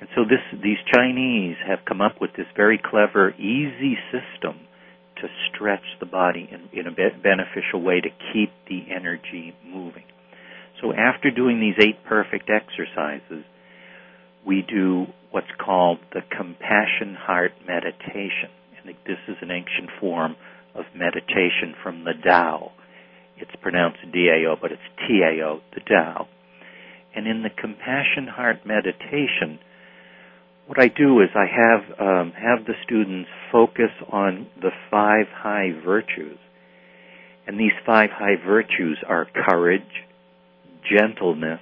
And 0.00 0.08
so 0.14 0.22
this, 0.24 0.40
these 0.62 0.78
Chinese 0.92 1.56
have 1.66 1.80
come 1.86 2.00
up 2.00 2.20
with 2.20 2.30
this 2.36 2.46
very 2.56 2.80
clever, 2.82 3.30
easy 3.32 3.98
system 4.10 4.60
to 5.20 5.28
stretch 5.52 5.84
the 6.00 6.06
body 6.06 6.48
in, 6.50 6.78
in 6.78 6.86
a 6.86 6.90
beneficial 6.90 7.82
way 7.82 8.00
to 8.00 8.08
keep 8.32 8.50
the 8.68 8.86
energy 8.94 9.54
moving. 9.66 10.04
So 10.80 10.92
after 10.92 11.30
doing 11.30 11.60
these 11.60 11.76
eight 11.78 12.02
perfect 12.06 12.48
exercises, 12.48 13.44
we 14.46 14.62
do 14.62 15.06
what's 15.30 15.52
called 15.62 15.98
the 16.12 16.22
compassion 16.34 17.14
heart 17.14 17.52
meditation. 17.66 18.48
And 18.90 18.98
this 19.06 19.18
is 19.28 19.36
an 19.40 19.50
ancient 19.50 19.90
form 20.00 20.36
of 20.74 20.84
meditation 20.94 21.74
from 21.82 22.04
the 22.04 22.12
Tao. 22.24 22.72
It's 23.36 23.50
pronounced 23.62 24.00
D-A-O, 24.12 24.56
but 24.60 24.72
it's 24.72 24.82
T-A-O, 25.06 25.60
the 25.74 25.80
Tao. 25.80 26.26
And 27.14 27.26
in 27.26 27.42
the 27.42 27.50
compassion 27.50 28.26
heart 28.28 28.66
meditation, 28.66 29.58
what 30.66 30.80
I 30.80 30.88
do 30.88 31.20
is 31.20 31.28
I 31.34 31.46
have 31.46 32.00
um, 32.00 32.32
have 32.32 32.64
the 32.66 32.74
students 32.84 33.28
focus 33.50 33.90
on 34.10 34.46
the 34.60 34.70
five 34.90 35.26
high 35.32 35.70
virtues, 35.84 36.38
and 37.46 37.58
these 37.58 37.72
five 37.84 38.10
high 38.10 38.36
virtues 38.44 38.98
are 39.08 39.26
courage, 39.48 39.82
gentleness, 40.88 41.60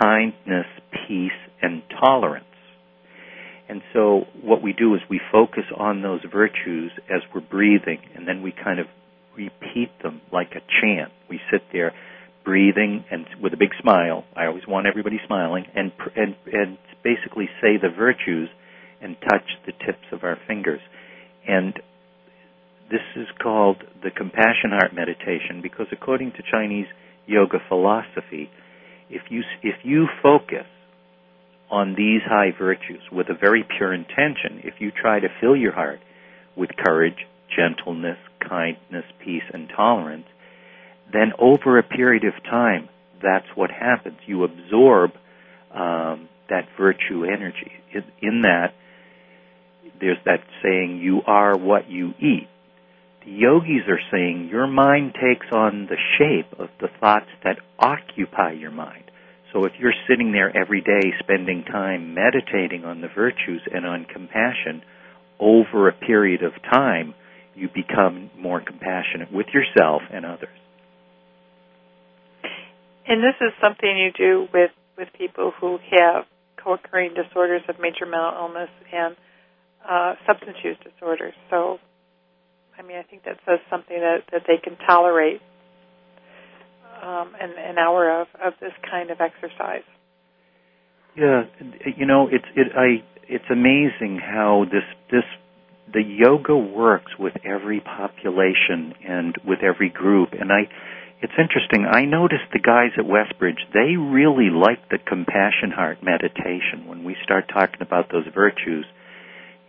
kindness, 0.00 0.66
peace, 1.08 1.32
and 1.60 1.82
tolerance. 2.00 2.44
And 3.70 3.82
so 3.92 4.24
what 4.42 4.62
we 4.62 4.72
do 4.72 4.96
is 4.96 5.00
we 5.08 5.20
focus 5.30 5.62
on 5.76 6.02
those 6.02 6.22
virtues 6.30 6.90
as 7.08 7.22
we're 7.32 7.40
breathing, 7.40 8.00
and 8.16 8.26
then 8.26 8.42
we 8.42 8.50
kind 8.52 8.80
of 8.80 8.86
repeat 9.36 9.90
them 10.02 10.20
like 10.32 10.56
a 10.56 10.62
chant. 10.80 11.12
We 11.28 11.38
sit 11.52 11.62
there 11.72 11.94
breathing 12.44 13.04
and 13.12 13.26
with 13.40 13.54
a 13.54 13.56
big 13.56 13.70
smile. 13.80 14.24
I 14.34 14.46
always 14.46 14.66
want 14.66 14.88
everybody 14.88 15.20
smiling, 15.24 15.66
and 15.72 15.92
and 16.16 16.34
and 16.52 16.78
basically 17.04 17.48
say 17.60 17.76
the 17.80 17.90
virtues 17.96 18.48
and 19.00 19.16
touch 19.20 19.46
the 19.66 19.72
tips 19.72 20.06
of 20.10 20.24
our 20.24 20.36
fingers. 20.48 20.80
And 21.46 21.74
this 22.90 23.06
is 23.14 23.28
called 23.40 23.84
the 24.02 24.10
compassion 24.10 24.72
heart 24.72 24.92
meditation 24.92 25.62
because 25.62 25.86
according 25.92 26.32
to 26.32 26.42
Chinese 26.50 26.88
yoga 27.26 27.58
philosophy, 27.68 28.50
if 29.08 29.22
you 29.30 29.44
if 29.62 29.76
you 29.84 30.08
focus 30.20 30.66
on 31.70 31.94
these 31.96 32.20
high 32.24 32.50
virtues 32.56 33.02
with 33.12 33.28
a 33.28 33.34
very 33.34 33.64
pure 33.76 33.92
intention, 33.94 34.60
if 34.64 34.74
you 34.80 34.90
try 34.90 35.20
to 35.20 35.28
fill 35.40 35.56
your 35.56 35.72
heart 35.72 36.00
with 36.56 36.70
courage, 36.76 37.26
gentleness, 37.56 38.18
kindness, 38.46 39.04
peace, 39.24 39.42
and 39.52 39.68
tolerance, 39.74 40.26
then 41.12 41.32
over 41.38 41.78
a 41.78 41.82
period 41.82 42.24
of 42.24 42.34
time, 42.44 42.88
that's 43.22 43.46
what 43.54 43.70
happens. 43.70 44.18
You 44.26 44.44
absorb 44.44 45.10
um, 45.74 46.28
that 46.48 46.66
virtue 46.78 47.24
energy. 47.24 47.72
In 48.22 48.42
that, 48.42 48.74
there's 50.00 50.18
that 50.24 50.40
saying, 50.62 51.00
you 51.02 51.20
are 51.26 51.56
what 51.56 51.90
you 51.90 52.14
eat. 52.18 52.48
The 53.24 53.32
yogis 53.32 53.86
are 53.88 54.00
saying 54.10 54.48
your 54.50 54.66
mind 54.66 55.14
takes 55.14 55.46
on 55.52 55.88
the 55.90 55.96
shape 56.18 56.58
of 56.58 56.68
the 56.80 56.88
thoughts 57.00 57.28
that 57.44 57.58
occupy 57.78 58.52
your 58.52 58.70
mind. 58.70 59.09
So 59.52 59.64
if 59.64 59.72
you're 59.78 59.94
sitting 60.08 60.32
there 60.32 60.54
every 60.56 60.80
day 60.80 61.12
spending 61.18 61.64
time 61.64 62.14
meditating 62.14 62.84
on 62.84 63.00
the 63.00 63.08
virtues 63.08 63.62
and 63.72 63.84
on 63.84 64.04
compassion, 64.04 64.82
over 65.40 65.88
a 65.88 65.92
period 65.92 66.42
of 66.42 66.52
time, 66.72 67.14
you 67.54 67.68
become 67.68 68.30
more 68.38 68.60
compassionate 68.60 69.32
with 69.32 69.46
yourself 69.52 70.02
and 70.12 70.24
others. 70.24 70.56
And 73.08 73.22
this 73.22 73.34
is 73.40 73.52
something 73.60 73.88
you 73.88 74.12
do 74.16 74.46
with, 74.52 74.70
with 74.96 75.08
people 75.18 75.52
who 75.60 75.78
have 75.90 76.24
co-occurring 76.62 77.14
disorders 77.14 77.62
of 77.68 77.76
major 77.80 78.06
mental 78.06 78.32
illness 78.36 78.70
and 78.92 79.16
uh, 79.88 80.14
substance 80.26 80.58
use 80.62 80.76
disorders. 80.84 81.34
So 81.48 81.78
I 82.80 82.82
mean, 82.82 82.96
I 82.96 83.02
think 83.02 83.24
that 83.24 83.36
says 83.44 83.60
something 83.68 83.98
that 84.00 84.24
that 84.32 84.42
they 84.48 84.56
can 84.56 84.76
tolerate 84.88 85.42
um, 87.02 87.34
an, 87.40 87.52
an 87.58 87.78
hour 87.78 88.20
of 88.20 88.28
of 88.42 88.54
this 88.60 88.72
kind 88.90 89.10
of 89.10 89.20
exercise. 89.20 89.84
Yeah, 91.16 91.44
you 91.96 92.06
know, 92.06 92.28
it's 92.30 92.44
it 92.54 92.68
I 92.76 93.02
it's 93.28 93.44
amazing 93.50 94.20
how 94.22 94.64
this 94.70 94.84
this 95.10 95.24
the 95.92 96.02
yoga 96.02 96.56
works 96.56 97.12
with 97.18 97.34
every 97.44 97.80
population 97.80 98.94
and 99.06 99.36
with 99.44 99.60
every 99.62 99.88
group 99.88 100.30
and 100.32 100.52
I 100.52 100.68
it's 101.22 101.34
interesting. 101.36 101.84
I 101.84 102.06
noticed 102.06 102.48
the 102.50 102.58
guys 102.58 102.92
at 102.96 103.04
Westbridge, 103.04 103.60
they 103.74 103.96
really 103.96 104.48
like 104.48 104.88
the 104.88 104.96
compassion 104.96 105.70
heart 105.70 105.98
meditation 106.02 106.86
when 106.86 107.04
we 107.04 107.14
start 107.22 107.44
talking 107.52 107.82
about 107.82 108.10
those 108.10 108.24
virtues. 108.34 108.86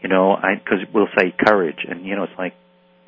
You 0.01 0.07
know, 0.07 0.31
I 0.31 0.55
cuz 0.63 0.79
we'll 0.93 1.11
say 1.17 1.33
courage 1.45 1.85
and 1.87 2.05
you 2.05 2.15
know 2.15 2.23
it's 2.23 2.37
like 2.37 2.53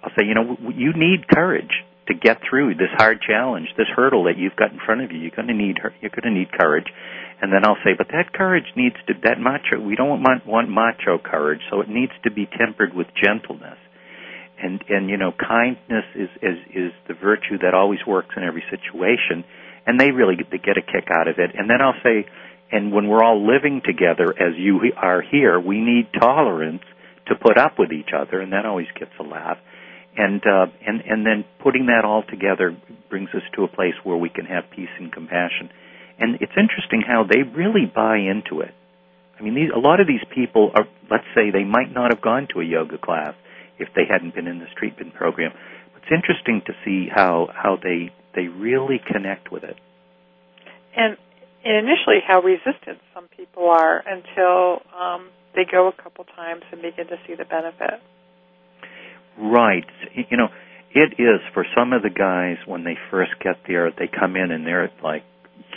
I'll 0.04 0.12
say, 0.18 0.26
you 0.26 0.34
know, 0.34 0.58
you 0.76 0.92
need 0.94 1.28
courage 1.28 1.72
to 2.08 2.14
get 2.14 2.40
through 2.48 2.76
this 2.76 2.92
hard 2.98 3.22
challenge, 3.22 3.68
this 3.78 3.88
hurdle 3.96 4.26
that 4.26 4.38
you've 4.38 4.56
got 4.56 4.72
in 4.72 4.80
front 4.86 5.02
of 5.02 5.12
you. 5.12 5.20
You're 5.20 5.36
going 5.36 5.48
to 5.48 5.54
need 5.54 5.78
you're 6.02 6.12
going 6.12 6.34
to 6.34 6.40
need 6.40 6.52
courage. 6.52 6.88
And 7.42 7.52
then 7.52 7.66
I'll 7.66 7.80
say, 7.84 7.92
but 7.98 8.08
that 8.10 8.34
courage 8.34 8.68
needs 8.76 8.96
to 9.08 9.14
that 9.24 9.40
macho. 9.40 9.80
We 9.80 9.96
don't 9.96 10.10
want 10.10 10.46
want 10.46 10.70
macho 10.70 11.18
courage, 11.18 11.62
so 11.72 11.82
it 11.82 11.90
needs 11.90 12.12
to 12.24 12.32
be 12.32 12.46
tempered 12.46 12.94
with 12.94 13.08
gentleness. 13.22 13.78
And 14.62 14.84
and 14.90 15.10
you 15.10 15.18
know, 15.18 15.32
kindness 15.32 16.06
is 16.16 16.30
is 16.42 16.58
is 16.74 16.92
the 17.08 17.16
virtue 17.16 17.60
that 17.64 17.74
always 17.74 18.00
works 18.06 18.36
in 18.36 18.44
every 18.44 18.64
situation. 18.70 19.44
And 19.86 20.00
they 20.00 20.12
really 20.12 20.38
get, 20.38 20.50
they 20.50 20.60
get 20.60 20.78
a 20.78 20.82
kick 20.82 21.08
out 21.12 21.28
of 21.28 21.40
it. 21.40 21.52
And 21.56 21.70
then 21.70 21.82
I'll 21.82 22.00
say, 22.04 22.26
and 22.72 22.94
when 22.94 23.10
we're 23.10 23.22
all 23.22 23.46
living 23.46 23.82
together 23.84 24.32
as 24.32 24.56
you 24.58 24.80
are 24.96 25.22
here, 25.22 25.60
we 25.60 25.82
need 25.82 26.08
tolerance 26.18 26.84
to 27.28 27.36
put 27.36 27.58
up 27.58 27.78
with 27.78 27.92
each 27.92 28.10
other, 28.16 28.40
and 28.40 28.54
that 28.54 28.66
always 28.66 28.88
gets 28.98 29.12
a 29.20 29.24
laugh 29.24 29.58
and 30.18 30.42
uh, 30.46 30.68
and 30.86 31.02
and 31.02 31.26
then 31.26 31.46
putting 31.62 31.88
that 31.88 32.06
all 32.06 32.24
together 32.24 32.76
brings 33.10 33.30
us 33.34 33.42
to 33.56 33.64
a 33.64 33.68
place 33.68 33.96
where 34.04 34.18
we 34.18 34.30
can 34.30 34.46
have 34.46 34.64
peace 34.76 34.94
and 35.00 35.12
compassion. 35.12 35.70
And 36.20 36.36
it's 36.42 36.54
interesting 36.58 37.02
how 37.06 37.24
they 37.24 37.42
really 37.42 37.86
buy 37.86 38.18
into 38.18 38.62
it. 38.62 38.74
I 39.40 39.42
mean, 39.42 39.56
these, 39.56 39.72
a 39.76 39.80
lot 39.80 40.00
of 40.00 40.08
these 40.08 40.24
people 40.34 40.72
are, 40.76 40.86
let's 41.10 41.26
say, 41.34 41.50
they 41.50 41.64
might 41.64 41.92
not 41.92 42.14
have 42.14 42.22
gone 42.22 42.48
to 42.54 42.62
a 42.62 42.64
yoga 42.64 42.98
class 42.98 43.34
if 43.80 43.90
they 43.96 44.04
hadn't 44.08 44.36
been 44.36 44.48
in 44.48 44.60
this 44.60 44.70
treatment 44.78 45.16
program. 45.16 45.52
It's 45.98 46.12
interesting 46.12 46.62
to 46.68 46.74
see 46.86 47.10
how 47.10 47.50
how 47.54 47.78
they 47.82 48.12
they 48.36 48.48
really 48.48 49.00
connect 49.00 49.52
with 49.52 49.64
it. 49.64 49.78
And, 50.96 51.18
and 51.66 51.88
initially, 51.88 52.20
how 52.26 52.42
resistant 52.42 53.00
some 53.14 53.28
people 53.36 53.70
are 53.70 54.04
until 54.06 54.82
um, 54.94 55.30
they 55.56 55.66
go 55.70 55.88
a 55.88 55.94
couple 55.94 56.26
times 56.26 56.64
and 56.72 56.82
begin 56.82 57.08
to 57.08 57.18
see 57.26 57.36
the 57.36 57.46
benefit. 57.46 58.02
Right. 59.38 59.86
You 60.16 60.38
know, 60.38 60.50
it 60.94 61.14
is 61.20 61.42
for 61.54 61.66
some 61.76 61.94
of 61.94 62.04
the 62.04 62.10
guys 62.10 62.58
when 62.68 62.84
they 62.84 62.98
first 63.10 63.32
get 63.44 63.58
there, 63.68 63.92
they 63.92 64.08
come 64.08 64.36
in 64.36 64.52
and 64.52 64.66
they're 64.66 64.92
like 65.04 65.24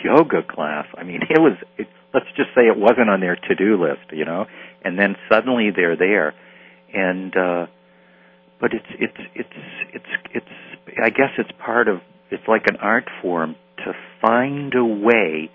yoga 0.05 0.43
class. 0.43 0.87
I 0.97 1.05
mean, 1.05 1.23
it 1.31 1.41
was. 1.41 1.57
It, 1.79 1.89
let's 2.15 2.27
just 2.37 2.51
say 2.55 2.63
it 2.63 2.79
wasn't 2.79 3.11
on 3.11 3.21
their 3.21 3.37
to-do 3.37 3.83
list, 3.83 4.13
you 4.13 4.25
know, 4.25 4.47
and 4.83 4.99
then 4.99 5.17
suddenly 5.31 5.71
they're 5.75 5.97
there, 5.97 6.35
and 6.93 7.37
uh, 7.37 7.67
but 8.61 8.73
it's 8.73 8.87
it's 8.99 9.29
it's 9.35 9.59
it's 9.95 10.13
it's. 10.35 11.01
I 11.03 11.11
guess 11.11 11.31
it's 11.39 11.51
part 11.65 11.89
of. 11.89 12.01
It's 12.31 12.47
like 12.49 12.67
an 12.69 12.77
art 12.77 13.09
form 13.23 13.55
to 13.79 13.93
find 14.21 14.75
a 14.75 14.85
way 14.85 15.51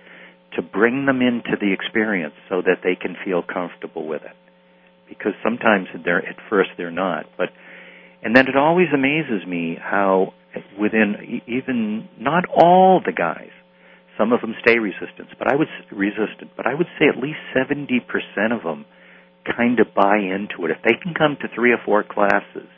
to 0.56 0.62
bring 0.62 1.06
them 1.06 1.22
into 1.22 1.58
the 1.60 1.74
experience 1.74 2.34
so 2.49 2.62
that 2.62 2.80
they 2.84 2.95
can 2.95 3.16
feel 3.26 3.41
comfortable 3.41 4.08
with 4.08 4.22
it. 4.22 4.36
Because 5.08 5.34
sometimes 5.43 5.88
they're 6.06 6.26
at 6.26 6.38
first 6.49 6.70
they're 6.78 6.91
not, 6.91 7.26
but 7.38 7.49
and 8.24 8.36
then 8.36 8.47
it 8.47 8.55
always 8.55 8.88
amazes 8.93 9.45
me 9.47 9.78
how 9.82 10.34
within 10.80 11.41
even 11.47 12.07
not 12.19 12.45
all 12.49 13.01
the 13.03 13.11
guys, 13.11 13.51
some 14.17 14.34
of 14.34 14.41
them 14.41 14.53
stay 14.61 14.78
resistant, 14.78 15.30
but 15.39 15.47
I 15.47 15.55
would 15.55 15.67
resistant, 15.91 16.51
but 16.55 16.67
I 16.67 16.74
would 16.74 16.88
say 16.99 17.07
at 17.07 17.22
least 17.22 17.39
70% 17.55 18.03
of 18.51 18.63
them 18.63 18.86
kind 19.45 19.80
of 19.80 19.93
buy 19.95 20.17
into 20.17 20.65
it. 20.65 20.72
If 20.72 20.84
they 20.84 20.93
can 21.01 21.13
come 21.13 21.38
to 21.41 21.47
three 21.55 21.72
or 21.72 21.80
four 21.84 22.03
classes, 22.03 22.69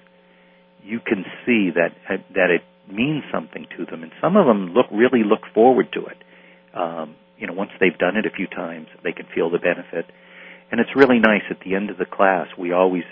you 0.84 1.00
can 1.00 1.26
see 1.46 1.72
that 1.76 1.92
that 2.08 2.50
it 2.50 2.64
means 2.92 3.24
something 3.32 3.66
to 3.78 3.86
them, 3.86 4.04
and 4.04 4.12
some 4.22 4.38
of 4.38 4.46
them 4.46 4.74
look 4.74 4.88
really 4.92 5.24
look 5.24 5.42
forward 5.54 5.88
to 5.94 6.06
it. 6.06 6.18
Um, 6.74 7.16
you 7.38 7.48
know, 7.48 7.54
once 7.54 7.72
they've 7.80 7.98
done 7.98 8.16
it 8.16 8.26
a 8.26 8.36
few 8.36 8.48
times, 8.48 8.88
they 9.04 9.12
can 9.12 9.26
feel 9.34 9.50
the 9.50 9.60
benefit, 9.60 10.06
and 10.72 10.80
it's 10.80 10.96
really 10.96 11.20
nice. 11.20 11.44
At 11.50 11.60
the 11.66 11.76
end 11.76 11.90
of 11.90 11.98
the 11.98 12.06
class, 12.06 12.48
we 12.58 12.72
always 12.72 13.04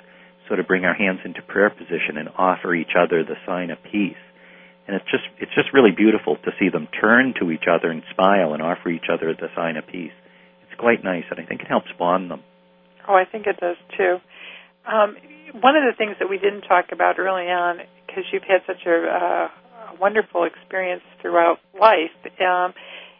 sort 0.51 0.59
of 0.59 0.67
bring 0.67 0.83
our 0.83 0.93
hands 0.93 1.19
into 1.23 1.41
prayer 1.41 1.69
position 1.69 2.19
and 2.19 2.27
offer 2.35 2.75
each 2.75 2.91
other 2.99 3.23
the 3.23 3.39
sign 3.47 3.71
of 3.71 3.77
peace. 3.89 4.19
And 4.85 4.99
it's 4.99 5.09
just 5.09 5.23
it's 5.39 5.55
just 5.55 5.71
really 5.71 5.91
beautiful 5.95 6.35
to 6.35 6.51
see 6.59 6.67
them 6.67 6.89
turn 6.99 7.33
to 7.39 7.51
each 7.51 7.63
other 7.71 7.89
and 7.89 8.03
smile 8.13 8.53
and 8.53 8.61
offer 8.61 8.89
each 8.89 9.07
other 9.07 9.33
the 9.33 9.47
sign 9.55 9.77
of 9.77 9.87
peace. 9.87 10.11
It's 10.67 10.77
quite 10.77 11.05
nice, 11.05 11.23
and 11.31 11.39
I 11.39 11.45
think 11.45 11.61
it 11.61 11.67
helps 11.67 11.87
bond 11.97 12.29
them. 12.29 12.43
Oh, 13.07 13.15
I 13.15 13.23
think 13.23 13.47
it 13.47 13.61
does 13.61 13.77
too. 13.95 14.17
Um, 14.85 15.15
one 15.61 15.77
of 15.77 15.83
the 15.87 15.95
things 15.97 16.17
that 16.19 16.29
we 16.29 16.37
didn't 16.37 16.63
talk 16.63 16.91
about 16.91 17.17
early 17.17 17.47
on, 17.47 17.79
because 18.05 18.25
you've 18.33 18.43
had 18.43 18.67
such 18.67 18.85
a, 18.85 18.91
uh, 18.91 19.47
wonderful 20.01 20.43
experience 20.43 21.03
throughout 21.21 21.59
life, 21.79 22.11
um, 22.41 22.73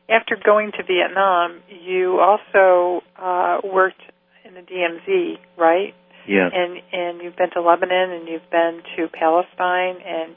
after 0.10 0.36
going 0.44 0.72
to 0.74 0.84
Vietnam, 0.84 1.62
you 1.70 2.20
also 2.20 3.04
uh, 3.16 3.60
worked 3.64 4.02
in 4.44 4.56
the 4.56 4.62
DMZ, 4.62 5.38
right? 5.58 5.94
Yeah. 6.28 6.50
And 6.54 6.82
and 6.92 7.22
you've 7.22 7.36
been 7.36 7.52
to 7.52 7.62
Lebanon 7.62 8.12
and 8.12 8.28
you've 8.28 8.50
been 8.52 8.82
to 8.98 9.08
Palestine 9.08 9.96
and 10.06 10.36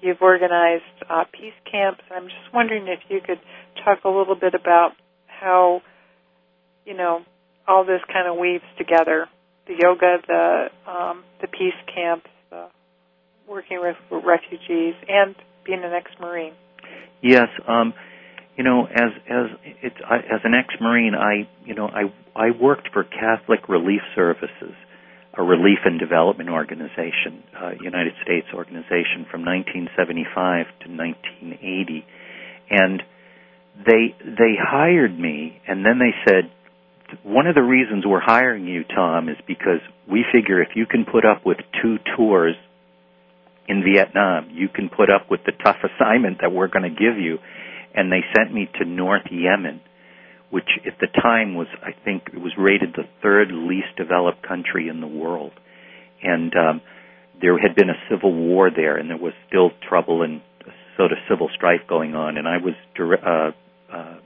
you've 0.00 0.20
organized 0.20 0.84
uh, 1.08 1.24
peace 1.32 1.56
camps. 1.70 2.02
I'm 2.10 2.24
just 2.24 2.52
wondering 2.52 2.86
if 2.88 3.00
you 3.08 3.20
could 3.20 3.40
talk 3.84 4.04
a 4.04 4.08
little 4.08 4.34
bit 4.34 4.54
about 4.54 4.92
how 5.26 5.82
you 6.84 6.94
know 6.94 7.20
all 7.66 7.84
this 7.84 8.00
kind 8.12 8.28
of 8.28 8.38
weaves 8.38 8.64
together: 8.78 9.28
the 9.66 9.74
yoga, 9.78 10.18
the 10.26 10.66
um, 10.90 11.24
the 11.40 11.48
peace 11.48 11.78
camps, 11.92 12.28
the 12.50 12.66
working 13.48 13.80
with 13.80 13.96
refugees, 14.10 14.94
and 15.08 15.34
being 15.64 15.82
an 15.84 15.92
ex-marine. 15.92 16.54
Yes. 17.22 17.48
Um, 17.66 17.94
you 18.56 18.64
know, 18.64 18.86
as 18.86 19.12
as 19.28 19.46
it's 19.82 19.96
as 20.10 20.40
an 20.44 20.54
ex-marine, 20.54 21.14
I 21.14 21.48
you 21.64 21.74
know 21.74 21.88
I 21.88 22.12
I 22.34 22.50
worked 22.50 22.88
for 22.92 23.04
Catholic 23.04 23.68
Relief 23.68 24.00
Services 24.14 24.74
a 25.36 25.42
relief 25.42 25.80
and 25.84 26.00
development 26.00 26.48
organization, 26.48 27.44
uh, 27.54 27.70
United 27.80 28.14
States 28.22 28.46
organization 28.54 29.26
from 29.30 29.44
1975 29.44 30.66
to 30.80 30.88
1980, 30.88 32.06
and 32.70 33.02
they 33.84 34.16
they 34.24 34.56
hired 34.56 35.18
me, 35.18 35.60
and 35.68 35.84
then 35.84 35.98
they 35.98 36.14
said, 36.24 36.50
one 37.22 37.46
of 37.46 37.54
the 37.54 37.62
reasons 37.62 38.04
we're 38.06 38.20
hiring 38.20 38.66
you, 38.66 38.82
Tom, 38.84 39.28
is 39.28 39.36
because 39.46 39.80
we 40.10 40.24
figure 40.32 40.62
if 40.62 40.70
you 40.74 40.86
can 40.86 41.04
put 41.04 41.24
up 41.24 41.44
with 41.44 41.58
two 41.82 41.98
tours 42.16 42.56
in 43.68 43.84
Vietnam, 43.84 44.48
you 44.50 44.68
can 44.68 44.88
put 44.88 45.10
up 45.10 45.30
with 45.30 45.40
the 45.44 45.52
tough 45.52 45.76
assignment 45.84 46.38
that 46.40 46.52
we're 46.52 46.68
going 46.68 46.82
to 46.82 46.90
give 46.90 47.18
you. 47.18 47.38
And 47.94 48.12
they 48.12 48.20
sent 48.36 48.52
me 48.52 48.68
to 48.78 48.84
North 48.84 49.26
Yemen 49.30 49.80
which 50.50 50.68
at 50.86 50.98
the 51.00 51.08
time 51.20 51.54
was, 51.54 51.66
I 51.82 51.90
think, 52.04 52.28
it 52.32 52.40
was 52.40 52.52
rated 52.56 52.94
the 52.94 53.04
third 53.22 53.50
least 53.50 53.96
developed 53.96 54.42
country 54.42 54.88
in 54.88 55.00
the 55.00 55.06
world. 55.06 55.52
And 56.22 56.54
um, 56.56 56.80
there 57.40 57.58
had 57.58 57.74
been 57.74 57.90
a 57.90 58.00
civil 58.10 58.32
war 58.32 58.70
there, 58.70 58.96
and 58.96 59.10
there 59.10 59.18
was 59.18 59.32
still 59.48 59.70
trouble 59.88 60.22
and 60.22 60.40
sort 60.96 61.12
of 61.12 61.18
civil 61.28 61.48
strife 61.54 61.82
going 61.88 62.14
on. 62.14 62.38
And 62.38 62.48
I 62.48 62.56
was 62.58 62.74
uh, 62.98 63.94
uh, 63.94 64.18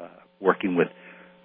uh, 0.00 0.08
working 0.40 0.74
with 0.74 0.88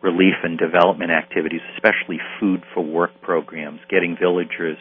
relief 0.02 0.36
and 0.44 0.58
development 0.58 1.12
activities, 1.12 1.62
especially 1.76 2.20
food 2.40 2.64
for 2.74 2.84
work 2.84 3.12
programs, 3.22 3.80
getting 3.90 4.18
villagers 4.20 4.78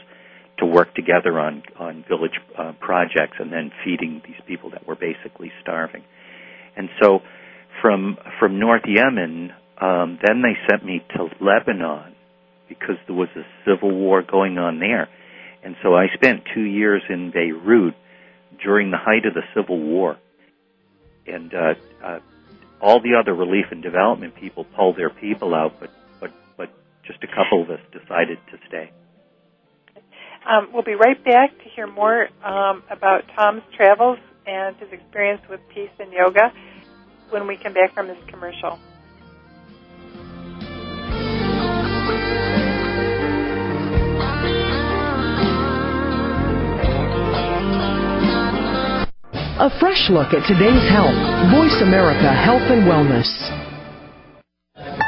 to 0.59 0.67
work 0.67 0.95
together 0.95 1.39
on 1.39 1.63
on 1.79 2.05
village 2.09 2.39
uh, 2.59 2.73
projects, 2.81 3.37
and 3.39 3.53
then 3.53 3.71
feeding 3.85 4.23
these 4.27 4.41
people 4.47 4.71
that 4.71 4.87
were 4.87 4.97
basically 4.97 5.51
starving. 5.61 6.03
And 6.77 6.89
so 7.01 7.21
from 7.83 8.17
from 8.39 8.59
North 8.59 8.85
Yemen, 8.87 9.53
um, 9.79 10.19
then 10.25 10.41
they 10.41 10.57
sent 10.71 10.85
me 10.85 11.03
to 11.17 11.29
Lebanon 11.45 12.15
because 12.69 12.97
there 13.07 13.17
was 13.17 13.29
a 13.37 13.43
civil 13.67 13.91
war 13.91 14.23
going 14.23 14.57
on 14.57 14.79
there, 14.79 15.09
and 15.63 15.77
so 15.83 15.95
I 15.95 16.07
spent 16.15 16.45
two 16.55 16.63
years 16.63 17.03
in 17.11 17.33
Beirut 17.33 17.95
during 18.65 18.91
the 18.91 18.97
height 18.97 19.27
of 19.27 19.35
the 19.35 19.43
civil 19.55 19.79
war, 19.79 20.17
and 21.27 21.53
uh, 21.53 21.75
uh, 22.03 22.21
all 22.81 23.01
the 23.01 23.17
other 23.21 23.35
relief 23.35 23.67
and 23.71 23.83
development 23.83 24.37
people 24.37 24.65
pulled 24.65 24.97
their 24.97 25.11
people 25.11 25.55
out, 25.55 25.79
but 25.81 25.91
but 26.21 26.31
but 26.57 26.71
just 27.05 27.23
a 27.25 27.29
couple 27.29 27.63
of 27.63 27.71
us 27.71 27.81
decided 27.93 28.39
to 28.53 28.59
stay. 28.69 28.93
Um, 30.49 30.71
we'll 30.73 30.83
be 30.83 30.95
right 30.95 31.23
back 31.23 31.57
to 31.59 31.65
hear 31.75 31.87
more 31.87 32.29
um, 32.45 32.83
about 32.91 33.23
Tom's 33.37 33.63
travels 33.77 34.19
and 34.45 34.77
his 34.77 34.91
experience 34.93 35.41
with 35.49 35.61
peace 35.73 35.91
and 36.01 36.13
yoga 36.13 36.53
when 37.33 37.47
we 37.47 37.57
come 37.57 37.73
back 37.73 37.95
from 37.95 38.09
this 38.09 38.19
commercial. 38.29 38.79
A 49.63 49.71
fresh 49.79 50.11
look 50.11 50.35
at 50.35 50.47
today's 50.49 50.89
health. 50.91 51.15
Voice 51.55 51.81
America 51.83 52.33
Health 52.33 52.67
and 52.67 52.83
Wellness. 52.83 53.62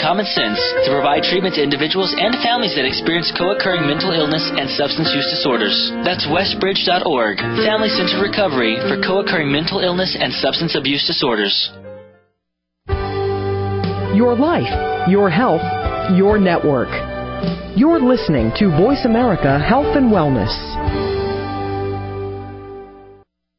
common 0.00 0.24
sense 0.26 0.58
to 0.86 0.88
provide 0.90 1.22
treatment 1.22 1.54
to 1.58 1.62
individuals 1.62 2.14
and 2.16 2.34
families 2.40 2.74
that 2.78 2.86
experience 2.86 3.30
co-occurring 3.36 3.86
mental 3.86 4.14
illness 4.14 4.46
and 4.54 4.70
substance 4.70 5.10
use 5.12 5.28
disorders. 5.28 5.74
That's 6.06 6.24
westbridge.org, 6.26 7.36
Family 7.66 7.90
Centered 7.90 8.22
Recovery 8.22 8.78
for 8.86 9.02
co-occurring 9.02 9.50
mental 9.50 9.80
illness 9.80 10.16
and 10.18 10.32
substance 10.32 10.78
abuse 10.78 11.06
disorders. 11.06 11.70
Your 14.16 14.34
life, 14.34 14.70
your 15.08 15.30
health, 15.30 15.62
your 16.16 16.38
network. 16.38 16.88
You're 17.76 18.00
listening 18.00 18.50
to 18.56 18.70
Voice 18.74 19.04
America 19.04 19.58
Health 19.58 19.94
and 19.94 20.10
Wellness. 20.10 20.87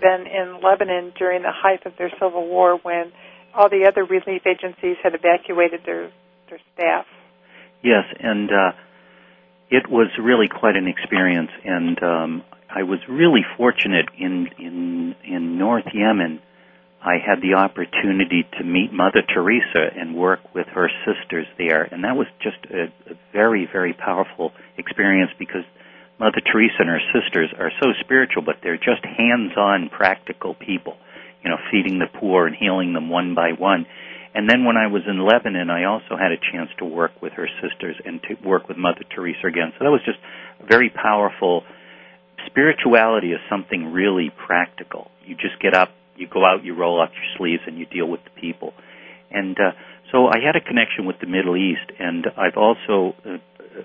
been 0.00 0.26
in 0.26 0.60
Lebanon 0.62 1.12
during 1.18 1.42
the 1.42 1.52
height 1.52 1.84
of 1.86 1.92
their 1.98 2.10
civil 2.10 2.46
war 2.46 2.78
when 2.82 3.12
all 3.54 3.68
the 3.68 3.86
other 3.88 4.04
relief 4.04 4.42
agencies 4.46 4.96
had 5.02 5.14
evacuated 5.14 5.80
their 5.84 6.10
their 6.48 6.60
staff. 6.74 7.06
Yes, 7.82 8.04
and 8.18 8.50
uh, 8.50 8.72
it 9.70 9.88
was 9.88 10.08
really 10.20 10.48
quite 10.48 10.76
an 10.76 10.88
experience, 10.88 11.50
and 11.64 12.02
um, 12.02 12.44
I 12.68 12.82
was 12.82 13.00
really 13.08 13.44
fortunate 13.56 14.08
in 14.18 14.48
in 14.58 15.14
in 15.24 15.58
North 15.58 15.86
Yemen. 15.92 16.40
I 17.00 17.18
had 17.24 17.40
the 17.40 17.54
opportunity 17.54 18.44
to 18.58 18.64
meet 18.64 18.92
Mother 18.92 19.22
Teresa 19.22 19.86
and 19.96 20.16
work 20.16 20.40
with 20.52 20.66
her 20.74 20.90
sisters 21.06 21.46
there, 21.56 21.84
and 21.84 22.02
that 22.02 22.16
was 22.16 22.26
just 22.42 22.58
a, 22.70 22.84
a 23.10 23.14
very 23.32 23.68
very 23.70 23.92
powerful 23.92 24.52
experience 24.76 25.30
because 25.38 25.64
Mother 26.18 26.40
Teresa 26.40 26.80
and 26.80 26.88
her 26.88 27.00
sisters 27.14 27.50
are 27.58 27.70
so 27.80 27.92
spiritual, 28.00 28.42
but 28.42 28.56
they're 28.62 28.76
just 28.76 29.04
hands-on, 29.04 29.88
practical 29.90 30.54
people. 30.54 30.96
You 31.44 31.50
know, 31.50 31.58
feeding 31.70 32.00
the 32.00 32.10
poor 32.18 32.46
and 32.46 32.56
healing 32.56 32.92
them 32.92 33.08
one 33.08 33.34
by 33.34 33.52
one. 33.52 33.86
And 34.34 34.50
then 34.50 34.64
when 34.64 34.76
I 34.76 34.88
was 34.88 35.02
in 35.06 35.24
Lebanon, 35.24 35.70
I 35.70 35.84
also 35.84 36.16
had 36.18 36.32
a 36.32 36.36
chance 36.36 36.70
to 36.78 36.84
work 36.84 37.12
with 37.22 37.32
her 37.34 37.48
sisters 37.62 37.96
and 38.04 38.20
to 38.24 38.34
work 38.46 38.68
with 38.68 38.76
Mother 38.76 39.04
Teresa 39.14 39.46
again. 39.46 39.72
So 39.78 39.84
that 39.84 39.90
was 39.90 40.02
just 40.04 40.18
very 40.68 40.90
powerful. 40.90 41.62
Spirituality 42.46 43.32
is 43.32 43.40
something 43.48 43.92
really 43.92 44.30
practical. 44.30 45.10
You 45.24 45.34
just 45.36 45.60
get 45.60 45.74
up, 45.74 45.90
you 46.16 46.26
go 46.26 46.44
out, 46.44 46.64
you 46.64 46.74
roll 46.74 47.00
up 47.00 47.10
your 47.14 47.24
sleeves, 47.36 47.62
and 47.66 47.78
you 47.78 47.86
deal 47.86 48.08
with 48.08 48.20
the 48.24 48.40
people. 48.40 48.74
And 49.30 49.56
uh, 49.58 49.72
so 50.12 50.26
I 50.26 50.38
had 50.44 50.56
a 50.56 50.60
connection 50.60 51.06
with 51.06 51.20
the 51.20 51.26
Middle 51.26 51.56
East, 51.56 51.90
and 51.98 52.26
I've 52.36 52.56
also 52.56 53.14
uh, 53.24 53.38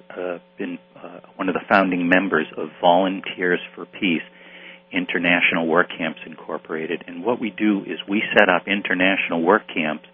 uh, 0.10 0.40
been 0.58 0.80
uh, 1.04 1.20
one 1.36 1.50
of 1.50 1.54
the 1.54 1.66
founding 1.68 2.08
members 2.08 2.48
of 2.58 2.70
Volunteers 2.80 3.60
for 3.76 3.86
Peace 3.86 4.24
International 4.92 5.68
Work 5.68 5.90
Camps 5.98 6.20
Incorporated. 6.26 7.04
And 7.08 7.24
what 7.24 7.42
we 7.42 7.50
do 7.50 7.82
is 7.82 8.00
we 8.08 8.24
set 8.38 8.48
up 8.48 8.68
international 8.68 9.42
work 9.42 9.64
camps 9.68 10.06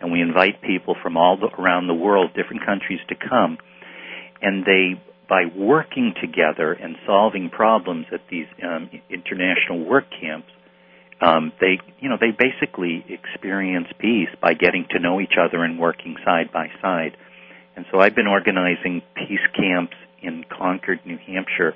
and 0.00 0.12
we 0.12 0.20
invite 0.20 0.60
people 0.60 0.96
from 1.02 1.16
all 1.16 1.38
the, 1.38 1.48
around 1.60 1.86
the 1.86 1.94
world, 1.94 2.32
different 2.34 2.66
countries 2.66 3.00
to 3.08 3.14
come. 3.14 3.58
And 4.42 4.64
they, 4.64 5.00
by 5.28 5.44
working 5.56 6.14
together 6.20 6.72
and 6.72 6.96
solving 7.06 7.48
problems 7.48 8.06
at 8.12 8.20
these 8.30 8.46
um, 8.62 8.90
international 9.08 9.84
work 9.88 10.04
camps, 10.20 10.50
um, 11.20 11.52
they, 11.60 11.78
you 12.00 12.10
know, 12.10 12.18
they 12.20 12.32
basically 12.36 13.04
experience 13.08 13.86
peace 13.98 14.28
by 14.42 14.52
getting 14.52 14.84
to 14.90 14.98
know 14.98 15.20
each 15.20 15.38
other 15.40 15.64
and 15.64 15.78
working 15.78 16.16
side 16.24 16.52
by 16.52 16.66
side. 16.82 17.16
And 17.76 17.86
so 17.90 18.00
I've 18.00 18.14
been 18.14 18.26
organizing 18.26 19.00
peace 19.16 19.46
camps 19.56 19.96
in 20.24 20.44
Concord, 20.44 21.00
New 21.04 21.18
Hampshire. 21.18 21.74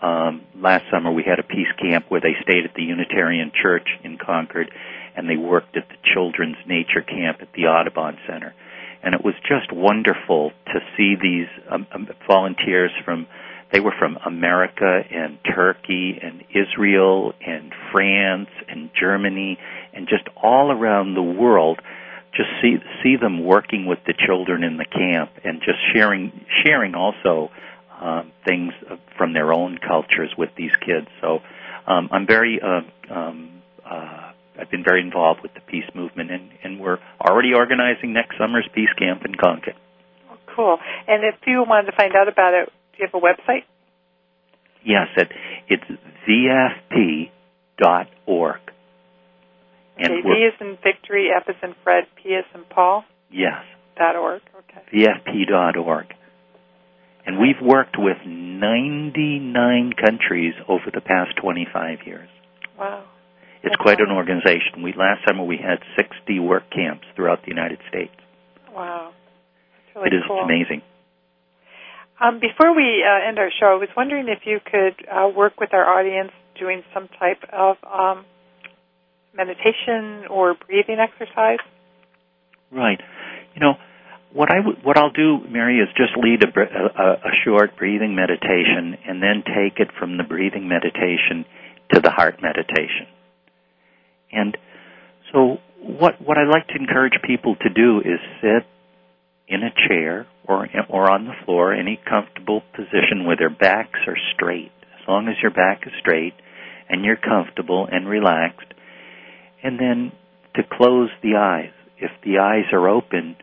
Um, 0.00 0.42
last 0.54 0.84
summer 0.92 1.10
we 1.10 1.24
had 1.24 1.38
a 1.38 1.42
peace 1.42 1.72
camp 1.80 2.06
where 2.08 2.20
they 2.20 2.36
stayed 2.42 2.64
at 2.64 2.74
the 2.74 2.84
Unitarian 2.84 3.50
Church 3.60 3.88
in 4.04 4.16
Concord 4.16 4.70
and 5.16 5.28
they 5.28 5.36
worked 5.36 5.76
at 5.76 5.88
the 5.88 5.96
Children's 6.14 6.58
Nature 6.66 7.02
Camp 7.02 7.38
at 7.40 7.48
the 7.54 7.62
Audubon 7.62 8.16
Center. 8.28 8.54
And 9.02 9.14
it 9.14 9.24
was 9.24 9.34
just 9.42 9.72
wonderful 9.72 10.52
to 10.66 10.80
see 10.96 11.14
these 11.20 11.48
um, 11.70 11.86
um, 11.92 12.08
volunteers 12.28 12.92
from, 13.04 13.26
they 13.72 13.80
were 13.80 13.94
from 13.98 14.18
America 14.24 15.00
and 15.10 15.38
Turkey 15.44 16.18
and 16.22 16.44
Israel 16.50 17.32
and 17.44 17.72
France 17.92 18.50
and 18.68 18.90
Germany 18.98 19.58
and 19.92 20.08
just 20.08 20.24
all 20.40 20.70
around 20.70 21.14
the 21.14 21.22
world 21.22 21.80
just 22.36 22.50
see 22.62 22.76
see 23.02 23.16
them 23.16 23.44
working 23.44 23.86
with 23.86 23.98
the 24.06 24.14
children 24.26 24.62
in 24.62 24.76
the 24.76 24.84
camp 24.84 25.30
and 25.44 25.60
just 25.60 25.78
sharing 25.92 26.30
sharing 26.64 26.94
also 26.94 27.50
um, 28.00 28.32
things 28.46 28.72
from 29.16 29.32
their 29.32 29.52
own 29.52 29.78
cultures 29.78 30.32
with 30.36 30.50
these 30.56 30.72
kids. 30.84 31.08
So 31.20 31.40
um, 31.86 32.08
I'm 32.12 32.26
very 32.26 32.60
uh, 32.62 32.82
um, 33.12 33.62
uh, 33.84 34.32
I've 34.58 34.70
been 34.70 34.84
very 34.84 35.00
involved 35.00 35.40
with 35.42 35.54
the 35.54 35.60
peace 35.60 35.88
movement, 35.94 36.30
and, 36.30 36.50
and 36.64 36.80
we're 36.80 36.98
already 37.20 37.54
organizing 37.54 38.12
next 38.12 38.36
summer's 38.38 38.68
peace 38.74 38.92
camp 38.98 39.24
in 39.24 39.34
Concord. 39.36 39.76
Oh, 40.30 40.36
cool! 40.54 40.78
And 41.06 41.22
if 41.24 41.40
people 41.40 41.64
wanted 41.66 41.90
to 41.90 41.96
find 41.96 42.14
out 42.14 42.28
about 42.28 42.54
it, 42.54 42.72
do 42.92 42.98
you 42.98 43.06
have 43.10 43.14
a 43.14 43.24
website? 43.24 43.64
Yes, 44.84 45.08
it, 45.16 45.30
it's 45.68 45.84
vfp.org. 46.28 47.30
And 50.00 50.12
okay, 50.12 50.22
V 50.22 50.28
is 50.28 50.54
in 50.60 50.78
victory, 50.82 51.28
F 51.34 51.48
is 51.48 51.56
in 51.62 51.74
Fred, 51.82 52.04
P 52.16 52.30
is 52.30 52.44
in 52.54 52.62
Paul? 52.64 53.04
Yes. 53.30 53.64
Dot 53.96 54.14
org, 54.16 54.42
okay. 54.58 54.82
VFP.org. 54.92 56.14
And 57.28 57.38
we've 57.38 57.60
worked 57.60 57.96
with 57.98 58.16
99 58.24 59.92
countries 60.00 60.54
over 60.66 60.88
the 60.92 61.02
past 61.02 61.36
25 61.36 61.98
years. 62.06 62.28
Wow. 62.78 63.04
It's 63.62 63.64
That's 63.64 63.76
quite 63.76 64.00
an 64.00 64.10
organization. 64.10 64.82
We 64.82 64.94
last 64.96 65.28
summer 65.28 65.44
we 65.44 65.58
had 65.58 65.84
60 65.94 66.40
work 66.40 66.62
camps 66.70 67.04
throughout 67.14 67.42
the 67.42 67.48
United 67.48 67.80
States. 67.90 68.14
Wow. 68.74 69.12
Really 69.94 70.06
it 70.06 70.14
is 70.14 70.22
cool. 70.26 70.40
amazing. 70.40 70.80
Um, 72.18 72.40
before 72.40 72.74
we 72.74 73.04
uh, 73.04 73.28
end 73.28 73.38
our 73.38 73.50
show, 73.60 73.66
I 73.66 73.78
was 73.78 73.90
wondering 73.94 74.28
if 74.28 74.46
you 74.46 74.58
could 74.64 75.06
uh, 75.06 75.28
work 75.28 75.60
with 75.60 75.74
our 75.74 75.84
audience 75.84 76.32
doing 76.58 76.82
some 76.94 77.08
type 77.20 77.44
of 77.52 77.76
um, 77.84 78.24
meditation 79.36 80.26
or 80.30 80.54
breathing 80.54 80.96
exercise? 80.98 81.60
Right. 82.72 83.00
You 83.54 83.60
know, 83.60 83.74
what 84.32 84.50
I 84.50 84.56
w- 84.56 84.78
what 84.82 84.98
I'll 84.98 85.10
do, 85.10 85.38
Mary, 85.48 85.78
is 85.78 85.88
just 85.96 86.16
lead 86.16 86.42
a, 86.44 86.60
a, 86.60 87.12
a 87.12 87.32
short 87.44 87.76
breathing 87.76 88.14
meditation, 88.14 88.96
and 89.06 89.22
then 89.22 89.42
take 89.44 89.80
it 89.80 89.88
from 89.98 90.16
the 90.16 90.24
breathing 90.24 90.68
meditation 90.68 91.44
to 91.92 92.00
the 92.00 92.10
heart 92.10 92.40
meditation. 92.42 93.06
And 94.32 94.56
so, 95.32 95.58
what 95.80 96.20
what 96.20 96.38
I 96.38 96.44
like 96.44 96.68
to 96.68 96.76
encourage 96.76 97.14
people 97.26 97.56
to 97.56 97.68
do 97.70 98.00
is 98.00 98.20
sit 98.40 98.66
in 99.48 99.62
a 99.62 99.88
chair 99.88 100.26
or 100.44 100.68
or 100.88 101.10
on 101.10 101.24
the 101.24 101.34
floor, 101.44 101.72
any 101.72 101.98
comfortable 102.08 102.62
position 102.74 103.24
where 103.26 103.36
their 103.36 103.50
backs 103.50 104.00
are 104.06 104.18
straight. 104.34 104.72
As 105.00 105.08
long 105.08 105.28
as 105.28 105.36
your 105.42 105.52
back 105.52 105.82
is 105.86 105.92
straight 106.00 106.34
and 106.88 107.04
you're 107.04 107.16
comfortable 107.16 107.88
and 107.90 108.08
relaxed, 108.08 108.72
and 109.62 109.78
then 109.78 110.12
to 110.56 110.62
close 110.62 111.10
the 111.22 111.36
eyes. 111.36 111.72
If 111.98 112.10
the 112.22 112.38
eyes 112.38 112.72
are 112.72 112.88
open, 112.88 113.36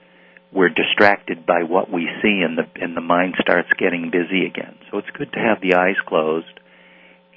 we're 0.56 0.70
distracted 0.70 1.46
by 1.46 1.64
what 1.64 1.92
we 1.92 2.08
see 2.22 2.42
and 2.42 2.58
the 2.58 2.64
and 2.82 2.96
the 2.96 3.02
mind 3.02 3.36
starts 3.42 3.68
getting 3.78 4.10
busy 4.10 4.46
again. 4.46 4.78
So 4.90 4.98
it's 4.98 5.10
good 5.18 5.34
to 5.34 5.40
have 5.40 5.60
the 5.62 5.76
eyes 5.76 5.98
closed 6.08 6.60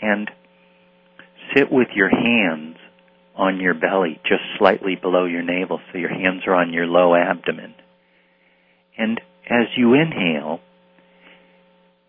and 0.01 0.31
sit 1.55 1.71
with 1.71 1.89
your 1.95 2.09
hands 2.09 2.77
on 3.35 3.61
your 3.61 3.75
belly, 3.75 4.21
just 4.23 4.43
slightly 4.59 4.95
below 4.95 5.25
your 5.25 5.43
navel, 5.43 5.81
so 5.91 5.99
your 5.99 6.11
hands 6.11 6.43
are 6.47 6.55
on 6.55 6.73
your 6.73 6.87
low 6.87 7.15
abdomen. 7.15 7.75
And 8.97 9.21
as 9.49 9.67
you 9.77 9.95
inhale, 9.95 10.61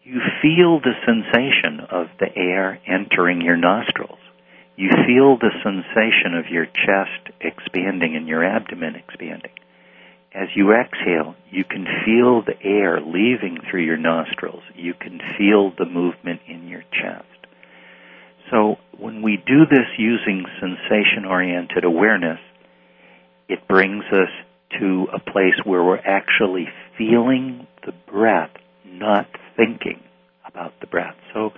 you 0.03 0.19
feel 0.41 0.79
the 0.79 0.93
sensation 1.05 1.85
of 1.89 2.07
the 2.19 2.35
air 2.35 2.79
entering 2.87 3.41
your 3.41 3.57
nostrils. 3.57 4.19
You 4.75 4.89
feel 5.05 5.37
the 5.37 5.51
sensation 5.63 6.33
of 6.33 6.51
your 6.51 6.65
chest 6.65 7.35
expanding 7.41 8.15
and 8.15 8.27
your 8.27 8.43
abdomen 8.43 8.95
expanding. 8.95 9.51
As 10.33 10.49
you 10.55 10.73
exhale, 10.73 11.35
you 11.49 11.63
can 11.63 11.85
feel 12.05 12.43
the 12.43 12.61
air 12.63 13.01
leaving 13.01 13.57
through 13.69 13.83
your 13.83 13.97
nostrils. 13.97 14.61
You 14.75 14.93
can 14.93 15.19
feel 15.37 15.71
the 15.77 15.85
movement 15.85 16.41
in 16.47 16.67
your 16.67 16.83
chest. 16.91 17.25
So 18.51 18.77
when 18.97 19.21
we 19.21 19.37
do 19.37 19.65
this 19.69 19.87
using 19.97 20.45
sensation 20.59 21.25
oriented 21.25 21.83
awareness, 21.83 22.39
it 23.47 23.67
brings 23.67 24.03
us 24.11 24.29
to 24.79 25.07
a 25.13 25.19
place 25.19 25.55
where 25.63 25.83
we're 25.83 25.97
actually 25.97 26.67
feeling 26.97 27.65
the 27.85 27.93
breath, 28.11 28.51
not 28.85 29.27
thinking 29.57 30.01
about 30.45 30.73
the 30.79 30.87
breath. 30.87 31.15
So, 31.33 31.51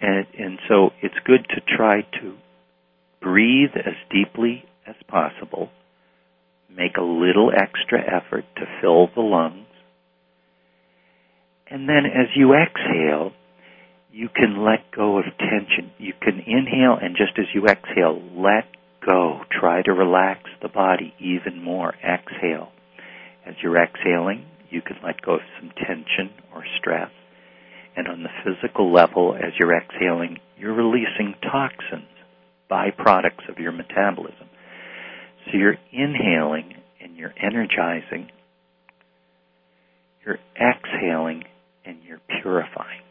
and, 0.00 0.26
and 0.38 0.58
so 0.68 0.90
it's 1.00 1.14
good 1.24 1.46
to 1.50 1.76
try 1.76 2.02
to 2.20 2.36
breathe 3.22 3.70
as 3.76 3.94
deeply 4.10 4.64
as 4.86 4.94
possible, 5.08 5.70
make 6.68 6.96
a 6.96 7.02
little 7.02 7.50
extra 7.50 8.00
effort 8.00 8.44
to 8.56 8.62
fill 8.80 9.08
the 9.14 9.20
lungs, 9.20 9.66
and 11.70 11.88
then 11.88 12.06
as 12.06 12.28
you 12.34 12.54
exhale, 12.54 13.32
you 14.10 14.28
can 14.34 14.64
let 14.64 14.90
go 14.94 15.18
of 15.18 15.24
tension. 15.38 15.92
You 15.98 16.14
can 16.20 16.40
inhale 16.40 16.98
and 17.00 17.16
just 17.16 17.38
as 17.38 17.46
you 17.54 17.66
exhale, 17.66 18.20
let 18.34 18.64
go. 19.06 19.40
Try 19.50 19.82
to 19.82 19.92
relax 19.92 20.40
the 20.62 20.68
body 20.68 21.14
even 21.20 21.62
more. 21.62 21.94
Exhale. 22.02 22.70
As 23.46 23.54
you're 23.62 23.82
exhaling, 23.82 24.46
you 24.70 24.80
can 24.82 24.96
let 25.04 25.20
go 25.22 25.34
of 25.34 25.40
some 25.60 25.70
tension 25.76 26.32
or 26.54 26.64
stress. 26.78 27.10
And 27.96 28.08
on 28.08 28.22
the 28.22 28.30
physical 28.44 28.92
level, 28.92 29.34
as 29.34 29.52
you're 29.58 29.76
exhaling, 29.76 30.38
you're 30.56 30.74
releasing 30.74 31.34
toxins, 31.42 32.08
byproducts 32.70 33.48
of 33.48 33.58
your 33.58 33.72
metabolism. 33.72 34.47
So 35.50 35.58
you're 35.58 35.78
inhaling 35.92 36.74
and 37.00 37.16
you're 37.16 37.34
energizing. 37.40 38.30
You're 40.24 40.38
exhaling 40.56 41.44
and 41.84 41.98
you're 42.06 42.20
purifying 42.42 43.02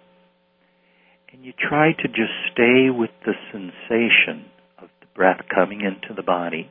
and 1.37 1.45
you 1.45 1.53
try 1.53 1.91
to 1.91 2.07
just 2.07 2.33
stay 2.51 2.89
with 2.89 3.11
the 3.25 3.33
sensation 3.51 4.45
of 4.81 4.89
the 5.01 5.07
breath 5.15 5.41
coming 5.53 5.81
into 5.81 6.15
the 6.15 6.23
body 6.23 6.69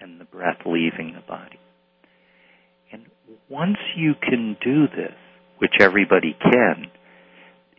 and 0.00 0.18
the 0.18 0.24
breath 0.24 0.58
leaving 0.64 1.14
the 1.14 1.26
body. 1.28 1.58
And 2.90 3.06
once 3.50 3.76
you 3.96 4.14
can 4.14 4.56
do 4.64 4.86
this, 4.86 5.14
which 5.58 5.74
everybody 5.80 6.34
can, 6.40 6.86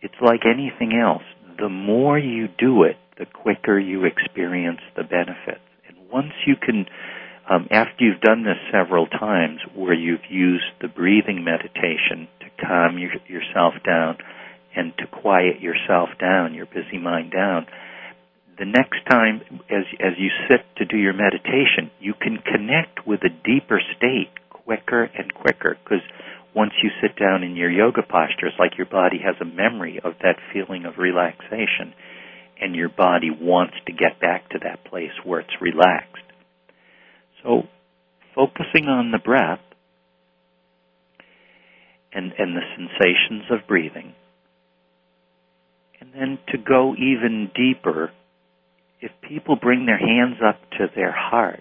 it's 0.00 0.14
like 0.22 0.42
anything 0.46 0.92
else. 0.96 1.24
The 1.58 1.68
more 1.68 2.18
you 2.18 2.46
do 2.58 2.84
it, 2.84 2.96
the 3.18 3.26
quicker 3.26 3.78
you 3.78 4.04
experience 4.04 4.80
the 4.96 5.02
benefits. 5.02 5.60
Once 6.14 6.32
you 6.46 6.54
can, 6.54 6.86
um, 7.50 7.66
after 7.72 8.04
you've 8.04 8.20
done 8.20 8.44
this 8.44 8.56
several 8.70 9.08
times, 9.08 9.58
where 9.74 9.92
you've 9.92 10.30
used 10.30 10.70
the 10.80 10.86
breathing 10.86 11.42
meditation 11.42 12.28
to 12.38 12.46
calm 12.64 12.96
your, 12.98 13.10
yourself 13.26 13.74
down, 13.84 14.16
and 14.76 14.96
to 14.96 15.08
quiet 15.08 15.60
yourself 15.60 16.10
down, 16.20 16.54
your 16.54 16.66
busy 16.66 16.98
mind 17.02 17.32
down, 17.32 17.66
the 18.56 18.64
next 18.64 19.02
time 19.10 19.40
as 19.68 19.82
as 19.98 20.12
you 20.16 20.30
sit 20.48 20.62
to 20.76 20.84
do 20.84 20.96
your 20.96 21.12
meditation, 21.12 21.90
you 21.98 22.14
can 22.14 22.38
connect 22.38 23.04
with 23.04 23.18
a 23.24 23.34
deeper 23.42 23.82
state 23.96 24.30
quicker 24.50 25.10
and 25.18 25.34
quicker. 25.34 25.76
Because 25.82 26.04
once 26.54 26.74
you 26.80 26.90
sit 27.02 27.16
down 27.18 27.42
in 27.42 27.56
your 27.56 27.70
yoga 27.70 28.02
posture, 28.02 28.46
it's 28.46 28.58
like 28.60 28.78
your 28.78 28.86
body 28.86 29.18
has 29.18 29.34
a 29.40 29.44
memory 29.44 29.98
of 30.04 30.14
that 30.22 30.38
feeling 30.52 30.84
of 30.84 30.96
relaxation 30.96 31.92
and 32.60 32.74
your 32.74 32.88
body 32.88 33.30
wants 33.30 33.74
to 33.86 33.92
get 33.92 34.20
back 34.20 34.48
to 34.50 34.58
that 34.62 34.84
place 34.84 35.12
where 35.24 35.40
it's 35.40 35.60
relaxed. 35.60 36.22
So 37.42 37.62
focusing 38.34 38.86
on 38.86 39.10
the 39.10 39.18
breath 39.18 39.60
and, 42.12 42.32
and 42.38 42.56
the 42.56 42.62
sensations 42.76 43.44
of 43.50 43.66
breathing 43.66 44.14
and 46.04 46.12
then 46.12 46.38
to 46.48 46.58
go 46.58 46.94
even 46.94 47.50
deeper, 47.54 48.10
if 49.00 49.10
people 49.26 49.56
bring 49.56 49.86
their 49.86 49.98
hands 49.98 50.36
up 50.46 50.58
to 50.72 50.86
their 50.94 51.12
heart 51.12 51.60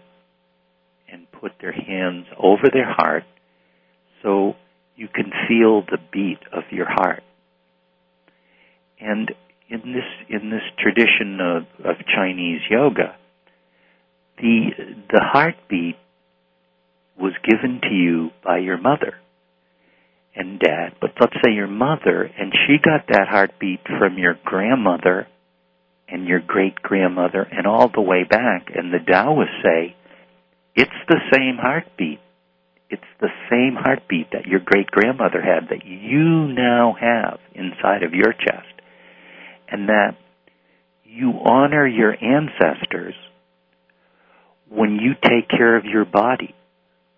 and 1.11 1.31
put 1.31 1.53
their 1.61 1.71
hands 1.71 2.25
over 2.37 2.63
their 2.71 2.91
heart 2.91 3.23
so 4.21 4.53
you 4.95 5.07
can 5.07 5.31
feel 5.47 5.81
the 5.81 5.97
beat 6.11 6.39
of 6.51 6.63
your 6.71 6.87
heart. 6.89 7.23
And 8.99 9.31
in 9.69 9.93
this 9.93 10.27
in 10.29 10.49
this 10.49 10.63
tradition 10.77 11.39
of, 11.41 11.63
of 11.85 11.95
Chinese 12.05 12.61
yoga, 12.69 13.15
the 14.37 14.69
the 15.09 15.21
heartbeat 15.21 15.97
was 17.19 17.33
given 17.43 17.79
to 17.81 17.93
you 17.93 18.31
by 18.43 18.57
your 18.57 18.77
mother 18.77 19.15
and 20.35 20.59
dad, 20.59 20.95
but 20.99 21.11
let's 21.19 21.35
say 21.45 21.51
your 21.51 21.67
mother, 21.67 22.23
and 22.23 22.51
she 22.65 22.77
got 22.83 23.07
that 23.07 23.27
heartbeat 23.27 23.81
from 23.99 24.17
your 24.17 24.35
grandmother 24.43 25.27
and 26.07 26.27
your 26.27 26.39
great 26.39 26.75
grandmother 26.81 27.43
and 27.43 27.67
all 27.67 27.89
the 27.89 28.01
way 28.01 28.23
back. 28.23 28.71
And 28.73 28.91
the 28.91 28.99
Taoists 28.99 29.53
say 29.63 29.95
it's 30.75 30.91
the 31.07 31.19
same 31.33 31.57
heartbeat. 31.61 32.19
It's 32.89 33.01
the 33.19 33.29
same 33.49 33.75
heartbeat 33.75 34.31
that 34.31 34.45
your 34.45 34.59
great 34.59 34.87
grandmother 34.87 35.41
had 35.41 35.69
that 35.69 35.85
you 35.85 36.47
now 36.53 36.95
have 36.99 37.39
inside 37.53 38.03
of 38.03 38.13
your 38.13 38.33
chest. 38.33 38.72
And 39.73 39.89
that 39.89 40.15
you 41.03 41.33
honor 41.43 41.85
your 41.85 42.13
ancestors 42.13 43.15
when 44.69 44.95
you 44.95 45.13
take 45.15 45.49
care 45.49 45.75
of 45.75 45.83
your 45.83 46.05
body, 46.05 46.55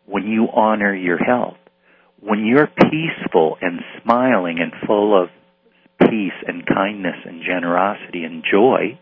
when 0.07 0.25
you 0.25 0.47
honor 0.51 0.95
your 0.95 1.17
health 1.17 1.57
when 2.25 2.45
you're 2.45 2.67
peaceful 2.67 3.57
and 3.61 3.81
smiling 4.01 4.57
and 4.59 4.73
full 4.87 5.21
of 5.21 5.29
peace 5.99 6.33
and 6.47 6.65
kindness 6.65 7.17
and 7.23 7.43
generosity 7.43 8.23
and 8.23 8.43
joy, 8.51 8.99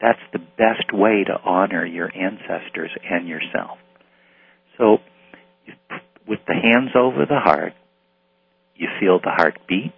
that's 0.00 0.18
the 0.32 0.40
best 0.40 0.92
way 0.92 1.24
to 1.24 1.32
honor 1.44 1.86
your 1.86 2.10
ancestors 2.14 2.90
and 3.08 3.28
yourself. 3.28 3.78
So, 4.76 4.98
with 6.26 6.40
the 6.48 6.54
hands 6.54 6.90
over 6.96 7.24
the 7.26 7.38
heart, 7.38 7.74
you 8.74 8.88
feel 8.98 9.20
the 9.20 9.30
heart 9.30 9.60
beat, 9.68 9.92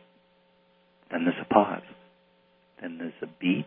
then 1.10 1.24
there's 1.24 1.36
a 1.40 1.52
pause. 1.52 1.82
Then 2.80 2.98
there's 2.98 3.12
a 3.22 3.26
beat, 3.40 3.66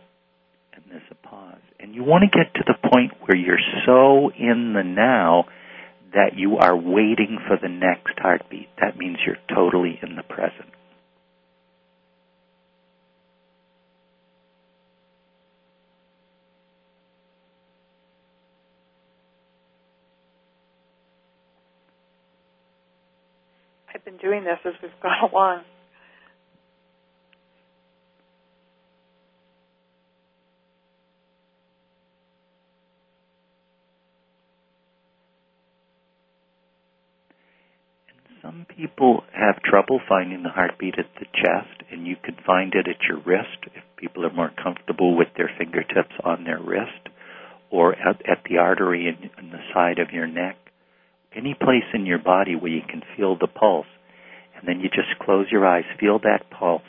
and 0.73 0.83
there's 0.89 1.01
a 1.11 1.27
pause. 1.27 1.61
And 1.79 1.95
you 1.95 2.03
want 2.03 2.23
to 2.23 2.37
get 2.37 2.53
to 2.55 2.63
the 2.65 2.89
point 2.89 3.13
where 3.21 3.37
you're 3.37 3.57
so 3.85 4.29
in 4.31 4.73
the 4.73 4.83
now 4.83 5.45
that 6.13 6.31
you 6.35 6.57
are 6.57 6.75
waiting 6.75 7.37
for 7.47 7.57
the 7.61 7.69
next 7.69 8.17
heartbeat. 8.17 8.69
That 8.81 8.97
means 8.97 9.17
you're 9.25 9.37
totally 9.53 9.99
in 10.01 10.15
the 10.15 10.23
present. 10.23 10.69
I've 23.93 24.05
been 24.05 24.17
doing 24.17 24.43
this 24.43 24.59
as 24.65 24.73
we've 24.81 24.91
gone 25.01 25.29
along. 25.31 25.63
Some 38.49 38.65
people 38.75 39.23
have 39.31 39.61
trouble 39.61 40.01
finding 40.09 40.41
the 40.41 40.49
heartbeat 40.49 40.97
at 40.97 41.13
the 41.19 41.27
chest, 41.35 41.83
and 41.91 42.07
you 42.07 42.15
can 42.15 42.35
find 42.47 42.73
it 42.73 42.87
at 42.87 43.07
your 43.07 43.19
wrist 43.19 43.69
if 43.75 43.83
people 43.95 44.25
are 44.25 44.33
more 44.33 44.49
comfortable 44.63 45.15
with 45.15 45.27
their 45.37 45.51
fingertips 45.55 46.15
on 46.23 46.45
their 46.45 46.57
wrist, 46.57 47.09
or 47.69 47.93
at, 47.93 48.15
at 48.27 48.41
the 48.49 48.57
artery 48.57 49.07
in, 49.07 49.29
in 49.37 49.51
the 49.51 49.61
side 49.71 49.99
of 49.99 50.09
your 50.11 50.25
neck. 50.25 50.55
Any 51.35 51.53
place 51.53 51.85
in 51.93 52.07
your 52.07 52.17
body 52.17 52.55
where 52.55 52.71
you 52.71 52.81
can 52.81 53.03
feel 53.15 53.37
the 53.37 53.45
pulse, 53.45 53.85
and 54.57 54.67
then 54.67 54.79
you 54.79 54.89
just 54.89 55.19
close 55.21 55.45
your 55.51 55.67
eyes, 55.67 55.85
feel 55.99 56.17
that 56.17 56.49
pulse, 56.49 56.81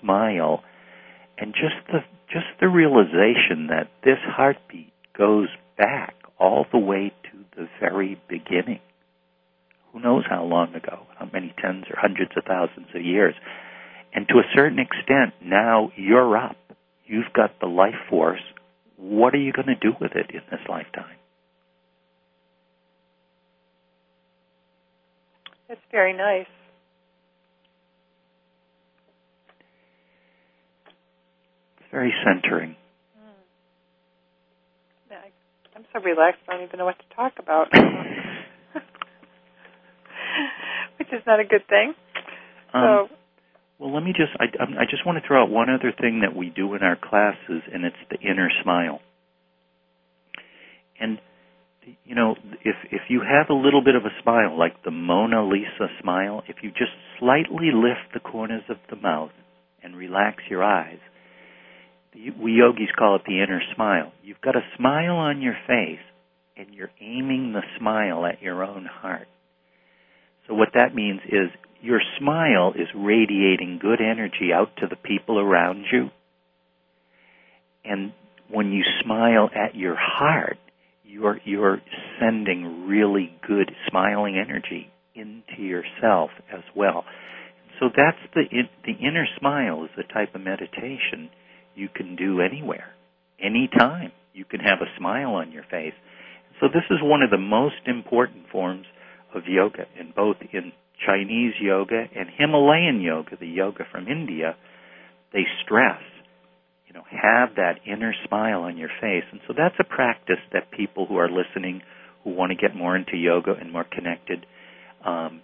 smile, 0.00 0.64
and 1.38 1.54
just 1.54 1.76
the 1.92 2.00
just 2.26 2.58
the 2.58 2.66
realization 2.66 3.68
that 3.68 3.88
this 4.02 4.18
heartbeat 4.26 4.92
goes 5.16 5.46
back 5.78 6.16
all 6.40 6.66
the 6.72 6.78
way 6.78 7.12
to 7.30 7.38
the 7.56 7.68
very 7.80 8.20
beginning 8.28 8.80
who 9.94 10.00
knows 10.00 10.24
how 10.28 10.44
long 10.44 10.74
ago, 10.74 11.06
how 11.18 11.30
many 11.32 11.54
tens 11.62 11.84
or 11.88 11.96
hundreds 11.96 12.32
of 12.36 12.44
thousands 12.44 12.88
of 12.94 13.02
years. 13.02 13.34
And 14.12 14.28
to 14.28 14.34
a 14.34 14.44
certain 14.54 14.78
extent, 14.78 15.32
now 15.42 15.90
you're 15.96 16.36
up. 16.36 16.56
You've 17.06 17.32
got 17.34 17.58
the 17.60 17.66
life 17.66 17.94
force 18.10 18.40
what 18.96 19.34
are 19.34 19.38
you 19.38 19.52
going 19.52 19.66
to 19.66 19.74
do 19.74 19.92
with 20.00 20.12
it 20.14 20.30
in 20.30 20.40
this 20.50 20.60
lifetime? 20.68 21.16
That's 25.68 25.80
very 25.90 26.12
nice. 26.12 26.46
It's 31.78 31.90
very 31.90 32.14
centering. 32.24 32.76
Hmm. 33.18 35.14
I, 35.14 35.76
I'm 35.76 35.84
so 35.92 36.00
relaxed, 36.00 36.40
I 36.48 36.54
don't 36.54 36.64
even 36.64 36.78
know 36.78 36.84
what 36.84 36.98
to 36.98 37.16
talk 37.16 37.32
about. 37.38 37.68
Which 41.04 41.20
is 41.20 41.26
not 41.26 41.40
a 41.40 41.44
good 41.44 41.66
thing. 41.68 41.94
Um, 42.72 43.08
so, 43.08 43.16
well, 43.78 43.92
let 43.94 44.02
me 44.02 44.12
just, 44.12 44.32
I, 44.40 44.44
I 44.44 44.84
just 44.88 45.04
want 45.04 45.20
to 45.20 45.26
throw 45.26 45.42
out 45.42 45.50
one 45.50 45.68
other 45.68 45.92
thing 45.92 46.20
that 46.20 46.34
we 46.34 46.48
do 46.48 46.74
in 46.74 46.82
our 46.82 46.96
classes, 46.96 47.62
and 47.72 47.84
it's 47.84 47.96
the 48.10 48.18
inner 48.18 48.48
smile. 48.62 49.00
And, 50.98 51.18
you 52.04 52.14
know, 52.14 52.36
if, 52.64 52.76
if 52.90 53.02
you 53.08 53.20
have 53.20 53.50
a 53.50 53.54
little 53.54 53.82
bit 53.84 53.96
of 53.96 54.04
a 54.04 54.22
smile, 54.22 54.58
like 54.58 54.82
the 54.84 54.90
Mona 54.90 55.46
Lisa 55.46 55.88
smile, 56.00 56.42
if 56.48 56.56
you 56.62 56.70
just 56.70 56.92
slightly 57.18 57.70
lift 57.74 58.14
the 58.14 58.20
corners 58.20 58.62
of 58.70 58.76
the 58.88 58.96
mouth 58.96 59.32
and 59.82 59.96
relax 59.96 60.38
your 60.48 60.64
eyes, 60.64 60.98
we 62.14 62.52
yogis 62.52 62.88
call 62.96 63.16
it 63.16 63.22
the 63.26 63.42
inner 63.42 63.60
smile. 63.74 64.12
You've 64.22 64.40
got 64.40 64.56
a 64.56 64.62
smile 64.78 65.16
on 65.16 65.42
your 65.42 65.56
face, 65.66 65.98
and 66.56 66.72
you're 66.72 66.92
aiming 67.00 67.52
the 67.52 67.62
smile 67.78 68.24
at 68.24 68.40
your 68.40 68.64
own 68.64 68.86
heart. 68.86 69.26
So 70.46 70.54
what 70.54 70.70
that 70.74 70.94
means 70.94 71.20
is 71.26 71.50
your 71.80 72.00
smile 72.18 72.72
is 72.74 72.88
radiating 72.94 73.78
good 73.80 74.00
energy 74.00 74.52
out 74.54 74.76
to 74.78 74.86
the 74.86 74.96
people 74.96 75.38
around 75.38 75.84
you. 75.92 76.10
And 77.84 78.12
when 78.50 78.72
you 78.72 78.82
smile 79.02 79.50
at 79.54 79.74
your 79.74 79.96
heart, 79.98 80.58
you're, 81.04 81.38
you're 81.44 81.80
sending 82.20 82.86
really 82.88 83.34
good 83.46 83.70
smiling 83.88 84.36
energy 84.36 84.90
into 85.14 85.62
yourself 85.62 86.30
as 86.52 86.62
well. 86.74 87.04
So 87.80 87.86
that's 87.94 88.18
the, 88.34 88.44
the 88.84 89.06
inner 89.06 89.26
smile 89.38 89.84
is 89.84 89.90
the 89.96 90.04
type 90.04 90.34
of 90.34 90.40
meditation 90.40 91.30
you 91.74 91.88
can 91.88 92.16
do 92.16 92.40
anywhere, 92.40 92.94
anytime. 93.40 94.12
You 94.32 94.44
can 94.44 94.60
have 94.60 94.78
a 94.80 94.98
smile 94.98 95.34
on 95.34 95.52
your 95.52 95.64
face. 95.64 95.94
So 96.60 96.68
this 96.68 96.84
is 96.90 96.98
one 97.02 97.22
of 97.22 97.30
the 97.30 97.38
most 97.38 97.86
important 97.86 98.48
forms 98.50 98.86
of 99.34 99.42
yoga, 99.46 99.86
and 99.98 100.14
both 100.14 100.36
in 100.52 100.72
Chinese 101.04 101.54
yoga 101.60 102.04
and 102.14 102.28
Himalayan 102.36 103.00
yoga, 103.00 103.36
the 103.38 103.46
yoga 103.46 103.84
from 103.90 104.08
India. 104.08 104.56
They 105.32 105.44
stress, 105.64 106.02
you 106.86 106.94
know, 106.94 107.02
have 107.10 107.56
that 107.56 107.80
inner 107.86 108.14
smile 108.26 108.62
on 108.62 108.76
your 108.76 108.90
face, 109.00 109.24
and 109.32 109.40
so 109.46 109.54
that's 109.56 109.74
a 109.80 109.84
practice 109.84 110.42
that 110.52 110.70
people 110.70 111.06
who 111.06 111.16
are 111.16 111.28
listening, 111.28 111.82
who 112.22 112.30
want 112.30 112.50
to 112.50 112.56
get 112.56 112.76
more 112.76 112.96
into 112.96 113.16
yoga 113.16 113.52
and 113.52 113.72
more 113.72 113.84
connected, 113.84 114.46
um, 115.04 115.40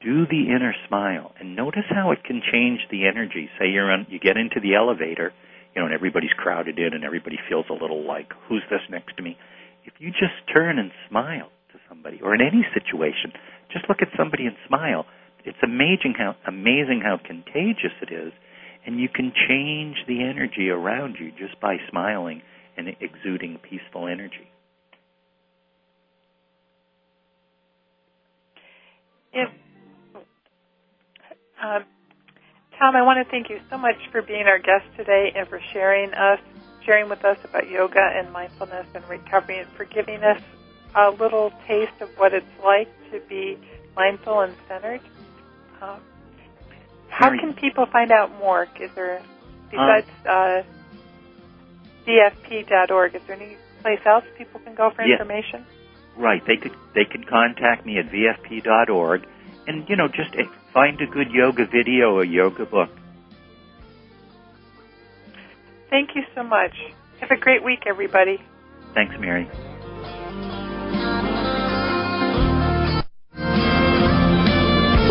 do 0.00 0.26
the 0.26 0.54
inner 0.54 0.74
smile 0.86 1.32
and 1.40 1.56
notice 1.56 1.88
how 1.88 2.12
it 2.12 2.22
can 2.24 2.42
change 2.52 2.80
the 2.90 3.06
energy. 3.06 3.48
Say 3.58 3.70
you're 3.70 3.90
on, 3.90 4.06
you 4.08 4.18
get 4.20 4.36
into 4.36 4.60
the 4.60 4.74
elevator 4.74 5.32
you 5.74 5.80
know, 5.80 5.86
and 5.86 5.94
everybody's 5.94 6.32
crowded 6.36 6.78
in 6.78 6.94
and 6.94 7.04
everybody 7.04 7.38
feels 7.48 7.66
a 7.68 7.72
little 7.72 8.06
like, 8.06 8.32
who's 8.48 8.62
this 8.70 8.80
next 8.90 9.16
to 9.16 9.22
me? 9.22 9.36
If 9.84 9.94
you 9.98 10.10
just 10.10 10.34
turn 10.52 10.78
and 10.78 10.90
smile 11.08 11.50
somebody, 11.88 12.20
or 12.22 12.34
in 12.34 12.40
any 12.40 12.64
situation, 12.74 13.32
just 13.72 13.88
look 13.88 13.98
at 14.02 14.08
somebody 14.16 14.46
and 14.46 14.56
smile. 14.68 15.06
It's 15.44 15.58
amazing 15.62 16.14
how 16.16 16.36
amazing 16.46 17.02
how 17.04 17.18
contagious 17.18 17.92
it 18.00 18.12
is, 18.12 18.32
and 18.86 18.98
you 18.98 19.08
can 19.08 19.32
change 19.48 19.96
the 20.06 20.22
energy 20.22 20.70
around 20.70 21.16
you 21.20 21.30
just 21.32 21.60
by 21.60 21.76
smiling 21.90 22.42
and 22.76 22.88
exuding 23.00 23.58
peaceful 23.58 24.08
energy. 24.08 24.48
If 29.32 29.48
um, 31.62 31.84
Tom, 32.78 32.96
I 32.96 33.02
want 33.02 33.24
to 33.24 33.30
thank 33.30 33.50
you 33.50 33.60
so 33.70 33.78
much 33.78 33.96
for 34.10 34.20
being 34.20 34.46
our 34.46 34.58
guest 34.58 34.84
today 34.96 35.32
and 35.36 35.46
for 35.48 35.60
sharing 35.72 36.12
us, 36.12 36.40
sharing 36.84 37.08
with 37.08 37.24
us 37.24 37.38
about 37.44 37.70
yoga 37.70 38.02
and 38.02 38.32
mindfulness 38.32 38.86
and 38.94 39.04
recovery, 39.08 39.58
and 39.60 39.68
for 39.76 39.84
giving 39.84 40.22
us 40.24 40.40
a 40.94 41.10
little 41.10 41.52
taste 41.66 42.00
of 42.00 42.08
what 42.18 42.32
it's 42.34 42.46
like 42.62 42.88
to 43.10 43.20
be 43.28 43.58
mindful 43.96 44.40
and 44.40 44.54
centered. 44.68 45.00
Um, 45.80 46.00
how 47.08 47.30
can 47.30 47.54
people 47.54 47.86
find 47.86 48.10
out 48.10 48.30
more? 48.38 48.66
Is 48.80 48.90
there, 48.94 49.22
besides 49.70 50.08
uh, 50.28 50.62
VFP.org, 52.06 53.14
is 53.14 53.22
there 53.26 53.36
any 53.36 53.56
place 53.82 54.00
else 54.06 54.24
people 54.36 54.60
can 54.60 54.74
go 54.74 54.90
for 54.94 55.02
Yeah. 55.02 55.14
information? 55.14 55.64
Right. 56.16 56.44
They 56.46 56.56
could 56.56 56.72
they 56.94 57.04
can 57.04 57.24
contact 57.24 57.84
me 57.84 57.98
at 57.98 58.06
vfp.org, 58.06 59.26
and 59.66 59.88
you 59.88 59.96
know 59.96 60.06
just 60.08 60.34
eh, 60.36 60.44
find 60.72 61.00
a 61.00 61.06
good 61.06 61.30
yoga 61.32 61.66
video 61.66 62.14
or 62.14 62.24
yoga 62.24 62.64
book. 62.66 62.90
Thank 65.90 66.10
you 66.14 66.22
so 66.34 66.42
much. 66.42 66.74
Have 67.20 67.30
a 67.30 67.36
great 67.36 67.64
week, 67.64 67.84
everybody. 67.86 68.40
Thanks, 68.94 69.14
Mary. 69.18 69.48